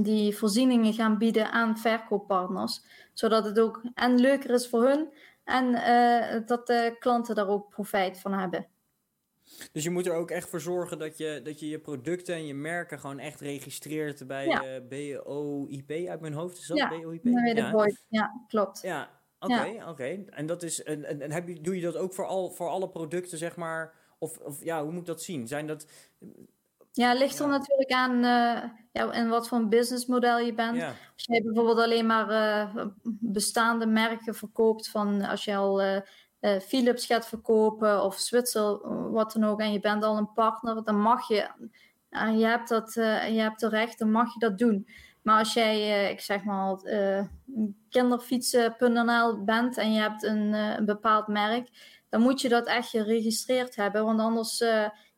die 0.00 0.36
voorzieningen 0.36 0.92
gaan 0.92 1.18
bieden 1.18 1.52
aan 1.52 1.78
verkooppartners. 1.78 2.82
Zodat 3.12 3.44
het 3.44 3.60
ook 3.60 3.82
en 3.94 4.20
leuker 4.20 4.50
is 4.50 4.68
voor 4.68 4.88
hun 4.88 5.08
en 5.48 5.72
dat 6.46 6.66
de 6.66 6.96
klanten 6.98 7.34
daar 7.34 7.48
ook 7.48 7.68
profijt 7.68 8.20
van 8.20 8.32
hebben. 8.32 8.66
Dus 9.72 9.84
je 9.84 9.90
moet 9.90 10.06
er 10.06 10.14
ook 10.14 10.30
echt 10.30 10.48
voor 10.48 10.60
zorgen 10.60 10.98
dat 10.98 11.18
je 11.18 11.40
dat 11.44 11.60
je, 11.60 11.68
je 11.68 11.78
producten 11.78 12.34
en 12.34 12.46
je 12.46 12.54
merken 12.54 12.98
gewoon 12.98 13.18
echt 13.18 13.40
registreert 13.40 14.26
bij 14.26 14.46
ja. 14.46 14.64
eh, 14.64 15.14
BOIP 15.22 16.08
uit 16.08 16.20
mijn 16.20 16.32
hoofd. 16.32 16.58
Is 16.58 16.66
dat 16.66 16.78
ja, 16.78 16.88
BOIP? 16.88 17.24
Ja. 17.24 17.92
ja, 18.08 18.44
klopt. 18.48 18.80
Ja, 18.82 19.20
oké, 19.38 19.84
oké. 19.88 20.24
En 20.26 20.46
dat 20.46 20.62
is 20.62 20.82
en, 20.82 21.04
en, 21.04 21.20
en 21.20 21.32
heb 21.32 21.48
je, 21.48 21.60
doe 21.60 21.76
je 21.76 21.82
dat 21.82 21.96
ook 21.96 22.14
voor, 22.14 22.26
al, 22.26 22.50
voor 22.50 22.68
alle 22.68 22.88
producten, 22.88 23.38
zeg 23.38 23.56
maar? 23.56 23.94
Of, 24.18 24.38
of 24.38 24.64
ja, 24.64 24.82
hoe 24.82 24.90
moet 24.90 25.00
ik 25.00 25.06
dat 25.06 25.22
zien? 25.22 25.46
Zijn 25.46 25.66
dat. 25.66 25.86
Ja, 26.92 27.12
ligt 27.12 27.38
er 27.38 27.48
natuurlijk 27.48 27.92
aan 27.92 28.14
uh, 28.14 28.64
ja, 28.92 29.12
in 29.12 29.28
wat 29.28 29.48
voor 29.48 29.58
een 29.58 29.68
businessmodel 29.68 30.38
je 30.38 30.54
bent. 30.54 30.82
Als 30.82 31.24
je 31.24 31.42
bijvoorbeeld 31.42 31.78
alleen 31.78 32.06
maar 32.06 32.30
uh, 32.30 32.86
bestaande 33.20 33.86
merken 33.86 34.34
verkoopt, 34.34 34.88
van 34.88 35.22
als 35.22 35.44
je 35.44 35.56
al 35.56 35.82
uh, 35.82 36.00
Philips 36.60 37.06
gaat 37.06 37.28
verkopen 37.28 38.04
of 38.04 38.18
Zwitser, 38.18 38.78
wat 39.10 39.32
dan 39.32 39.44
ook, 39.44 39.60
en 39.60 39.72
je 39.72 39.80
bent 39.80 40.04
al 40.04 40.16
een 40.16 40.32
partner, 40.32 40.84
dan 40.84 41.00
mag 41.00 41.28
je, 41.28 41.48
uh, 42.10 42.38
je, 42.38 42.46
hebt 42.46 42.68
dat, 42.68 42.92
je 42.94 43.40
hebt 43.40 43.60
de 43.60 43.68
recht, 43.68 43.98
dan 43.98 44.10
mag 44.10 44.32
je 44.32 44.38
dat 44.38 44.58
doen. 44.58 44.88
Maar 45.22 45.38
als 45.38 45.52
jij, 45.52 46.10
ik 46.10 46.20
zeg 46.20 46.44
maar, 46.44 46.76
kinderfietsen.nl 47.88 49.44
bent 49.44 49.76
en 49.76 49.92
je 49.92 50.00
hebt 50.00 50.22
een, 50.22 50.52
een, 50.52 50.84
bepaald 50.84 51.26
merk, 51.26 51.68
dan 52.08 52.20
moet 52.20 52.40
je 52.40 52.48
dat 52.48 52.66
echt 52.66 52.88
geregistreerd 52.88 53.76
hebben, 53.76 54.04
want 54.04 54.20
anders 54.20 54.62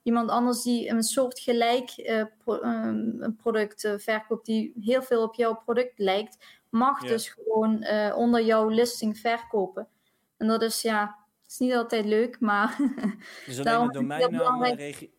iemand 0.02 0.30
anders 0.30 0.62
die 0.62 0.88
een 0.88 1.02
soort 1.02 1.40
gelijk 1.40 1.90
pro 2.38 2.60
een 2.62 3.34
product 3.36 3.94
verkoopt 3.96 4.46
die 4.46 4.72
heel 4.80 5.02
veel 5.02 5.22
op 5.22 5.34
jouw 5.34 5.54
product 5.54 5.98
lijkt, 5.98 6.46
mag 6.68 7.00
dus 7.00 7.28
gewoon 7.28 7.86
onder 8.14 8.42
jouw 8.44 8.68
listing 8.68 9.18
verkopen. 9.18 9.88
En 10.36 10.46
dat 10.46 10.62
is 10.62 10.82
ja, 10.82 11.16
is 11.46 11.58
niet 11.58 11.74
altijd 11.74 12.04
leuk, 12.04 12.40
maar. 12.40 12.76
Dus 13.46 13.58
alleen 13.58 13.80
een 13.80 13.92
domeinnaam, 13.92 14.64
regi- 14.64 15.12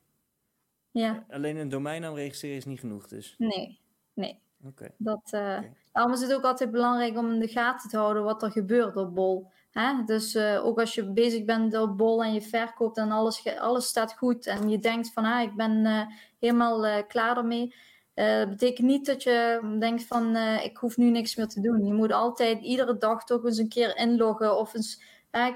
ja. 0.92 1.26
alleen 1.30 1.58
een 1.58 1.70
domeinnaam 1.70 2.16
registreren 2.16 2.58
is 2.58 2.66
niet 2.66 2.80
genoeg, 2.80 3.08
dus. 3.08 3.36
Nee, 3.38 3.80
nee. 4.14 4.40
Oké. 4.66 4.92
Dat, 4.98 5.32
uh, 5.32 5.60
Daarom 5.92 6.14
is 6.14 6.22
het 6.22 6.34
ook 6.34 6.44
altijd 6.44 6.72
belangrijk 6.72 7.18
om 7.18 7.32
in 7.32 7.40
de 7.40 7.48
gaten 7.48 7.90
te 7.90 7.98
houden 7.98 8.24
wat 8.24 8.44
er 8.44 8.52
gebeurt 8.52 8.96
op 8.96 9.16
Bol. 9.16 9.52
Hè? 9.72 10.04
Dus 10.06 10.36
uh, 10.36 10.66
ook 10.66 10.80
als 10.80 10.96
je 10.96 11.12
bezig 11.12 11.46
bent 11.46 11.78
op 11.78 11.98
Bol 11.98 12.24
en 12.24 12.34
je 12.34 12.42
verkoopt 12.42 12.98
en 12.98 13.12
alles, 13.12 13.58
alles 13.60 13.88
staat 13.88 14.14
goed 14.14 14.48
en 14.48 14.70
je 14.70 14.80
denkt 14.80 15.14
van 15.14 15.26
ah, 15.26 15.42
ik 15.42 15.56
ben 15.56 15.86
uh, 15.86 16.02
helemaal 16.40 17.06
klaar 17.06 17.38
ermee. 17.38 17.76
dat 18.14 18.50
betekent 18.50 18.88
niet 18.88 19.06
dat 19.06 19.24
je 19.24 19.60
denkt 19.80 20.04
van 20.04 20.36
ik 20.38 20.78
hoef 20.78 20.98
nu 20.98 21.10
niks 21.10 21.36
meer 21.36 21.48
te 21.48 21.62
doen. 21.62 21.86
Je 21.86 21.94
moet 21.94 22.12
altijd 22.12 22.62
iedere 22.62 22.98
dag 22.98 23.24
toch 23.24 23.46
eens 23.46 23.58
een 23.58 23.70
keer 23.70 23.98
inloggen 23.98 24.58
of 24.58 24.74
eens 24.74 25.02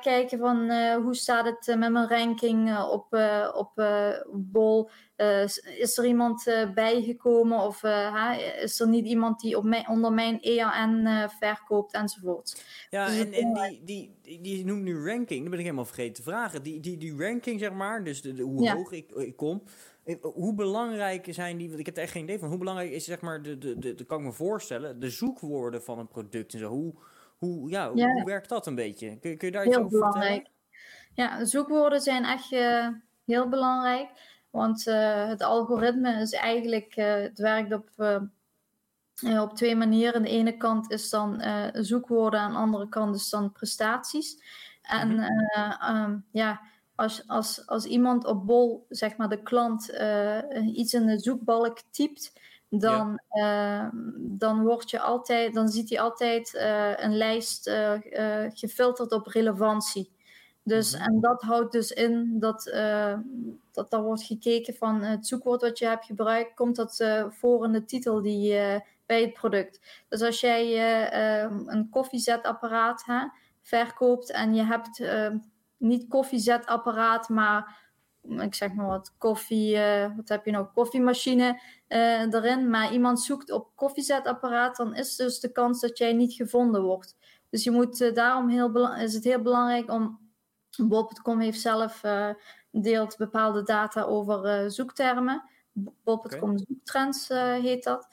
kijken 0.02 0.40
van 0.40 0.72
hoe 1.04 1.16
staat 1.16 1.46
het 1.46 1.78
met 1.78 1.92
mijn 1.92 2.08
ranking 2.08 2.78
op, 2.78 3.06
op 3.54 3.72
Bol. 4.34 4.90
is 5.78 5.98
er 5.98 6.06
iemand 6.06 6.44
bijgekomen 6.74 7.60
of 7.60 7.84
is 8.62 8.80
er 8.80 8.88
niet 8.88 9.06
iemand 9.06 9.40
die 9.40 9.58
op 9.58 9.64
mijn, 9.64 9.90
onder 9.90 10.14
mijn 10.14 10.42
EAN 10.42 11.30
verkoopt 11.40 11.94
enzovoort. 11.94 12.64
Ja, 12.90 13.08
dus 13.08 13.20
en, 13.20 13.34
en 13.34 13.54
die, 13.54 13.82
die, 13.84 14.16
die, 14.22 14.42
die 14.42 14.66
noemt 14.66 14.84
nu 14.84 15.06
ranking, 15.10 15.42
dat 15.42 15.50
ben 15.50 15.60
ik 15.60 15.66
helemaal 15.66 15.86
vergeten 15.86 16.14
te 16.14 16.24
vragen. 16.24 16.64
Die, 16.64 16.80
die, 16.80 16.98
die 16.98 17.18
ranking 17.18 17.60
zeg 17.60 17.72
maar, 17.72 18.04
dus 18.04 18.22
de, 18.22 18.42
hoe 18.42 18.70
hoog 18.70 18.92
ik, 18.92 19.12
ik 19.12 19.36
kom... 19.36 19.64
Hoe 20.22 20.54
belangrijk 20.54 21.28
zijn 21.30 21.58
die, 21.58 21.68
want 21.68 21.80
ik 21.80 21.86
heb 21.86 21.96
er 21.96 22.02
echt 22.02 22.12
geen 22.12 22.24
idee 22.24 22.40
van, 22.40 22.50
hoe 22.50 22.58
belangrijk 22.58 22.92
is 22.92 23.06
zeg 23.06 23.22
maar, 23.22 23.42
de, 23.42 23.58
de, 23.58 23.80
de, 23.80 23.96
de 23.96 24.04
kan 24.04 24.20
ik 24.20 24.26
me 24.26 24.32
voorstellen, 24.32 25.00
de 25.00 25.10
zoekwoorden 25.10 25.84
van 25.84 26.00
een 26.00 26.08
product 26.08 26.54
en 26.54 26.60
zo. 26.60 26.70
Hoe, 26.70 26.94
hoe, 27.38 27.70
ja, 27.70 27.92
hoe 27.92 28.24
werkt 28.26 28.50
dat 28.50 28.68
een 28.68 28.76
beetje? 28.76 29.20
Kun, 29.20 29.38
kun 29.38 29.48
je 29.48 29.54
daar 29.54 29.66
iets 29.66 29.78
over 29.78 29.90
belangrijk. 29.90 30.26
vertellen? 30.34 30.54
Ja, 31.14 31.46
zoekwoorden 31.46 32.02
zijn 32.02 32.24
echt 32.24 32.52
uh, 32.52 32.88
heel 33.26 33.50
belangrijk, 33.50 34.10
want 34.50 34.88
uh, 34.88 35.28
het 35.28 35.42
algoritme 35.44 36.22
is 36.22 36.34
eigenlijk, 36.34 36.96
uh, 36.98 37.14
het 37.14 37.40
werkt 37.40 37.74
op, 37.74 37.90
op 39.40 39.56
twee 39.56 39.76
manieren. 39.76 40.16
Aan 40.16 40.22
de 40.22 40.30
ene 40.30 40.58
kant 40.58 40.92
is 40.92 41.10
dan 41.10 41.44
zoekwoorden, 41.74 42.40
aan 42.40 42.52
de 42.52 42.58
andere 42.58 42.90
kant 42.90 43.16
is 43.16 43.30
dan 43.30 43.52
prestaties. 43.52 44.44
En 44.82 45.08
mm 45.08 45.44
um, 45.90 46.26
ja 46.32 46.62
als, 46.96 47.28
als, 47.28 47.68
als 47.68 47.86
iemand 47.86 48.26
op 48.26 48.46
bol, 48.46 48.86
zeg 48.90 49.18
maar 49.18 49.30
de 49.30 49.42
klant, 49.42 49.92
iets 50.74 50.94
in 50.94 51.06
de 51.06 51.20
zoekbalk 51.20 51.82
typt, 51.92 52.34
dan, 52.70 53.20
ja. 53.30 53.84
uh, 53.84 53.90
dan, 54.18 54.64
word 54.64 54.90
je 54.90 55.00
altijd, 55.00 55.54
dan 55.54 55.68
ziet 55.68 55.90
hij 55.90 56.00
altijd 56.00 56.54
uh, 56.54 56.98
een 56.98 57.18
lijst 57.18 57.70
gefilterd 58.54 59.12
op 59.12 59.28
relevantie. 59.28 60.14
Dus, 60.64 60.94
mm 60.94 61.02
-hmm. 61.02 61.14
En 61.14 61.22
dat 61.22 61.42
houdt 61.42 61.72
dus 61.72 61.92
in 61.92 62.40
dat, 62.40 62.64
dat 63.72 63.94
er 63.94 64.02
wordt 64.02 64.24
gekeken 64.24 64.74
van 64.74 65.02
het 65.02 65.28
zoekwoord 65.28 65.62
wat 65.62 65.80
je 65.80 65.86
hebt 65.86 66.06
gebruikt, 66.06 66.54
komt 66.54 66.76
dat 66.76 67.06
voor 67.30 67.66
in 67.66 67.72
de 67.72 67.86
titel 67.86 68.22
die, 68.22 68.60
bij 69.06 69.22
het 69.22 69.34
product. 69.34 70.04
Dus 70.10 70.22
als 70.22 70.40
jij 70.40 70.84
een 71.44 71.88
koffiezetapparaat 71.90 73.04
hè, 73.06 73.28
verkoopt 73.62 74.32
en 74.32 74.56
je 74.56 74.64
hebt 74.64 75.04
niet 75.78 76.08
koffiezetapparaat, 76.08 77.30
maar 77.30 77.85
ik 78.30 78.56
zeg 78.56 78.74
maar 78.74 78.86
wat, 78.86 79.14
koffie, 79.18 79.76
uh, 79.76 80.16
wat 80.16 80.30
heb 80.30 80.46
je 80.46 80.52
nog, 80.52 80.74
koffiemachine 80.74 81.62
uh, 81.90 82.34
erin. 82.34 82.70
Maar 82.70 82.94
iemand 82.94 83.22
zoekt 83.22 83.52
op 83.52 83.72
koffiezetapparaat, 83.76 84.76
dan 84.76 84.96
is 84.96 85.16
dus 85.16 85.40
de 85.40 85.52
kans 85.52 85.82
dat 85.82 85.98
jij 85.98 86.14
niet 86.14 86.34
gevonden 86.34 86.82
wordt. 86.82 87.16
Dus 87.50 87.64
je 87.64 87.72
moet 87.72 88.02
uh, 88.02 88.14
daarom 88.14 88.50
heel 88.50 88.94
is 88.94 89.14
het 89.14 89.24
heel 89.24 89.42
belangrijk 89.42 89.92
om, 89.92 90.20
Bob.com 90.78 91.40
heeft 91.40 91.62
zelf 91.62 92.02
deelt 92.72 93.18
bepaalde 93.18 93.64
data 93.64 94.02
over 94.02 94.72
zoektermen. 94.72 95.44
Bob.com 95.72 96.50
okay. 96.50 96.66
zoektrends 96.68 97.28
heet 97.62 97.84
dat. 97.84 98.08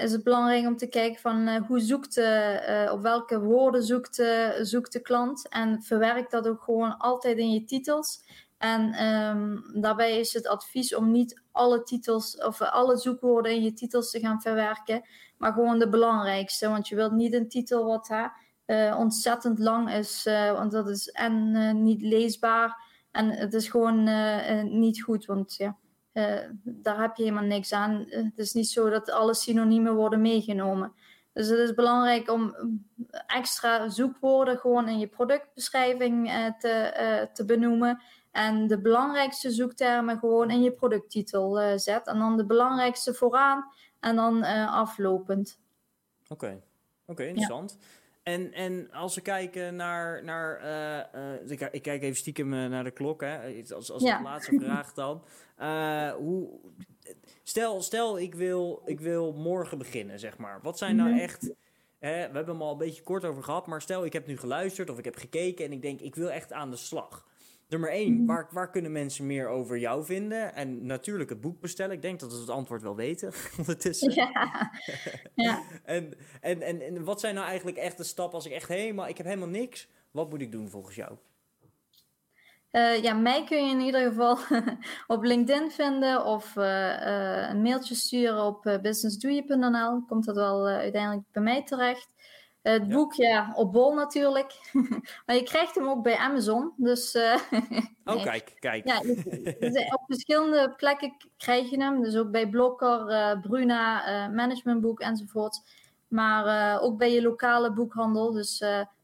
Is 0.00 0.12
het 0.12 0.24
belangrijk 0.24 0.66
om 0.66 0.76
te 0.76 0.86
kijken 0.86 1.20
van 1.20 1.56
hoe 1.56 1.80
zoekt, 1.80 2.18
op 2.90 3.02
welke 3.02 3.40
woorden 3.40 3.82
zoekt, 3.82 4.24
zoekt 4.60 4.92
de 4.92 5.00
klant 5.00 5.48
en 5.48 5.82
verwerk 5.82 6.30
dat 6.30 6.48
ook 6.48 6.62
gewoon 6.62 6.96
altijd 6.96 7.38
in 7.38 7.52
je 7.52 7.64
titels. 7.64 8.22
En 8.64 9.06
um, 9.06 9.64
daarbij 9.80 10.18
is 10.18 10.32
het 10.32 10.46
advies 10.46 10.94
om 10.94 11.10
niet 11.10 11.42
alle 11.52 11.82
titels 11.82 12.36
of 12.36 12.60
alle 12.60 12.96
zoekwoorden 12.96 13.52
in 13.52 13.62
je 13.62 13.72
titels 13.72 14.10
te 14.10 14.20
gaan 14.20 14.40
verwerken, 14.40 15.02
maar 15.36 15.52
gewoon 15.52 15.78
de 15.78 15.88
belangrijkste. 15.88 16.68
Want 16.68 16.88
je 16.88 16.94
wilt 16.94 17.12
niet 17.12 17.34
een 17.34 17.48
titel 17.48 17.84
wat 17.84 18.10
ontzettend 18.96 19.58
lang 19.58 19.90
is, 19.90 20.24
want 20.52 20.72
dat 20.72 20.88
is 20.88 21.08
en 21.08 21.82
niet 21.82 22.02
leesbaar 22.02 22.76
en 23.10 23.30
het 23.30 23.54
is 23.54 23.68
gewoon 23.68 24.08
niet 24.78 25.02
goed. 25.02 25.24
Want 25.24 25.54
ja, 25.56 25.76
daar 26.62 27.00
heb 27.00 27.16
je 27.16 27.22
helemaal 27.22 27.44
niks 27.44 27.72
aan. 27.72 28.04
Het 28.08 28.38
is 28.38 28.52
niet 28.52 28.68
zo 28.68 28.90
dat 28.90 29.10
alle 29.10 29.34
synoniemen 29.34 29.94
worden 29.94 30.20
meegenomen. 30.20 30.92
Dus 31.32 31.48
het 31.48 31.58
is 31.58 31.74
belangrijk 31.74 32.30
om 32.30 32.54
extra 33.26 33.88
zoekwoorden 33.88 34.58
gewoon 34.58 34.88
in 34.88 34.98
je 34.98 35.08
productbeschrijving 35.08 36.30
te, 36.58 37.28
te 37.32 37.44
benoemen. 37.44 38.02
En 38.34 38.66
de 38.66 38.80
belangrijkste 38.80 39.50
zoektermen 39.50 40.18
gewoon 40.18 40.50
in 40.50 40.62
je 40.62 40.72
producttitel 40.72 41.78
zet. 41.78 42.06
En 42.06 42.18
dan 42.18 42.36
de 42.36 42.46
belangrijkste 42.46 43.14
vooraan 43.14 43.64
en 44.00 44.16
dan 44.16 44.42
aflopend. 44.68 45.60
Oké, 46.22 46.32
okay. 46.32 46.54
oké, 46.54 46.62
okay, 47.12 47.26
interessant. 47.26 47.76
Ja. 47.80 47.86
En, 48.22 48.52
en 48.52 48.92
als 48.92 49.14
we 49.14 49.20
kijken 49.20 49.76
naar. 49.76 50.24
naar 50.24 50.60
uh, 50.62 51.22
uh, 51.44 51.50
ik, 51.50 51.60
ik, 51.60 51.82
kijk 51.82 52.02
even 52.02 52.16
stiekem 52.16 52.48
naar 52.48 52.84
de 52.84 52.90
klok, 52.90 53.20
hè, 53.20 53.62
als, 53.74 53.90
als 53.90 54.02
ja. 54.02 54.22
laatste 54.22 54.58
vraag 54.60 54.92
dan. 54.92 55.22
Hoe, 56.16 56.48
stel, 57.42 57.82
stel 57.82 58.18
ik, 58.18 58.34
wil, 58.34 58.82
ik 58.84 59.00
wil 59.00 59.32
morgen 59.32 59.78
beginnen, 59.78 60.18
zeg 60.18 60.38
maar. 60.38 60.60
Wat 60.62 60.78
zijn 60.78 60.96
nou 60.96 61.10
mhm. 61.10 61.18
echt. 61.18 61.52
Hè, 61.98 62.10
we 62.10 62.36
hebben 62.36 62.54
hem 62.54 62.62
al 62.62 62.72
een 62.72 62.78
beetje 62.78 63.02
kort 63.02 63.24
over 63.24 63.42
gehad, 63.42 63.66
maar 63.66 63.82
stel 63.82 64.04
ik 64.04 64.12
heb 64.12 64.26
nu 64.26 64.36
geluisterd 64.36 64.90
of 64.90 64.98
ik 64.98 65.04
heb 65.04 65.16
gekeken 65.16 65.64
en 65.64 65.72
ik 65.72 65.82
denk 65.82 66.00
ik 66.00 66.14
wil 66.14 66.30
echt 66.30 66.52
aan 66.52 66.70
de 66.70 66.76
slag. 66.76 67.26
Nummer 67.74 67.92
1, 67.92 68.14
mhm. 68.14 68.26
waar, 68.26 68.48
waar 68.50 68.70
kunnen 68.70 68.92
mensen 68.92 69.26
meer 69.26 69.48
over 69.48 69.78
jou 69.78 70.04
vinden? 70.04 70.54
En 70.54 70.86
natuurlijk 70.86 71.30
het 71.30 71.40
boek 71.40 71.60
bestellen. 71.60 71.94
Ik 71.94 72.02
denk 72.02 72.20
dat 72.20 72.32
we 72.32 72.38
het 72.38 72.50
antwoord 72.50 72.82
wel 72.82 72.96
weten 72.96 73.32
ondertussen. 73.58 74.14
Ja. 74.14 74.70
ja. 75.34 75.62
en, 75.84 76.14
en, 76.40 76.62
en, 76.62 76.80
en 76.80 77.04
wat 77.04 77.20
zijn 77.20 77.34
nou 77.34 77.46
eigenlijk 77.46 77.76
echt 77.76 77.96
de 77.96 78.04
stappen 78.04 78.34
als 78.34 78.46
ik 78.46 78.52
echt 78.52 78.68
helemaal... 78.68 79.08
Ik 79.08 79.16
heb 79.16 79.26
helemaal 79.26 79.48
niks. 79.48 79.88
Wat 80.10 80.30
moet 80.30 80.40
ik 80.40 80.52
doen 80.52 80.68
volgens 80.68 80.96
jou? 80.96 81.16
Uh, 82.72 83.02
ja, 83.02 83.14
mij 83.14 83.44
kun 83.44 83.66
je 83.66 83.74
in 83.74 83.80
ieder 83.80 84.00
geval 84.00 84.38
op 85.16 85.22
LinkedIn 85.22 85.70
vinden 85.70 86.24
of 86.24 86.56
uh, 86.56 86.64
uh, 86.64 87.48
een 87.50 87.62
mailtje 87.62 87.94
sturen 87.94 88.44
op 88.44 88.78
businessdoeje.nl. 88.82 90.04
Komt 90.06 90.24
dat 90.24 90.36
wel 90.36 90.66
uiteindelijk 90.66 91.24
bij 91.32 91.42
mij 91.42 91.64
terecht. 91.64 92.08
Het 92.64 92.88
boek, 92.88 93.14
ja, 93.14 93.52
op 93.54 93.72
bol 93.72 93.94
natuurlijk. 93.94 94.52
maar 95.26 95.36
je 95.36 95.42
krijgt 95.42 95.74
hem 95.74 95.88
ook 95.88 96.02
bij 96.02 96.16
Amazon. 96.16 96.72
Dus, 96.76 97.14
uh, 97.14 97.36
oh, 98.04 98.22
kijk, 98.22 98.56
kijk. 98.58 98.86
Ja, 98.88 98.98
op 99.96 100.02
verschillende 100.06 100.74
plekken 100.76 101.16
krijg 101.36 101.70
je 101.70 101.82
hem. 101.82 102.02
Dus 102.02 102.16
ook 102.16 102.30
bij 102.30 102.48
Blokker, 102.48 103.10
uh, 103.10 103.40
Bruna, 103.40 104.08
uh, 104.08 104.34
Managementboek 104.34 105.00
enzovoort. 105.00 105.60
Maar 106.08 106.80
ook 106.80 106.98
bij 106.98 107.12
je 107.12 107.22
lokale 107.22 107.72
boekhandel. 107.72 108.32
Dus 108.32 108.58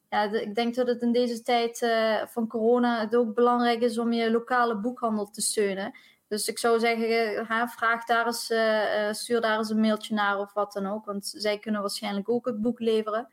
ja, 0.09 0.29
de, 0.29 0.43
ik 0.43 0.55
denk 0.55 0.75
dat 0.75 0.87
het 0.87 1.03
in 1.03 1.13
deze 1.13 1.43
tijd 1.43 1.87
van 2.27 2.47
corona 2.47 3.01
het 3.01 3.17
ook 3.17 3.35
belangrijk 3.35 3.81
is 3.81 3.99
om 3.99 4.13
je 4.13 4.31
lokale 4.31 4.77
boekhandel 4.77 5.31
te 5.31 5.41
steunen. 5.41 5.93
Dus 6.29 6.49
ik 6.49 6.59
zou 6.59 6.79
zeggen, 6.79 7.47
ha, 7.47 7.69
vraag 7.69 8.05
daar 8.05 8.27
eens, 8.27 8.53
stuur 9.21 9.41
daar 9.41 9.59
eens 9.59 9.71
een 9.71 9.81
mailtje 9.81 10.15
naar 10.15 10.39
of 10.39 10.53
wat 10.53 10.73
dan 10.73 10.87
ook. 10.87 11.05
Want 11.05 11.33
zij 11.37 11.59
kunnen 11.59 11.81
waarschijnlijk 11.81 12.29
ook 12.29 12.47
het 12.47 12.61
boek 12.61 12.81
leveren. 12.81 13.29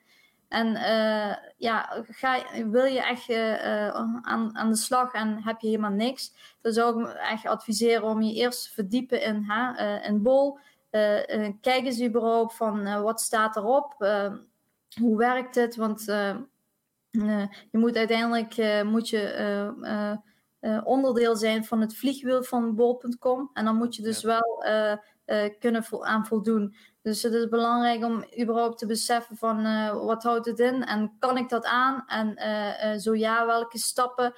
En 0.47 0.67
uh, 0.67 1.35
ja, 1.57 2.03
ga, 2.09 2.43
wil 2.69 2.85
je 2.85 3.01
echt 3.01 3.29
uh, 3.29 3.87
aan, 4.21 4.55
aan 4.55 4.69
de 4.69 4.75
slag 4.75 5.13
en 5.13 5.43
heb 5.43 5.59
je 5.59 5.67
helemaal 5.67 5.91
niks, 5.91 6.33
dan 6.61 6.73
zou 6.73 7.01
ik 7.01 7.07
echt 7.13 7.45
adviseren 7.45 8.03
om 8.03 8.21
je 8.21 8.33
eerst 8.33 8.63
te 8.63 8.73
verdiepen 8.73 9.21
in, 9.21 9.45
uh, 9.47 10.07
in 10.07 10.21
Bol. 10.21 10.59
kijk 11.61 11.85
eens 11.85 12.01
überhaupt 12.01 12.55
van 12.55 13.01
wat 13.01 13.21
staat 13.21 13.55
erop, 13.55 13.95
hoe 14.99 15.17
werkt 15.17 15.55
het, 15.55 15.75
want 15.75 16.03
je 17.71 17.77
moet 17.77 17.95
uiteindelijk 17.95 18.83
moet 18.83 19.09
je, 19.09 20.19
onderdeel 20.83 21.35
zijn 21.35 21.65
van 21.65 21.81
het 21.81 21.95
vliegwiel 21.95 22.43
van 22.43 22.75
bol.com 22.75 23.49
en 23.53 23.65
dan 23.65 23.75
moet 23.75 23.95
je 23.95 24.01
dus 24.01 24.23
wel 24.23 24.63
kunnen 25.59 25.83
vo 25.83 26.03
aan 26.03 26.25
voldoen. 26.25 26.75
Dus 27.07 27.23
het 27.23 27.33
is 27.33 27.47
belangrijk 27.47 28.03
om 28.03 28.25
überhaupt 28.41 28.77
te 28.77 28.85
beseffen 28.85 29.37
van 29.37 29.65
uh, 29.65 30.03
wat 30.05 30.23
houdt 30.23 30.45
het 30.45 30.59
in 30.59 30.83
en 30.83 31.15
kan 31.19 31.37
ik 31.37 31.49
dat 31.49 31.65
aan? 31.65 32.03
En 32.07 32.37
uh, 32.37 32.93
uh, 32.93 32.99
zo 32.99 33.15
ja, 33.15 33.45
welke 33.45 33.77
stappen 33.77 34.33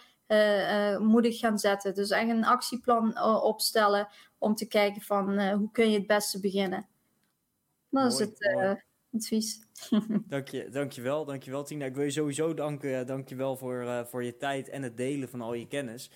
moet 0.99 1.26
ik 1.26 1.38
gaan 1.38 1.59
zetten? 1.59 1.93
Dus 1.93 2.09
echt 2.09 2.30
een 2.30 2.45
actieplan 2.45 3.22
opstellen 3.41 4.07
om 4.38 4.55
te 4.55 4.67
kijken 4.67 5.01
van 5.01 5.49
hoe 5.51 5.72
kun 5.72 5.91
je 5.91 5.97
het 5.97 6.07
beste 6.07 6.39
beginnen. 6.39 6.88
Dat 7.89 8.03
mooi, 8.03 8.13
is 8.13 8.20
het 8.20 8.78
advies. 9.13 9.59
dank 10.28 10.47
je, 10.47 10.70
dankjewel, 10.70 11.26
dankjewel 11.26 11.63
Tina. 11.63 11.86
Ik 11.86 11.95
wil 11.95 12.03
je 12.03 12.11
sowieso 12.11 12.53
danken, 12.53 13.07
dankjewel 13.07 13.57
voor, 13.57 14.05
voor 14.09 14.24
je 14.24 14.38
tijd 14.38 14.70
en 14.70 14.84
het 14.84 14.97
delen 14.97 15.30
van 15.30 15.41
al 15.41 15.53
je 15.53 15.67
kennis. 15.67 16.11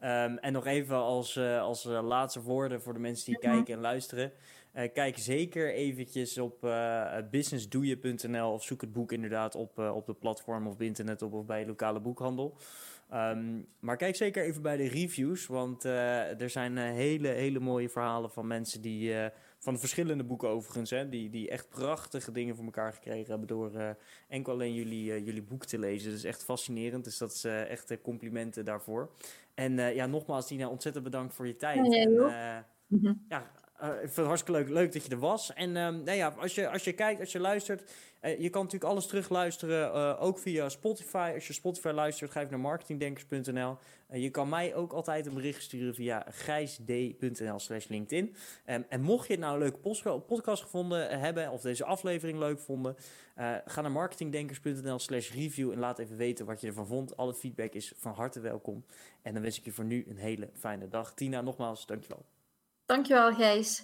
Um, 0.00 0.38
en 0.38 0.52
nog 0.52 0.66
even 0.66 0.96
als, 0.96 1.38
als 1.38 1.84
laatste 1.84 2.42
woorden 2.42 2.82
voor 2.82 2.92
de 2.92 2.98
mensen 2.98 3.24
die 3.24 3.36
mm 3.36 3.42
-hmm. 3.42 3.52
kijken 3.52 3.74
en 3.74 3.80
luisteren. 3.80 4.32
Uh, 4.78 4.84
kijk 4.92 5.18
zeker 5.18 5.72
eventjes 5.72 6.38
op 6.38 6.64
uh, 6.64 7.16
businessdoeje.nl 7.30 8.52
of 8.52 8.64
zoek 8.64 8.80
het 8.80 8.92
boek 8.92 9.12
inderdaad 9.12 9.54
op, 9.54 9.78
uh, 9.78 9.96
op 9.96 10.06
de 10.06 10.14
platform 10.14 10.66
of 10.66 10.72
op 10.72 10.82
internet 10.82 11.22
op, 11.22 11.32
of 11.32 11.44
bij 11.44 11.66
lokale 11.66 12.00
boekhandel. 12.00 12.56
Um, 13.14 13.66
maar 13.80 13.96
kijk 13.96 14.16
zeker 14.16 14.44
even 14.44 14.62
bij 14.62 14.76
de 14.76 14.88
reviews, 14.88 15.46
want 15.46 15.84
er 15.84 16.50
zijn 16.50 16.76
hele, 16.76 17.28
hele 17.28 17.60
mooie 17.60 17.88
verhalen 17.88 18.30
van 18.30 18.46
mensen 18.46 18.80
die 18.80 19.14
van 19.58 19.74
de 19.74 19.80
verschillende 19.80 20.24
boeken 20.24 20.48
overigens, 20.48 20.90
hè, 20.90 21.08
die, 21.08 21.30
die 21.30 21.48
echt 21.48 21.68
prachtige 21.68 22.32
dingen 22.32 22.56
voor 22.56 22.64
elkaar 22.64 22.92
gekregen 22.92 23.30
hebben 23.30 23.48
door 23.48 23.96
enkel 24.28 24.52
alleen 24.52 24.74
jullie, 24.74 25.24
jullie 25.24 25.42
boek 25.42 25.64
te 25.64 25.78
lezen. 25.78 26.08
Dat 26.10 26.18
is 26.18 26.24
echt 26.24 26.44
fascinerend, 26.44 27.04
dus 27.04 27.18
dat 27.18 27.32
is 27.32 27.44
echt 27.44 28.00
complimenten 28.02 28.64
daarvoor. 28.64 29.10
En 29.54 29.94
ja, 29.94 30.06
nogmaals 30.06 30.46
Tina, 30.46 30.68
ontzettend 30.68 31.04
bedankt 31.04 31.34
voor 31.34 31.46
je 31.46 31.56
tijd. 31.56 31.94
Ja, 31.94 32.66
en, 32.88 33.20
ja, 33.28 33.50
uh, 33.82 33.88
ik 33.88 33.98
vind 33.98 34.16
het 34.16 34.26
hartstikke 34.26 34.60
leuk, 34.60 34.68
leuk 34.68 34.92
dat 34.92 35.04
je 35.04 35.10
er 35.10 35.18
was. 35.18 35.52
En 35.52 35.76
um, 35.76 36.02
nou 36.02 36.16
ja, 36.16 36.34
als 36.38 36.54
je, 36.54 36.68
als 36.68 36.84
je 36.84 36.92
kijkt, 36.92 37.20
als 37.20 37.32
je 37.32 37.40
luistert, 37.40 37.90
uh, 38.22 38.40
je 38.40 38.50
kan 38.50 38.62
natuurlijk 38.62 38.90
alles 38.90 39.06
terugluisteren, 39.06 39.94
uh, 39.94 40.22
ook 40.22 40.38
via 40.38 40.68
Spotify. 40.68 41.30
Als 41.34 41.46
je 41.46 41.52
Spotify 41.52 41.88
luistert, 41.88 42.30
ga 42.30 42.40
even 42.40 42.52
naar 42.52 42.60
marketingdenkers.nl. 42.60 43.78
je 44.12 44.30
kan 44.30 44.48
mij 44.48 44.74
ook 44.74 44.92
altijd 44.92 45.26
een 45.26 45.34
bericht 45.34 45.62
sturen 45.62 45.94
via 45.94 46.26
gijsd.nl 46.30 47.58
slash 47.58 47.86
LinkedIn. 47.86 48.34
Um, 48.66 48.84
en 48.88 49.00
mocht 49.00 49.26
je 49.26 49.32
het 49.32 49.42
nou 49.42 49.52
een 49.52 49.60
leuke 49.60 50.18
podcast 50.20 50.62
gevonden 50.62 51.20
hebben, 51.20 51.50
of 51.50 51.60
deze 51.60 51.84
aflevering 51.84 52.38
leuk 52.38 52.58
vonden, 52.58 52.96
ga 53.64 53.80
naar 53.80 53.92
marketingdenkers.nl 53.92 54.98
slash 54.98 55.32
review 55.32 55.70
en 55.70 55.78
laat 55.78 55.98
even 55.98 56.16
weten 56.16 56.46
wat 56.46 56.60
je 56.60 56.66
ervan 56.66 56.86
vond. 56.86 57.16
Alle 57.16 57.34
feedback 57.34 57.72
is 57.72 57.92
van 57.96 58.12
harte 58.12 58.40
welkom. 58.40 58.84
En 59.22 59.32
dan 59.32 59.42
wens 59.42 59.58
ik 59.58 59.64
je 59.64 59.72
voor 59.72 59.84
nu 59.84 60.04
een 60.08 60.18
hele 60.18 60.50
fijne 60.54 60.88
dag. 60.88 61.14
Tina, 61.14 61.40
nogmaals, 61.40 61.86
dankjewel. 61.86 62.37
Dankjewel, 62.88 63.34
Gijs. 63.34 63.82